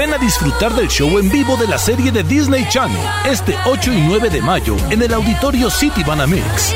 Ven 0.00 0.14
a 0.14 0.18
disfrutar 0.18 0.74
del 0.74 0.88
show 0.88 1.18
en 1.18 1.28
vivo 1.28 1.58
de 1.58 1.68
la 1.68 1.76
serie 1.76 2.10
de 2.10 2.22
Disney 2.22 2.66
Channel 2.70 2.98
este 3.26 3.54
8 3.66 3.92
y 3.92 4.00
9 4.00 4.30
de 4.30 4.40
mayo 4.40 4.74
en 4.88 5.02
el 5.02 5.12
auditorio 5.12 5.68
City 5.68 6.02
Banamex. 6.02 6.74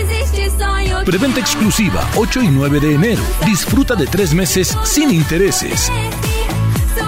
Preventa 1.06 1.40
exclusiva 1.40 2.06
8 2.16 2.42
y 2.42 2.48
9 2.48 2.80
de 2.80 2.94
enero. 2.96 3.22
Disfruta 3.46 3.94
de 3.94 4.06
tres 4.06 4.34
meses 4.34 4.76
sin 4.84 5.10
intereses. 5.10 5.90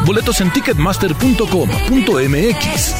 Boletos 0.06 0.40
en 0.40 0.50
ticketmaster.com.mx. 0.54 2.94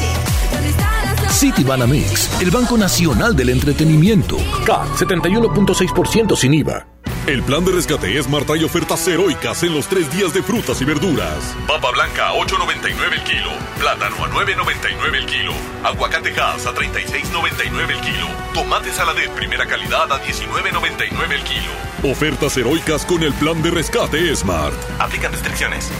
City 1.31 1.63
Banamex, 1.63 2.39
el 2.39 2.51
Banco 2.51 2.77
Nacional 2.77 3.35
del 3.35 3.49
Entretenimiento. 3.49 4.37
CAT 4.63 4.89
71.6% 4.89 6.35
sin 6.35 6.53
IVA. 6.53 6.85
El 7.27 7.43
plan 7.43 7.65
de 7.65 7.73
rescate 7.73 8.23
Smart 8.23 8.45
trae 8.45 8.63
ofertas 8.63 9.05
heroicas 9.05 9.61
en 9.63 9.73
los 9.73 9.85
tres 9.89 10.09
días 10.09 10.33
de 10.33 10.41
frutas 10.41 10.81
y 10.81 10.85
verduras. 10.85 11.57
Papa 11.67 11.91
blanca 11.91 12.29
a 12.29 12.33
8.99 12.33 13.13
el 13.15 13.23
kilo. 13.23 13.49
Plátano 13.77 14.15
a 14.23 14.29
9.99 14.29 15.13
el 15.13 15.25
kilo. 15.25 15.51
Aguacate 15.83 16.29
a 16.29 16.55
36.99 16.55 17.89
el 17.89 17.99
kilo. 17.99 18.27
Tomate 18.53 18.93
saladet 18.93 19.29
primera 19.31 19.65
calidad 19.65 20.09
a 20.09 20.23
19.99 20.23 21.31
el 21.33 21.43
kilo. 21.43 22.09
Ofertas 22.09 22.55
heroicas 22.55 23.05
con 23.05 23.21
el 23.21 23.33
plan 23.33 23.61
de 23.61 23.71
rescate 23.71 24.33
Smart. 24.33 24.73
Aplican 24.97 25.33
restricciones. 25.33 25.91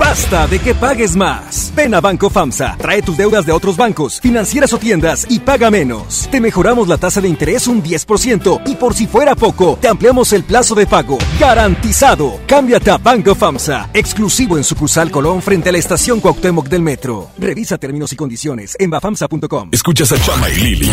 Basta 0.00 0.46
de 0.46 0.58
que 0.58 0.74
pagues 0.74 1.14
más. 1.14 1.70
Ven 1.76 1.94
a 1.94 2.00
Banco 2.00 2.30
FAMSA, 2.30 2.78
trae 2.78 3.02
tus 3.02 3.18
deudas 3.18 3.44
de 3.44 3.52
otros 3.52 3.76
bancos, 3.76 4.18
financieras 4.18 4.72
o 4.72 4.78
tiendas 4.78 5.26
y 5.28 5.40
paga 5.40 5.70
menos. 5.70 6.26
Te 6.30 6.40
mejoramos 6.40 6.88
la 6.88 6.96
tasa 6.96 7.20
de 7.20 7.28
interés 7.28 7.68
un 7.68 7.82
10% 7.82 8.62
y 8.64 8.76
por 8.76 8.94
si 8.94 9.06
fuera 9.06 9.36
poco, 9.36 9.78
te 9.78 9.88
ampliamos 9.88 10.32
el 10.32 10.42
plazo 10.42 10.74
de 10.74 10.86
pago. 10.86 11.18
Garantizado. 11.38 12.40
Cámbiate 12.46 12.90
a 12.90 12.96
Banco 12.96 13.34
FAMSA, 13.34 13.90
exclusivo 13.92 14.56
en 14.56 14.64
sucursal 14.64 15.10
Colón 15.10 15.42
frente 15.42 15.68
a 15.68 15.72
la 15.72 15.78
estación 15.78 16.20
Cuauhtémoc 16.20 16.70
del 16.70 16.80
Metro. 16.80 17.28
Revisa 17.38 17.76
términos 17.76 18.10
y 18.14 18.16
condiciones 18.16 18.76
en 18.80 18.88
bafamsa.com. 18.88 19.68
Escuchas 19.70 20.12
a 20.12 20.22
Chama 20.22 20.48
y 20.48 20.54
Lili 20.54 20.90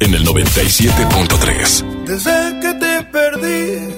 en 0.00 0.14
el 0.14 0.26
97.3. 0.26 2.04
Desde 2.06 2.60
que 2.60 2.74
te 2.74 3.02
perdí 3.04 3.97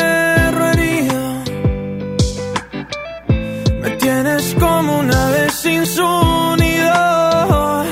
tienes 4.41 4.55
como 4.55 4.99
una 4.99 5.29
vez 5.29 5.53
sin 5.53 5.85
su 5.85 6.55
nido. 6.57 7.83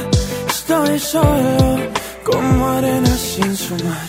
Estoy 0.47 0.99
solo 0.99 1.77
como 2.23 2.69
arena 2.69 3.15
sin 3.17 3.55
su 3.55 3.75
mar. 3.85 4.08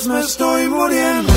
Pues 0.00 0.08
me 0.08 0.20
estoy 0.20 0.68
muriendo. 0.70 1.29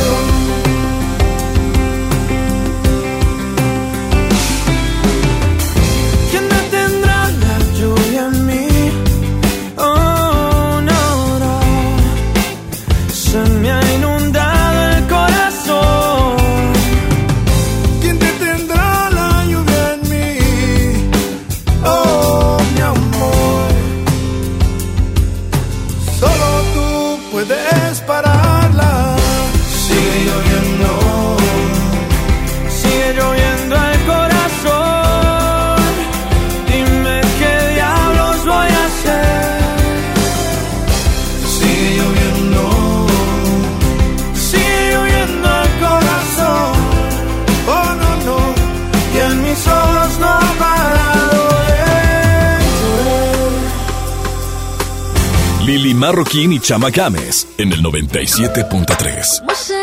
Marroquín 56.04 56.52
y 56.52 56.60
Chama 56.60 56.90
Games 56.90 57.48
en 57.58 57.72
el 57.72 57.82
97.3. 57.82 59.83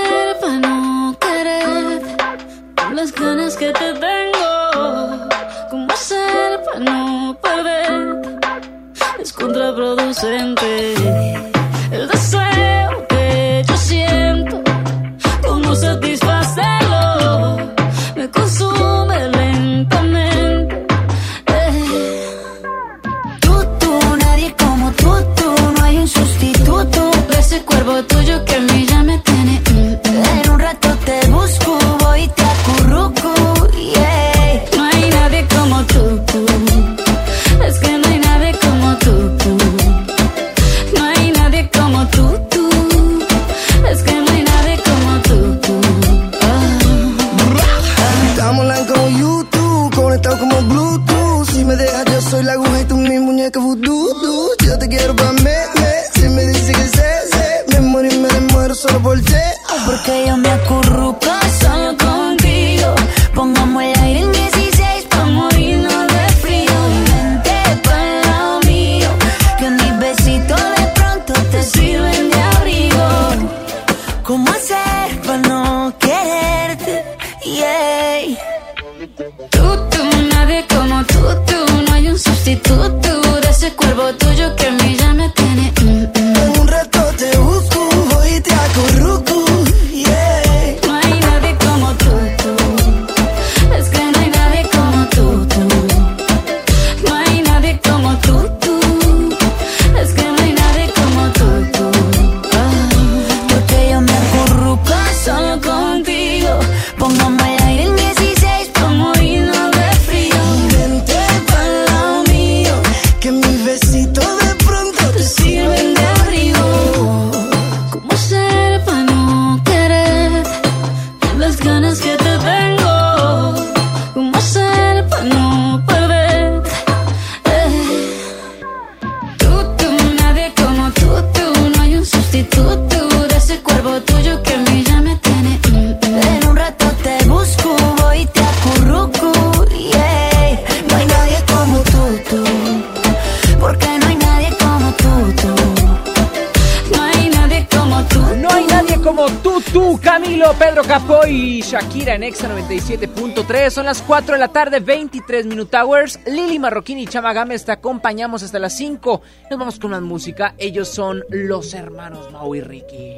las 153.90 154.02
4 154.02 154.34
de 154.34 154.38
la 154.38 154.46
tarde, 154.46 154.78
23 154.78 155.46
Minute 155.46 155.76
Hours. 155.76 156.20
Lili 156.24 156.60
Marroquín 156.60 157.00
y 157.00 157.08
Chama 157.08 157.32
Gámez 157.32 157.64
te 157.64 157.72
acompañamos 157.72 158.44
hasta 158.44 158.60
las 158.60 158.76
5. 158.76 159.20
Nos 159.50 159.58
vamos 159.58 159.80
con 159.80 159.90
más 159.90 160.00
música. 160.00 160.54
Ellos 160.58 160.88
son 160.88 161.24
los 161.28 161.74
hermanos 161.74 162.30
Mau 162.30 162.54
y 162.54 162.60
Ricky. 162.60 163.16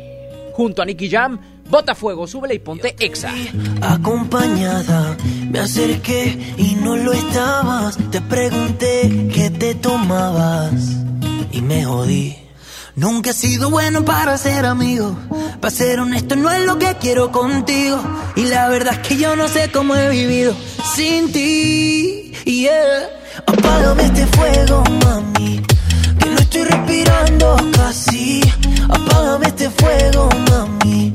Junto 0.55 0.81
a 0.81 0.87
Nicky 0.87 1.11
Jam, 1.11 1.39
Botafuego, 1.69 2.27
súbele 2.27 2.55
y 2.55 2.59
ponte 2.61 2.97
exa. 2.99 3.35
Acompañada, 3.83 5.15
me 5.51 5.59
acerqué 5.59 6.55
y 6.57 6.75
no 6.77 6.97
lo 6.97 7.13
estabas. 7.13 7.99
Te 8.11 8.23
pregunté 8.23 9.29
qué 9.31 9.51
te 9.51 9.75
tomabas 9.75 10.73
y 11.51 11.61
me 11.61 11.85
jodí. 11.85 12.35
Nunca 12.97 13.31
he 13.31 13.35
sido 13.35 13.69
bueno 13.69 14.07
para 14.07 14.39
ser 14.39 14.65
amigo. 14.65 15.19
Para 15.63 15.77
ser 15.77 16.01
honesto, 16.01 16.35
no 16.35 16.51
es 16.51 16.67
lo 16.67 16.77
que 16.77 16.97
quiero 17.01 17.31
contigo. 17.31 18.03
Y 18.35 18.47
la 18.47 18.69
verdad 18.69 18.95
es 18.95 19.07
que 19.07 19.17
yo 19.17 19.37
no 19.37 19.47
sé 19.47 19.71
cómo 19.71 19.95
he 19.95 20.11
vivido 20.11 20.57
sin 20.97 21.31
ti. 21.31 22.33
Yeah. 22.45 23.09
Apágame 23.47 24.07
este 24.07 24.27
fuego, 24.27 24.83
mami. 25.05 25.63
Que 26.19 26.31
no 26.31 26.39
estoy 26.41 26.65
respirando 26.65 27.57
casi. 27.77 28.41
Apágame 28.89 29.47
este 29.47 29.71
fuego, 29.71 30.29
mami 30.51 31.12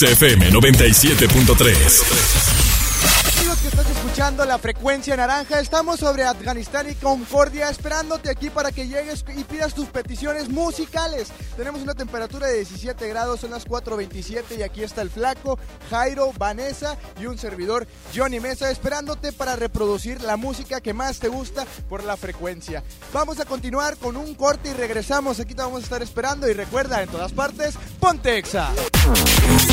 XFM 0.00 0.50
97.3. 0.50 3.36
Amigos 3.36 3.58
que 3.58 3.68
estás 3.68 3.90
escuchando 3.90 4.46
la 4.46 4.58
frecuencia 4.58 5.14
naranja, 5.14 5.60
estamos 5.60 6.00
sobre 6.00 6.24
Afganistán 6.24 6.90
y 6.90 6.94
Concordia 6.94 7.68
esperándote 7.68 8.30
aquí 8.30 8.48
para 8.48 8.72
que 8.72 8.88
llegues 8.88 9.22
y 9.36 9.44
pidas 9.44 9.74
tus 9.74 9.88
peticiones 9.88 10.48
musicales. 10.48 11.28
Tenemos 11.54 11.82
una 11.82 11.92
temperatura 11.92 12.46
de 12.46 12.54
17 12.54 13.08
grados, 13.08 13.40
son 13.40 13.50
las 13.50 13.66
4.27 13.66 14.58
y 14.58 14.62
aquí 14.62 14.82
está 14.82 15.02
el 15.02 15.10
flaco, 15.10 15.58
Jairo, 15.90 16.32
Vanessa 16.38 16.96
y 17.20 17.26
un 17.26 17.36
servidor, 17.36 17.86
Johnny 18.16 18.40
Mesa, 18.40 18.70
esperándote 18.70 19.32
para 19.32 19.54
reproducir 19.54 20.22
la 20.22 20.38
música 20.38 20.80
que 20.80 20.94
más 20.94 21.18
te 21.18 21.28
gusta 21.28 21.66
por 21.90 22.04
la 22.04 22.16
frecuencia. 22.16 22.82
Vamos 23.12 23.38
a 23.38 23.44
continuar 23.44 23.98
con 23.98 24.16
un 24.16 24.34
corte 24.34 24.70
y 24.70 24.72
regresamos, 24.72 25.40
aquí 25.40 25.54
te 25.54 25.60
vamos 25.60 25.82
a 25.82 25.84
estar 25.84 26.02
esperando 26.02 26.48
y 26.48 26.54
recuerda, 26.54 27.02
en 27.02 27.10
todas 27.10 27.32
partes, 27.32 27.74
ponte 28.00 28.38
Exa. 28.38 28.72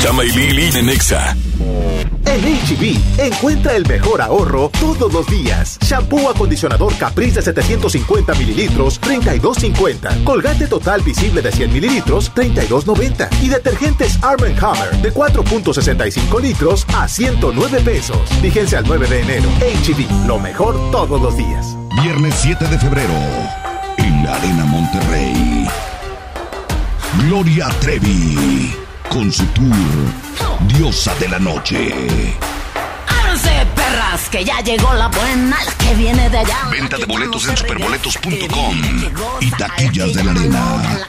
Chama 0.02 0.24
y 0.24 0.30
Lili 0.30 0.70
en 0.78 0.88
Exa. 0.88 1.36
En 2.24 2.40
HB, 2.42 3.20
encuentra 3.20 3.74
el 3.74 3.86
mejor 3.86 4.20
ahorro 4.20 4.70
todos 4.78 5.12
los 5.12 5.26
días. 5.26 5.78
Shampoo 5.80 6.28
acondicionador 6.28 6.94
Caprice 6.96 7.36
de 7.36 7.42
750 7.42 8.34
mililitros, 8.34 9.00
32.50. 9.00 10.24
Colgate 10.24 10.66
total 10.66 11.00
visible 11.02 11.40
de 11.40 11.50
100 11.50 11.72
mililitros, 11.72 12.30
32.90. 12.34 13.28
Y 13.42 13.48
detergentes 13.48 14.18
Arm 14.22 14.42
Hammer 14.42 15.02
de 15.02 15.12
4.65 15.12 16.40
litros 16.40 16.86
a 16.94 17.08
109 17.08 17.80
pesos. 17.80 18.28
Fíjense 18.42 18.76
al 18.76 18.84
9 18.86 19.06
de 19.08 19.22
enero. 19.22 19.48
HB, 19.60 20.26
lo 20.26 20.38
mejor 20.38 20.74
todos 20.90 21.20
los 21.20 21.36
días. 21.36 21.76
Viernes 22.02 22.34
7 22.42 22.66
de 22.66 22.78
febrero, 22.78 23.14
en 23.96 24.22
la 24.22 24.34
Arena 24.34 24.64
Monterrey. 24.66 25.66
Gloria 27.24 27.68
Trevi, 27.80 28.76
con 29.08 29.32
su 29.32 29.44
tour 29.46 29.76
Diosa 30.66 31.14
de 31.16 31.28
la 31.28 31.38
Noche. 31.38 31.92
Ábranse, 33.06 33.66
perras, 33.74 34.28
que 34.30 34.44
ya 34.44 34.60
llegó 34.60 34.92
la 34.94 35.08
buena, 35.08 35.56
la 35.64 35.72
que 35.72 35.94
viene 35.94 36.28
de 36.28 36.38
allá. 36.38 36.58
Venta 36.70 36.96
de 36.96 37.04
boletos 37.06 37.46
en 37.48 37.56
superboletos.com 37.56 38.82
y 39.40 39.50
taquillas 39.52 40.14
de 40.14 40.24
la 40.24 40.30
arena. 40.32 41.08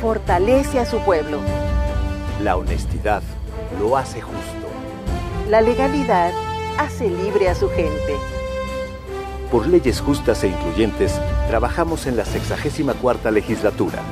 fortalece 0.00 0.78
a 0.78 0.86
su 0.86 0.98
pueblo. 1.00 1.40
La 2.42 2.56
honestidad 2.56 3.22
lo 3.80 3.96
hace 3.96 4.20
justo. 4.20 4.68
La 5.48 5.60
legalidad 5.60 6.32
hace 6.78 7.08
libre 7.08 7.48
a 7.48 7.54
su 7.54 7.68
gente. 7.70 8.14
Por 9.50 9.66
leyes 9.66 10.00
justas 10.00 10.42
e 10.44 10.48
incluyentes, 10.48 11.20
trabajamos 11.48 12.06
en 12.06 12.16
la 12.16 12.24
64 12.24 13.30
legislatura. 13.30 14.02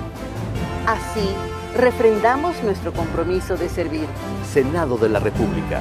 Así, 0.86 1.28
refrendamos 1.76 2.62
nuestro 2.62 2.92
compromiso 2.92 3.56
de 3.56 3.68
servir. 3.68 4.06
Senado 4.52 4.96
de 4.96 5.08
la 5.08 5.18
República. 5.18 5.80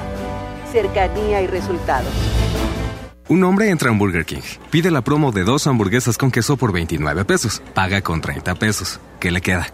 Cercanía 0.72 1.40
y 1.40 1.46
resultados. 1.46 2.12
Un 3.28 3.42
hombre 3.44 3.70
entra 3.70 3.90
a 3.90 3.94
Burger 3.96 4.26
King, 4.26 4.42
pide 4.70 4.90
la 4.90 5.02
promo 5.02 5.32
de 5.32 5.44
dos 5.44 5.66
hamburguesas 5.66 6.18
con 6.18 6.30
queso 6.30 6.58
por 6.58 6.72
29 6.72 7.24
pesos, 7.24 7.62
paga 7.72 8.02
con 8.02 8.20
30 8.20 8.54
pesos. 8.56 9.00
¿Qué 9.18 9.30
le 9.30 9.40
queda? 9.40 9.66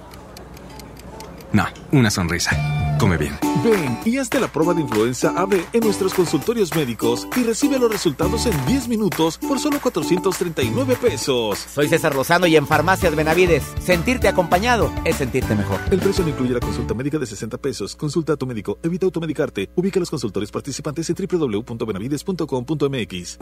No, 1.52 1.66
una 1.92 2.10
sonrisa. 2.10 2.79
Come 3.00 3.16
bien. 3.16 3.36
Ven 3.64 3.98
y 4.04 4.18
hazte 4.18 4.38
la 4.38 4.52
prueba 4.52 4.74
de 4.74 4.82
influenza 4.82 5.30
AB 5.30 5.54
en 5.72 5.80
nuestros 5.80 6.12
consultorios 6.12 6.76
médicos 6.76 7.26
y 7.34 7.44
recibe 7.44 7.78
los 7.78 7.90
resultados 7.90 8.44
en 8.44 8.52
10 8.66 8.88
minutos 8.88 9.38
por 9.38 9.58
solo 9.58 9.80
439 9.80 10.96
pesos. 10.96 11.58
Soy 11.58 11.88
César 11.88 12.14
Lozano 12.14 12.46
y 12.46 12.56
en 12.56 12.66
Farmacias 12.66 13.16
Benavides, 13.16 13.64
sentirte 13.82 14.28
acompañado 14.28 14.92
es 15.06 15.16
sentirte 15.16 15.54
mejor. 15.54 15.80
El 15.90 16.00
precio 16.00 16.24
no 16.24 16.30
incluye 16.30 16.52
la 16.52 16.60
consulta 16.60 16.92
médica 16.92 17.18
de 17.18 17.24
60 17.24 17.56
pesos. 17.56 17.96
Consulta 17.96 18.34
a 18.34 18.36
tu 18.36 18.46
médico, 18.46 18.78
evita 18.82 19.06
automedicarte. 19.06 19.70
Ubica 19.76 19.98
los 19.98 20.10
consultorios 20.10 20.50
participantes 20.50 21.08
en 21.08 21.16
www.benavides.com.mx. 21.16 23.38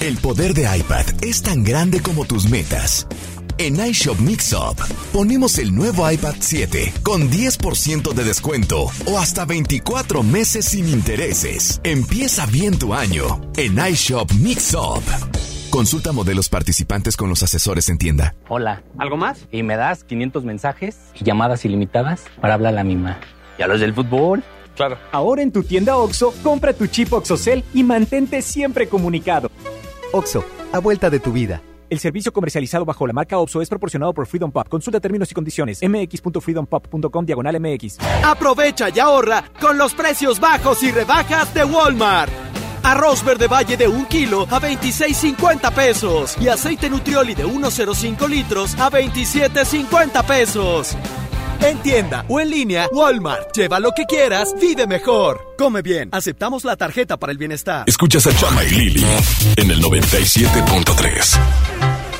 El 0.00 0.18
poder 0.18 0.54
de 0.54 0.78
iPad 0.78 1.04
es 1.20 1.42
tan 1.42 1.64
grande 1.64 2.00
como 2.00 2.26
tus 2.26 2.48
metas. 2.48 3.08
En 3.56 3.84
iShop 3.84 4.18
Mixup 4.18 4.80
ponemos 5.12 5.58
el 5.58 5.72
nuevo 5.72 6.10
iPad 6.10 6.34
7 6.40 6.92
con 7.04 7.30
10% 7.30 8.12
de 8.12 8.24
descuento 8.24 8.83
o 9.06 9.18
hasta 9.18 9.44
24 9.44 10.22
meses 10.22 10.66
sin 10.66 10.88
intereses. 10.88 11.80
Empieza 11.84 12.46
bien 12.46 12.78
tu 12.78 12.94
año 12.94 13.40
en 13.56 13.78
iShop 13.78 14.32
Mixup. 14.34 15.02
Consulta 15.70 16.12
modelos 16.12 16.48
participantes 16.48 17.16
con 17.16 17.28
los 17.28 17.42
asesores 17.42 17.88
en 17.88 17.98
tienda. 17.98 18.34
Hola. 18.48 18.82
¿Algo 18.96 19.16
más? 19.16 19.48
Y 19.50 19.64
me 19.64 19.76
das 19.76 20.04
500 20.04 20.44
mensajes 20.44 20.96
y 21.18 21.24
llamadas 21.24 21.64
ilimitadas 21.64 22.24
para 22.40 22.54
hablar 22.54 22.74
a 22.74 22.76
la 22.76 22.84
misma. 22.84 23.18
¿Y 23.58 23.62
a 23.62 23.66
los 23.66 23.80
del 23.80 23.92
fútbol? 23.92 24.44
Claro. 24.76 24.98
Ahora 25.12 25.42
en 25.42 25.52
tu 25.52 25.62
tienda 25.62 25.96
OXO, 25.96 26.32
compra 26.42 26.72
tu 26.72 26.86
chip 26.86 27.12
OXOCEL 27.12 27.64
y 27.74 27.82
mantente 27.82 28.40
siempre 28.42 28.88
comunicado. 28.88 29.50
OXO, 30.12 30.44
a 30.72 30.78
vuelta 30.78 31.10
de 31.10 31.20
tu 31.20 31.32
vida. 31.32 31.60
El 31.94 32.00
servicio 32.00 32.32
comercializado 32.32 32.84
bajo 32.84 33.06
la 33.06 33.12
marca 33.12 33.38
OPSO 33.38 33.62
es 33.62 33.68
proporcionado 33.68 34.12
por 34.12 34.26
Freedom 34.26 34.50
Pop. 34.50 34.68
Consulta 34.68 34.98
términos 34.98 35.30
y 35.30 35.34
condiciones. 35.34 35.78
mx.freedompop.com 35.80 37.24
diagonal 37.24 37.60
mx. 37.60 37.98
Aprovecha 38.24 38.88
y 38.88 38.98
ahorra 38.98 39.44
con 39.60 39.78
los 39.78 39.94
precios 39.94 40.40
bajos 40.40 40.82
y 40.82 40.90
rebajas 40.90 41.54
de 41.54 41.64
Walmart. 41.64 42.32
Arroz 42.82 43.24
verde 43.24 43.46
valle 43.46 43.76
de 43.76 43.86
1 43.86 44.08
kilo 44.08 44.42
a 44.50 44.60
26.50 44.60 45.72
pesos. 45.72 46.36
Y 46.40 46.48
aceite 46.48 46.90
nutrioli 46.90 47.36
de 47.36 47.46
1.05 47.46 48.28
litros 48.28 48.74
a 48.74 48.90
27.50 48.90 50.24
pesos. 50.24 50.96
En 51.60 51.78
tienda 51.78 52.24
o 52.28 52.40
en 52.40 52.50
línea, 52.50 52.88
Walmart. 52.92 53.56
Lleva 53.56 53.80
lo 53.80 53.92
que 53.92 54.04
quieras, 54.04 54.54
vive 54.60 54.86
mejor. 54.86 55.54
Come 55.58 55.82
bien. 55.82 56.08
Aceptamos 56.12 56.64
la 56.64 56.76
tarjeta 56.76 57.16
para 57.16 57.32
el 57.32 57.38
bienestar. 57.38 57.84
Escuchas 57.86 58.26
a 58.26 58.36
Chama 58.36 58.64
y 58.64 58.70
Lili 58.70 59.06
en 59.56 59.70
el 59.70 59.82
97.3. 59.82 62.13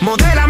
Modela 0.00 0.45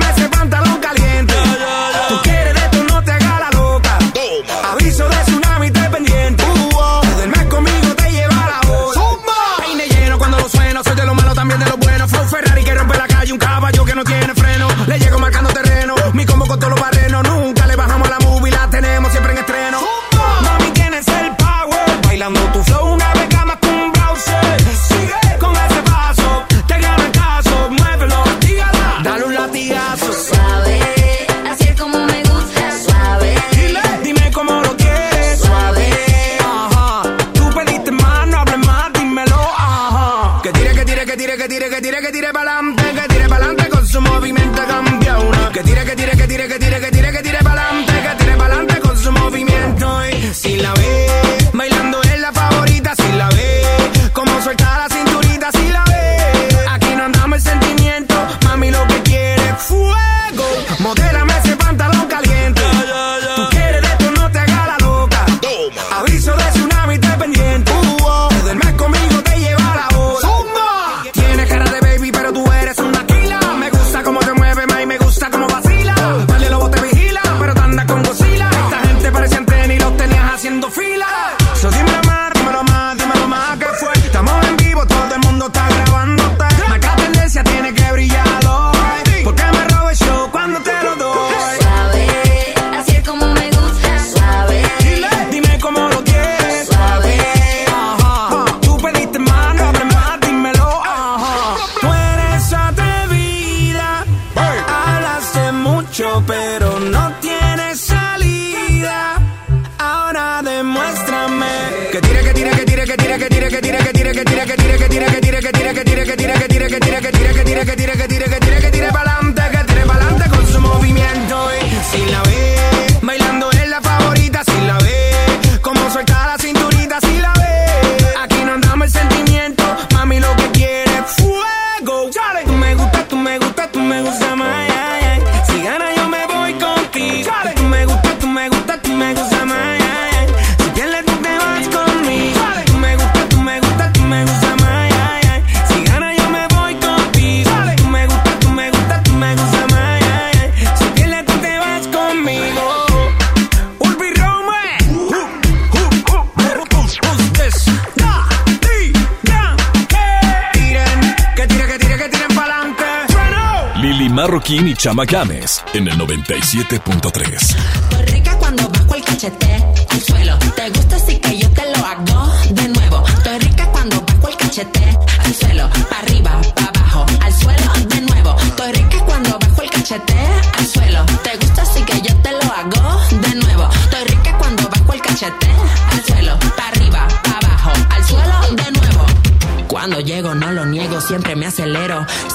Gama 165.04 165.34
en 165.74 165.88
el 165.88 165.98
97. 165.98 166.85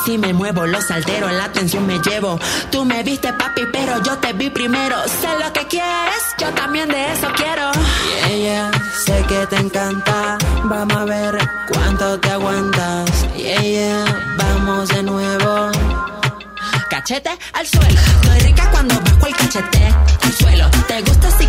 Si 0.06 0.18
me 0.18 0.34
muevo, 0.34 0.65
los 0.65 0.90
altero, 0.90 1.30
la 1.30 1.45
atención 1.45 1.86
me 1.86 1.99
llevo. 1.99 2.40
Tú 2.72 2.86
me 2.86 3.03
viste, 3.03 3.32
papi, 3.34 3.68
pero 3.72 4.02
yo 4.02 4.18
te 4.18 4.34
vi 4.34 4.49
primero. 4.49 4.95
Sé 5.03 5.28
lo 5.44 5.53
que 5.53 5.68
quieres, 5.68 6.23
yo 6.40 6.49
también 6.53 6.90
de 6.90 7.11
eso 7.14 7.28
quiero. 7.36 7.72
Yeah, 8.28 8.38
yeah, 8.38 8.72
sé 9.06 9.23
que 9.28 9.45
te 9.48 9.57
encanta. 9.57 10.38
Vamos 10.64 10.98
a 10.98 11.06
ver 11.06 11.38
cuánto 11.72 12.19
te 12.19 12.32
aguantas. 12.32 13.10
Yeah, 13.36 13.61
yeah, 13.61 14.36
vamos 14.38 14.90
de 14.90 15.03
nuevo. 15.03 15.72
Cachete 16.90 17.38
al 17.53 17.68
suelo. 17.68 17.99
Estoy 18.22 18.40
rica 18.40 18.69
cuando 18.72 18.95
bajo 18.99 19.28
el 19.28 19.36
cachete 19.36 19.94
al 20.23 20.34
suelo. 20.34 20.69
Te 20.88 21.02
gusta 21.02 21.32
si 21.38 21.45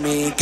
me. 0.00 0.33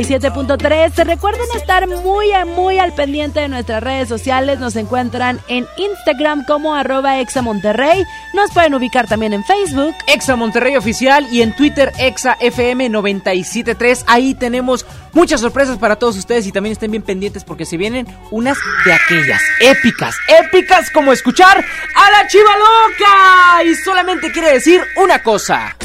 97.3. 0.00 1.04
Recuerden 1.04 1.46
estar 1.54 1.86
muy, 1.86 2.28
muy 2.56 2.78
al 2.78 2.94
pendiente 2.94 3.40
de 3.40 3.48
nuestras 3.48 3.82
redes 3.82 4.08
sociales. 4.08 4.58
Nos 4.58 4.74
encuentran 4.76 5.40
en 5.48 5.66
Instagram 5.76 6.44
como 6.46 6.74
arroba 6.74 7.20
Exa 7.20 7.42
Monterrey. 7.42 8.04
Nos 8.32 8.50
pueden 8.52 8.74
ubicar 8.74 9.06
también 9.06 9.34
en 9.34 9.44
Facebook. 9.44 9.94
Exa 10.06 10.36
Monterrey 10.36 10.76
Oficial 10.76 11.26
y 11.30 11.42
en 11.42 11.54
Twitter 11.54 11.92
Exa 11.98 12.36
FM 12.40 12.88
973. 12.88 14.04
Ahí 14.06 14.34
tenemos 14.34 14.86
muchas 15.12 15.40
sorpresas 15.40 15.76
para 15.76 15.96
todos 15.96 16.16
ustedes 16.16 16.46
y 16.46 16.52
también 16.52 16.72
estén 16.72 16.90
bien 16.90 17.02
pendientes 17.02 17.44
porque 17.44 17.66
se 17.66 17.76
vienen 17.76 18.06
unas 18.30 18.56
de 18.86 18.92
aquellas 18.94 19.42
épicas, 19.60 20.16
épicas 20.28 20.90
como 20.90 21.12
escuchar 21.12 21.58
a 21.58 22.10
la 22.10 22.26
chiva 22.26 22.50
loca. 22.56 23.64
Y 23.64 23.74
solamente 23.74 24.32
quiere 24.32 24.54
decir 24.54 24.80
una 24.96 25.22
cosa. 25.22 25.76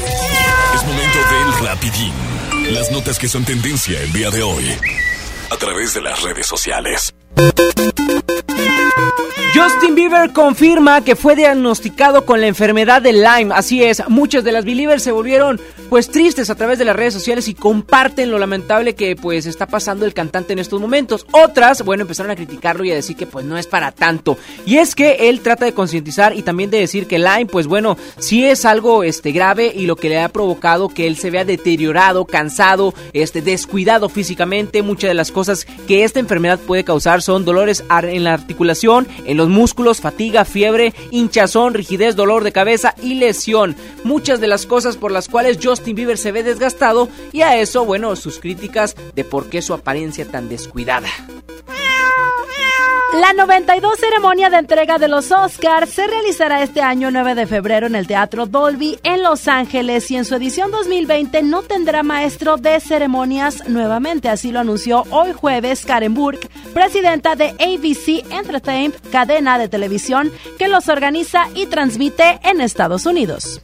Es 0.74 0.84
momento 0.84 1.18
del 1.18 1.68
rapidín. 1.68 2.12
Las 2.70 2.90
notas 2.90 3.18
que 3.18 3.28
son 3.28 3.44
tendencia 3.44 4.00
el 4.00 4.12
día 4.12 4.28
de 4.30 4.42
hoy. 4.42 4.64
A 5.50 5.56
través 5.56 5.94
de 5.94 6.02
las 6.02 6.20
redes 6.22 6.46
sociales. 6.46 7.14
Justin 9.56 9.94
Bieber 9.94 10.34
confirma 10.34 11.02
que 11.02 11.16
fue 11.16 11.34
diagnosticado 11.34 12.26
con 12.26 12.42
la 12.42 12.46
enfermedad 12.46 13.00
de 13.00 13.14
Lyme. 13.14 13.54
Así 13.54 13.82
es, 13.82 14.06
muchas 14.06 14.44
de 14.44 14.52
las 14.52 14.66
believers 14.66 15.02
se 15.02 15.12
volvieron 15.12 15.58
pues 15.88 16.10
tristes 16.10 16.50
a 16.50 16.56
través 16.56 16.78
de 16.78 16.84
las 16.84 16.94
redes 16.94 17.14
sociales 17.14 17.48
y 17.48 17.54
comparten 17.54 18.30
lo 18.30 18.38
lamentable 18.38 18.94
que 18.94 19.16
pues 19.16 19.46
está 19.46 19.66
pasando 19.66 20.04
el 20.04 20.12
cantante 20.12 20.52
en 20.52 20.58
estos 20.58 20.78
momentos. 20.78 21.26
Otras, 21.30 21.82
bueno, 21.82 22.02
empezaron 22.02 22.30
a 22.32 22.36
criticarlo 22.36 22.84
y 22.84 22.90
a 22.90 22.94
decir 22.94 23.16
que 23.16 23.26
pues 23.26 23.46
no 23.46 23.56
es 23.56 23.66
para 23.66 23.92
tanto. 23.92 24.36
Y 24.66 24.76
es 24.76 24.94
que 24.94 25.30
él 25.30 25.40
trata 25.40 25.64
de 25.64 25.72
concientizar 25.72 26.36
y 26.36 26.42
también 26.42 26.68
de 26.68 26.80
decir 26.80 27.06
que 27.06 27.18
Lyme 27.18 27.46
pues 27.46 27.66
bueno, 27.66 27.96
sí 28.18 28.44
es 28.44 28.66
algo 28.66 29.04
este 29.04 29.32
grave 29.32 29.72
y 29.74 29.86
lo 29.86 29.96
que 29.96 30.10
le 30.10 30.20
ha 30.20 30.28
provocado 30.28 30.90
que 30.90 31.06
él 31.06 31.16
se 31.16 31.30
vea 31.30 31.46
deteriorado, 31.46 32.26
cansado, 32.26 32.92
este 33.14 33.40
descuidado 33.40 34.10
físicamente. 34.10 34.82
Muchas 34.82 35.08
de 35.08 35.14
las 35.14 35.32
cosas 35.32 35.66
que 35.88 36.04
esta 36.04 36.20
enfermedad 36.20 36.58
puede 36.58 36.84
causar 36.84 37.22
son 37.22 37.46
dolores 37.46 37.84
en 37.88 38.24
la 38.24 38.34
articulación, 38.34 39.08
en 39.24 39.38
los 39.38 39.45
músculos, 39.48 40.00
fatiga, 40.00 40.44
fiebre, 40.44 40.94
hinchazón, 41.10 41.74
rigidez, 41.74 42.16
dolor 42.16 42.44
de 42.44 42.52
cabeza 42.52 42.94
y 43.02 43.14
lesión. 43.14 43.76
Muchas 44.04 44.40
de 44.40 44.46
las 44.46 44.66
cosas 44.66 44.96
por 44.96 45.12
las 45.12 45.28
cuales 45.28 45.58
Justin 45.62 45.96
Bieber 45.96 46.18
se 46.18 46.32
ve 46.32 46.42
desgastado 46.42 47.08
y 47.32 47.42
a 47.42 47.56
eso, 47.56 47.84
bueno, 47.84 48.16
sus 48.16 48.38
críticas 48.38 48.96
de 49.14 49.24
por 49.24 49.48
qué 49.48 49.62
su 49.62 49.74
apariencia 49.74 50.26
tan 50.26 50.48
descuidada. 50.48 51.08
La 53.14 53.32
92 53.32 53.98
ceremonia 53.98 54.50
de 54.50 54.58
entrega 54.58 54.98
de 54.98 55.08
los 55.08 55.30
Oscars 55.30 55.90
se 55.90 56.06
realizará 56.06 56.62
este 56.62 56.82
año 56.82 57.10
9 57.10 57.34
de 57.34 57.46
febrero 57.46 57.86
en 57.86 57.94
el 57.94 58.06
Teatro 58.06 58.46
Dolby 58.46 58.98
en 59.04 59.22
Los 59.22 59.48
Ángeles 59.48 60.10
y 60.10 60.16
en 60.16 60.24
su 60.24 60.34
edición 60.34 60.70
2020 60.70 61.42
no 61.44 61.62
tendrá 61.62 62.02
maestro 62.02 62.56
de 62.56 62.78
ceremonias 62.80 63.68
nuevamente, 63.68 64.28
así 64.28 64.50
lo 64.50 64.60
anunció 64.60 65.04
hoy 65.10 65.32
jueves 65.32 65.86
Karen 65.86 66.14
Burke, 66.14 66.50
presidenta 66.74 67.36
de 67.36 67.50
ABC 67.50 68.30
Entertainment, 68.30 68.96
cadena 69.10 69.58
de 69.58 69.68
televisión 69.68 70.30
que 70.58 70.68
los 70.68 70.88
organiza 70.88 71.48
y 71.54 71.66
transmite 71.66 72.40
en 72.42 72.60
Estados 72.60 73.06
Unidos. 73.06 73.62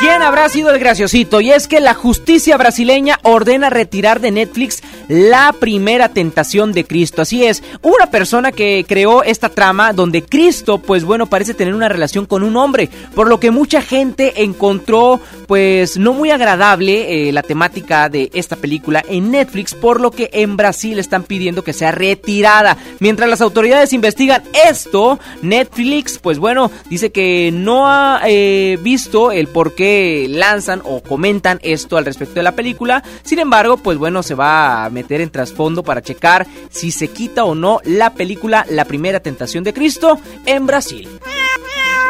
¿Quién 0.00 0.22
habrá 0.22 0.48
sido 0.48 0.70
el 0.70 0.80
graciosito? 0.80 1.40
Y 1.40 1.52
es 1.52 1.68
que 1.68 1.80
la 1.80 1.94
justicia 1.94 2.56
brasileña 2.56 3.20
ordena 3.22 3.70
retirar 3.70 4.20
de 4.20 4.32
Netflix 4.32 4.82
la 5.08 5.54
primera 5.58 6.08
tentación 6.08 6.72
de 6.72 6.84
Cristo. 6.84 7.22
Así 7.22 7.44
es, 7.44 7.62
una 7.80 8.10
persona 8.10 8.43
que 8.52 8.84
creó 8.86 9.22
esta 9.22 9.48
trama 9.48 9.92
donde 9.92 10.22
Cristo, 10.22 10.78
pues 10.78 11.04
bueno, 11.04 11.26
parece 11.26 11.54
tener 11.54 11.74
una 11.74 11.88
relación 11.88 12.26
con 12.26 12.42
un 12.42 12.56
hombre, 12.56 12.88
por 13.14 13.28
lo 13.28 13.40
que 13.40 13.50
mucha 13.50 13.82
gente 13.82 14.42
encontró, 14.42 15.20
pues 15.46 15.96
no 15.96 16.12
muy 16.12 16.30
agradable 16.30 17.28
eh, 17.28 17.32
la 17.32 17.42
temática 17.42 18.08
de 18.08 18.30
esta 18.34 18.56
película 18.56 19.02
en 19.08 19.30
Netflix, 19.30 19.74
por 19.74 20.00
lo 20.00 20.10
que 20.10 20.30
en 20.32 20.56
Brasil 20.56 20.98
están 20.98 21.22
pidiendo 21.22 21.64
que 21.64 21.72
sea 21.72 21.92
retirada. 21.92 22.76
Mientras 23.00 23.28
las 23.28 23.40
autoridades 23.40 23.92
investigan 23.92 24.42
esto, 24.68 25.18
Netflix, 25.42 26.18
pues 26.18 26.38
bueno, 26.38 26.70
dice 26.88 27.10
que 27.10 27.50
no 27.52 27.88
ha 27.88 28.20
eh, 28.26 28.78
visto 28.82 29.32
el 29.32 29.48
por 29.48 29.74
qué 29.74 30.26
lanzan 30.28 30.82
o 30.84 31.02
comentan 31.02 31.58
esto 31.62 31.96
al 31.96 32.04
respecto 32.04 32.34
de 32.34 32.42
la 32.42 32.56
película. 32.56 33.02
Sin 33.22 33.38
embargo, 33.38 33.76
pues 33.76 33.98
bueno, 33.98 34.22
se 34.22 34.34
va 34.34 34.84
a 34.84 34.90
meter 34.90 35.20
en 35.20 35.30
trasfondo 35.30 35.82
para 35.82 36.02
checar 36.02 36.46
si 36.70 36.90
se 36.90 37.08
quita 37.08 37.44
o 37.44 37.54
no 37.54 37.80
la 37.84 38.14
película 38.14 38.33
La 38.70 38.84
primera 38.84 39.20
tentación 39.20 39.64
de 39.64 39.72
Cristo 39.72 40.18
en 40.46 40.66
Brasil. 40.66 41.08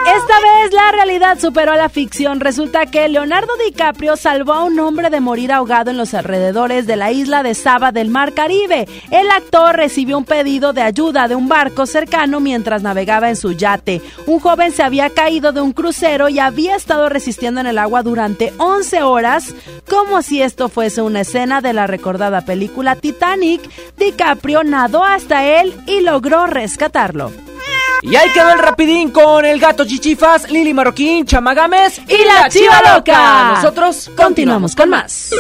Esta 0.07 0.39
vez 0.39 0.73
la 0.75 0.93
realidad 0.93 1.39
superó 1.39 1.73
a 1.73 1.77
la 1.77 1.89
ficción. 1.89 2.39
Resulta 2.39 2.85
que 2.85 3.09
Leonardo 3.09 3.55
DiCaprio 3.57 4.17
salvó 4.17 4.53
a 4.53 4.65
un 4.65 4.79
hombre 4.79 5.09
de 5.09 5.21
morir 5.21 5.51
ahogado 5.51 5.91
en 5.91 5.97
los 5.97 6.13
alrededores 6.13 6.87
de 6.87 6.97
la 6.97 7.11
isla 7.11 7.43
de 7.43 7.55
Saba 7.55 7.91
del 7.91 8.11
Mar 8.11 8.35
Caribe. 8.35 8.87
El 9.11 9.31
actor 9.31 9.75
recibió 9.75 10.19
un 10.19 10.27
pedido 10.27 10.75
de 10.75 10.83
ayuda 10.83 11.27
de 11.27 11.35
un 11.35 11.49
barco 11.49 11.87
cercano 11.87 12.39
mientras 12.39 12.83
navegaba 12.83 13.31
en 13.31 13.37
su 13.37 13.53
yate. 13.53 14.03
Un 14.27 14.41
joven 14.41 14.73
se 14.73 14.83
había 14.83 15.09
caído 15.09 15.53
de 15.53 15.63
un 15.63 15.73
crucero 15.73 16.29
y 16.29 16.39
había 16.39 16.77
estado 16.77 17.09
resistiendo 17.09 17.63
en 17.63 17.67
el 17.67 17.79
agua 17.79 18.03
durante 18.03 18.53
11 18.59 19.03
horas, 19.03 19.55
como 19.89 20.21
si 20.21 20.43
esto 20.43 20.69
fuese 20.69 21.01
una 21.01 21.23
escena 21.23 21.63
de 21.63 21.73
la 21.73 21.87
recordada 21.87 22.43
película 22.43 22.95
Titanic. 22.95 23.63
DiCaprio 23.97 24.65
nadó 24.65 25.03
hasta 25.03 25.47
él 25.47 25.75
y 25.87 26.03
logró 26.03 26.47
rescatarlo. 26.47 27.33
Y 28.07 28.17
ahí 28.17 28.29
quedó 28.35 28.51
el 28.53 28.59
rapidín 28.59 29.11
con 29.11 29.47
el 29.47 29.59
gato 29.59 29.87
Chichifas, 29.87 30.51
Lili 30.51 30.75
Marroquín, 30.75 31.25
Chamagames 31.25 32.03
y 32.07 32.23
la 32.27 32.51
Chiva 32.51 32.95
Loca. 32.95 33.53
Nosotros 33.55 34.11
continuamos 34.15 34.77
con 34.77 34.91
más. 34.91 35.31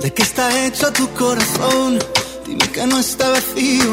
¿De 0.00 0.12
qué 0.14 0.22
está 0.22 0.66
hecho 0.66 0.92
tu 0.92 1.08
corazón? 1.14 1.98
Dime 2.46 2.68
que 2.72 2.86
no 2.86 3.00
está 3.00 3.28
vacío. 3.30 3.92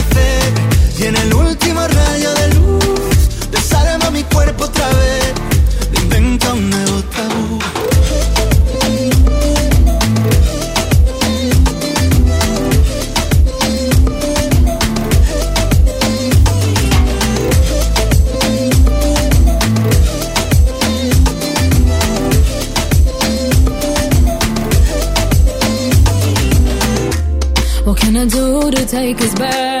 y 0.99 1.05
en 1.05 1.15
el 1.15 1.33
último 1.33 1.81
rayo 1.87 2.33
de 2.33 2.47
luz 2.55 3.49
desarma 3.51 4.11
mi 4.11 4.23
cuerpo 4.23 4.65
otra 4.65 4.87
vez. 4.87 5.33
Inventa 6.03 6.53
un 6.53 6.69
nuevo 6.69 7.01
tabú. 7.03 7.59
What 27.85 27.97
can 27.97 28.15
I 28.15 28.25
do 28.25 28.69
to 28.71 28.85
take 28.85 29.19
us 29.21 29.33
back? 29.33 29.80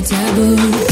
Taboo. 0.00 0.87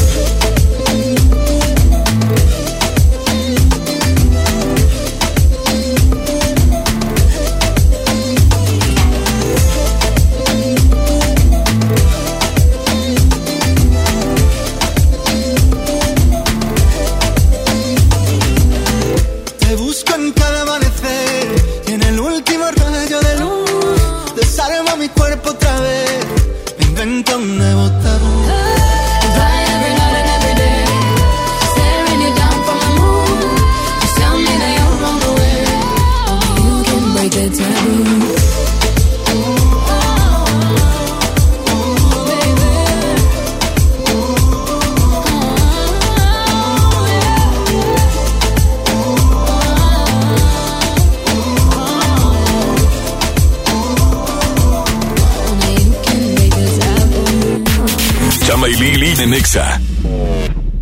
De 59.16 59.26
Nexa. 59.26 59.80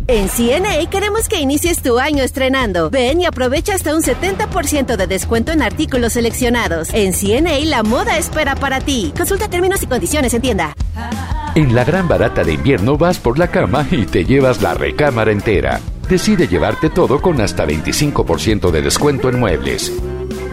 En 0.07 0.27
CNA 0.27 0.89
queremos 0.89 1.29
que 1.29 1.39
inicies 1.39 1.81
tu 1.81 1.99
año 1.99 2.21
estrenando. 2.21 2.89
Ven 2.89 3.21
y 3.21 3.25
aprovecha 3.25 3.73
hasta 3.73 3.95
un 3.95 4.01
70% 4.01 4.97
de 4.97 5.07
descuento 5.07 5.53
en 5.53 5.61
artículos 5.61 6.13
seleccionados. 6.13 6.89
En 6.93 7.13
CNA 7.13 7.59
la 7.63 7.83
moda 7.83 8.17
espera 8.17 8.55
para 8.55 8.81
ti. 8.81 9.13
Consulta 9.17 9.47
términos 9.49 9.81
y 9.83 9.87
condiciones 9.87 10.33
en 10.33 10.41
tienda. 10.41 10.73
En 11.55 11.73
la 11.73 11.85
gran 11.85 12.09
barata 12.09 12.43
de 12.43 12.53
invierno 12.53 12.97
vas 12.97 13.19
por 13.19 13.39
la 13.39 13.47
cama 13.47 13.87
y 13.89 14.05
te 14.05 14.25
llevas 14.25 14.61
la 14.61 14.73
recámara 14.73 15.31
entera. 15.31 15.79
Decide 16.09 16.49
llevarte 16.49 16.89
todo 16.89 17.21
con 17.21 17.39
hasta 17.39 17.65
25% 17.65 18.69
de 18.69 18.81
descuento 18.81 19.29
en 19.29 19.39
muebles. 19.39 19.93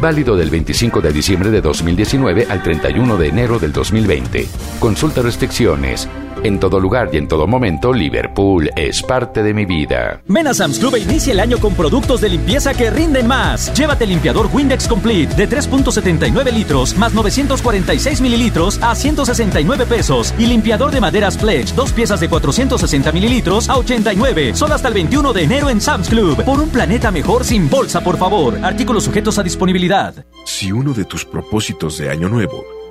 Válido 0.00 0.36
del 0.36 0.50
25 0.50 1.00
de 1.00 1.12
diciembre 1.12 1.50
de 1.50 1.60
2019 1.60 2.46
al 2.48 2.62
31 2.62 3.16
de 3.16 3.26
enero 3.26 3.58
del 3.58 3.72
2020. 3.72 4.46
Consulta 4.78 5.22
restricciones. 5.22 6.08
En 6.44 6.58
todo 6.58 6.80
lugar 6.80 7.10
y 7.12 7.18
en 7.18 7.28
todo 7.28 7.46
momento, 7.46 7.92
Liverpool 7.92 8.68
es 8.74 9.00
parte 9.00 9.44
de 9.44 9.54
mi 9.54 9.64
vida. 9.64 10.20
Ven 10.26 10.48
a 10.48 10.54
Sam's 10.54 10.80
Club 10.80 10.96
e 10.96 10.98
inicia 10.98 11.32
el 11.32 11.38
año 11.38 11.58
con 11.58 11.74
productos 11.74 12.20
de 12.20 12.30
limpieza 12.30 12.74
que 12.74 12.90
rinden 12.90 13.28
más. 13.28 13.72
Llévate 13.74 14.06
limpiador 14.06 14.48
Windex 14.52 14.88
Complete 14.88 15.36
de 15.36 15.48
3.79 15.48 16.52
litros 16.52 16.96
más 16.96 17.14
946 17.14 18.20
mililitros 18.20 18.80
a 18.82 18.96
169 18.96 19.86
pesos. 19.86 20.34
Y 20.36 20.46
limpiador 20.46 20.90
de 20.90 21.00
maderas 21.00 21.36
Pledge, 21.36 21.76
dos 21.76 21.92
piezas 21.92 22.18
de 22.18 22.28
460 22.28 23.12
mililitros 23.12 23.68
a 23.68 23.76
89. 23.76 24.56
Solo 24.56 24.74
hasta 24.74 24.88
el 24.88 24.94
21 24.94 25.32
de 25.32 25.44
enero 25.44 25.70
en 25.70 25.80
Sam's 25.80 26.08
Club. 26.08 26.42
Por 26.44 26.58
un 26.58 26.70
planeta 26.70 27.12
mejor 27.12 27.44
sin 27.44 27.70
bolsa, 27.70 28.02
por 28.02 28.16
favor. 28.16 28.58
Artículos 28.64 29.04
sujetos 29.04 29.38
a 29.38 29.44
disponibilidad. 29.44 30.12
Si 30.44 30.72
uno 30.72 30.92
de 30.92 31.04
tus 31.04 31.24
propósitos 31.24 31.98
de 31.98 32.10
año 32.10 32.28
nuevo 32.28 32.64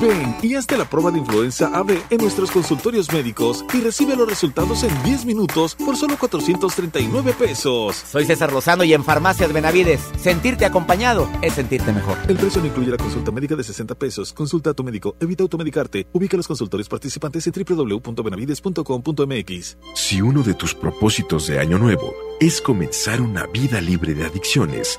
Ven 0.00 0.36
y 0.42 0.54
hazte 0.54 0.76
la 0.76 0.84
prueba 0.84 1.10
de 1.10 1.18
influenza 1.18 1.70
AB 1.74 1.90
en 2.10 2.18
nuestros 2.18 2.50
consultorios 2.50 3.10
médicos 3.12 3.64
y 3.72 3.80
recibe 3.80 4.16
los 4.16 4.28
resultados 4.28 4.82
en 4.82 5.02
10 5.02 5.24
minutos 5.24 5.74
por 5.74 5.96
solo 5.96 6.16
439 6.18 7.34
pesos. 7.38 7.96
Soy 7.96 8.26
César 8.26 8.52
Lozano 8.52 8.84
y 8.84 8.92
en 8.94 9.04
Farmacias 9.04 9.52
Benavides, 9.52 10.00
sentirte 10.18 10.64
acompañado 10.64 11.28
es 11.42 11.54
sentirte 11.54 11.92
mejor. 11.92 12.16
El 12.28 12.36
precio 12.36 12.60
no 12.60 12.66
incluye 12.66 12.90
la 12.90 12.96
consulta 12.96 13.30
médica 13.30 13.54
de 13.56 13.64
60 13.64 13.94
pesos. 13.94 14.32
Consulta 14.32 14.70
a 14.70 14.74
tu 14.74 14.84
médico, 14.84 15.16
evita 15.20 15.42
automedicarte. 15.42 16.06
Ubica 16.12 16.36
los 16.36 16.48
consultorios 16.48 16.88
participantes 16.88 17.46
en 17.46 17.52
www.benavides.com.mx. 17.52 19.76
Si 19.94 20.22
uno 20.22 20.42
de 20.42 20.54
tus 20.54 20.74
propósitos 20.74 21.46
de 21.46 21.60
año 21.60 21.78
nuevo 21.78 22.12
es 22.40 22.60
comenzar 22.60 23.20
una 23.20 23.46
vida 23.46 23.80
libre 23.80 24.14
de 24.14 24.24
adicciones, 24.24 24.98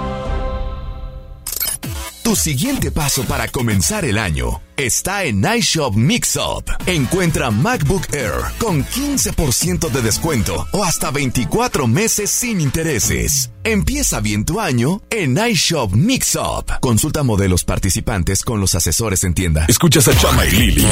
Tu 2.23 2.35
siguiente 2.35 2.91
paso 2.91 3.23
para 3.23 3.47
comenzar 3.47 4.05
el 4.05 4.19
año 4.19 4.61
está 4.77 5.23
en 5.23 5.43
iShop 5.43 5.95
Mix 5.95 6.35
Up. 6.35 6.65
Encuentra 6.85 7.49
MacBook 7.49 8.13
Air 8.13 8.31
con 8.59 8.85
15% 8.85 9.89
de 9.89 10.01
descuento 10.03 10.67
o 10.71 10.83
hasta 10.83 11.09
24 11.09 11.87
meses 11.87 12.29
sin 12.29 12.61
intereses. 12.61 13.49
Empieza 13.63 14.19
bien 14.19 14.45
tu 14.45 14.59
año 14.59 15.01
en 15.09 15.35
iShop 15.35 15.93
Mix 15.93 16.35
Up. 16.35 16.79
Consulta 16.79 17.23
modelos 17.23 17.63
participantes 17.63 18.43
con 18.43 18.61
los 18.61 18.75
asesores 18.75 19.23
en 19.23 19.33
tienda. 19.33 19.65
Escuchas 19.67 20.07
a 20.07 20.15
Chama 20.15 20.45
y 20.45 20.51
Lili 20.51 20.87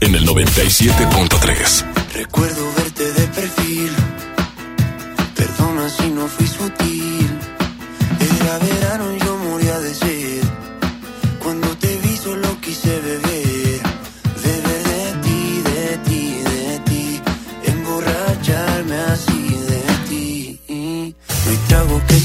en 0.00 0.14
el 0.14 0.26
97.3. 0.26 1.84
Recuerdo 2.12 2.72
verte 2.76 3.10
de 3.10 3.26
perfil. 3.28 3.90
Perdona 5.34 5.88
si 5.88 6.10
no 6.10 6.28
fui 6.28 6.46
sutil. 6.46 6.93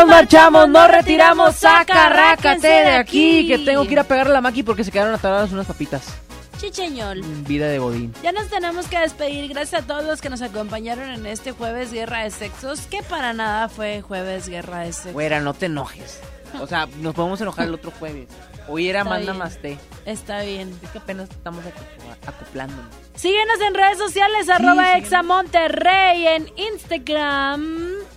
nos 0.00 0.08
marchamos, 0.08 0.68
nos 0.68 0.90
retiramos, 0.90 1.56
sacarrácate 1.56 2.66
de 2.66 2.90
aquí, 2.92 3.46
que 3.46 3.58
tengo 3.58 3.84
que 3.84 3.92
ir 3.92 3.98
a 4.00 4.04
pegarle 4.04 4.30
a 4.30 4.34
la 4.34 4.40
maqui 4.40 4.62
porque 4.62 4.82
se 4.82 4.90
quedaron 4.90 5.14
atoradas 5.14 5.52
unas 5.52 5.66
papitas. 5.66 6.14
Chicheñol. 6.58 7.20
Vida 7.46 7.68
de 7.68 7.78
Godín. 7.78 8.14
Ya 8.22 8.32
nos 8.32 8.48
tenemos 8.48 8.86
que 8.86 8.98
despedir. 8.98 9.48
Gracias 9.50 9.82
a 9.82 9.86
todos 9.86 10.04
los 10.04 10.20
que 10.20 10.28
nos 10.30 10.40
acompañaron 10.42 11.10
en 11.10 11.26
este 11.26 11.52
jueves 11.52 11.92
Guerra 11.92 12.24
de 12.24 12.30
Sexos, 12.30 12.80
que 12.82 13.02
para 13.02 13.32
nada 13.32 13.68
fue 13.68 14.00
jueves 14.02 14.48
Guerra 14.48 14.80
de 14.80 14.92
Sexos. 14.92 15.12
Güera, 15.12 15.40
no 15.40 15.52
te 15.54 15.66
enojes. 15.66 16.20
O 16.60 16.66
sea, 16.66 16.86
nos 17.00 17.14
podemos 17.14 17.40
enojar 17.40 17.66
el 17.66 17.74
otro 17.74 17.92
jueves. 17.98 18.28
Hoy 18.68 18.88
era 18.88 19.00
Está 19.00 19.10
manda 19.10 19.32
bien. 19.32 19.38
más 19.38 19.58
té. 19.58 19.78
Está 20.04 20.42
bien. 20.42 20.74
Es 20.82 20.90
que 20.90 20.98
apenas 20.98 21.30
estamos 21.30 21.64
acoplándonos. 22.26 22.86
Síguenos 23.14 23.60
en 23.66 23.74
redes 23.74 23.98
sociales, 23.98 24.48
arroba 24.48 24.96
Exa 24.96 25.22
Monterrey, 25.22 26.26
en 26.26 26.50
Instagram. 26.56 27.69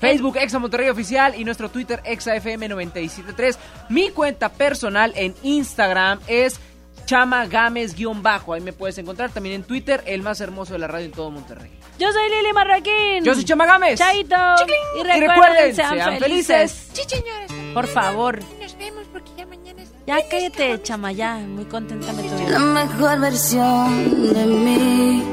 Facebook 0.03 0.37
Exa 0.37 0.59
Monterrey 0.59 0.89
Oficial 0.89 1.33
y 1.39 1.43
nuestro 1.43 1.69
Twitter 1.69 2.01
ExaFM973. 2.05 3.57
Mi 3.89 4.09
cuenta 4.09 4.49
personal 4.49 5.13
en 5.15 5.33
Instagram 5.43 6.19
es 6.27 6.59
chamagames-bajo. 7.05 8.53
Ahí 8.53 8.61
me 8.61 8.73
puedes 8.73 8.97
encontrar 8.97 9.29
también 9.31 9.55
en 9.55 9.63
Twitter, 9.63 10.03
el 10.05 10.21
más 10.21 10.41
hermoso 10.41 10.73
de 10.73 10.79
la 10.79 10.87
radio 10.87 11.05
en 11.05 11.11
todo 11.11 11.31
Monterrey. 11.31 11.71
Yo 11.99 12.11
soy 12.11 12.29
Lili 12.29 12.53
Marroquín. 12.53 13.23
Yo 13.23 13.33
soy 13.35 13.43
Chamagames. 13.43 13.99
Chaito. 13.99 14.35
Y 14.95 14.99
Y 14.99 15.03
recuerden, 15.03 15.29
recuerden, 15.29 15.75
sean, 15.75 15.93
sean 15.95 16.19
felices. 16.19 16.89
felices. 16.93 17.73
Por 17.73 17.87
favor. 17.87 18.39
Nos 18.59 18.77
vemos 18.77 19.05
porque 19.11 19.29
ya 20.05 20.17
cállate, 20.29 20.81
chama, 20.81 21.11
ya. 21.11 21.37
Muy 21.37 21.65
contenta 21.65 22.11
me 22.13 22.23
tuve. 22.23 22.49
La 22.49 22.59
mejor 22.59 23.19
versión 23.19 24.33
de 24.33 24.45
mí 24.45 25.23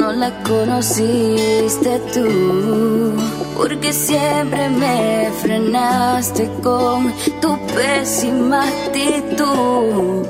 no 0.00 0.12
la 0.12 0.30
conociste 0.42 1.98
tú, 2.12 3.14
porque 3.56 3.92
siempre 3.92 4.68
me 4.70 5.30
frenaste 5.42 6.50
con 6.62 7.12
tu 7.40 7.58
pésima 7.74 8.62
actitud. 8.68 10.26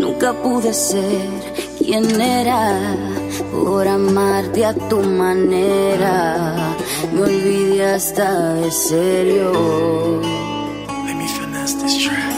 Nunca 0.00 0.32
pude 0.32 0.72
ser 0.72 1.28
quien 1.78 2.20
era 2.20 2.96
por 3.52 3.86
amarte 3.86 4.64
a 4.64 4.74
tu 4.74 5.00
manera. 5.00 6.74
Me 7.12 7.22
olvidé 7.22 7.94
hasta 7.94 8.54
de 8.54 8.70
serio. 8.70 10.20
Let 11.06 11.14
me 11.14 11.26
this 11.82 12.04
track. 12.04 12.37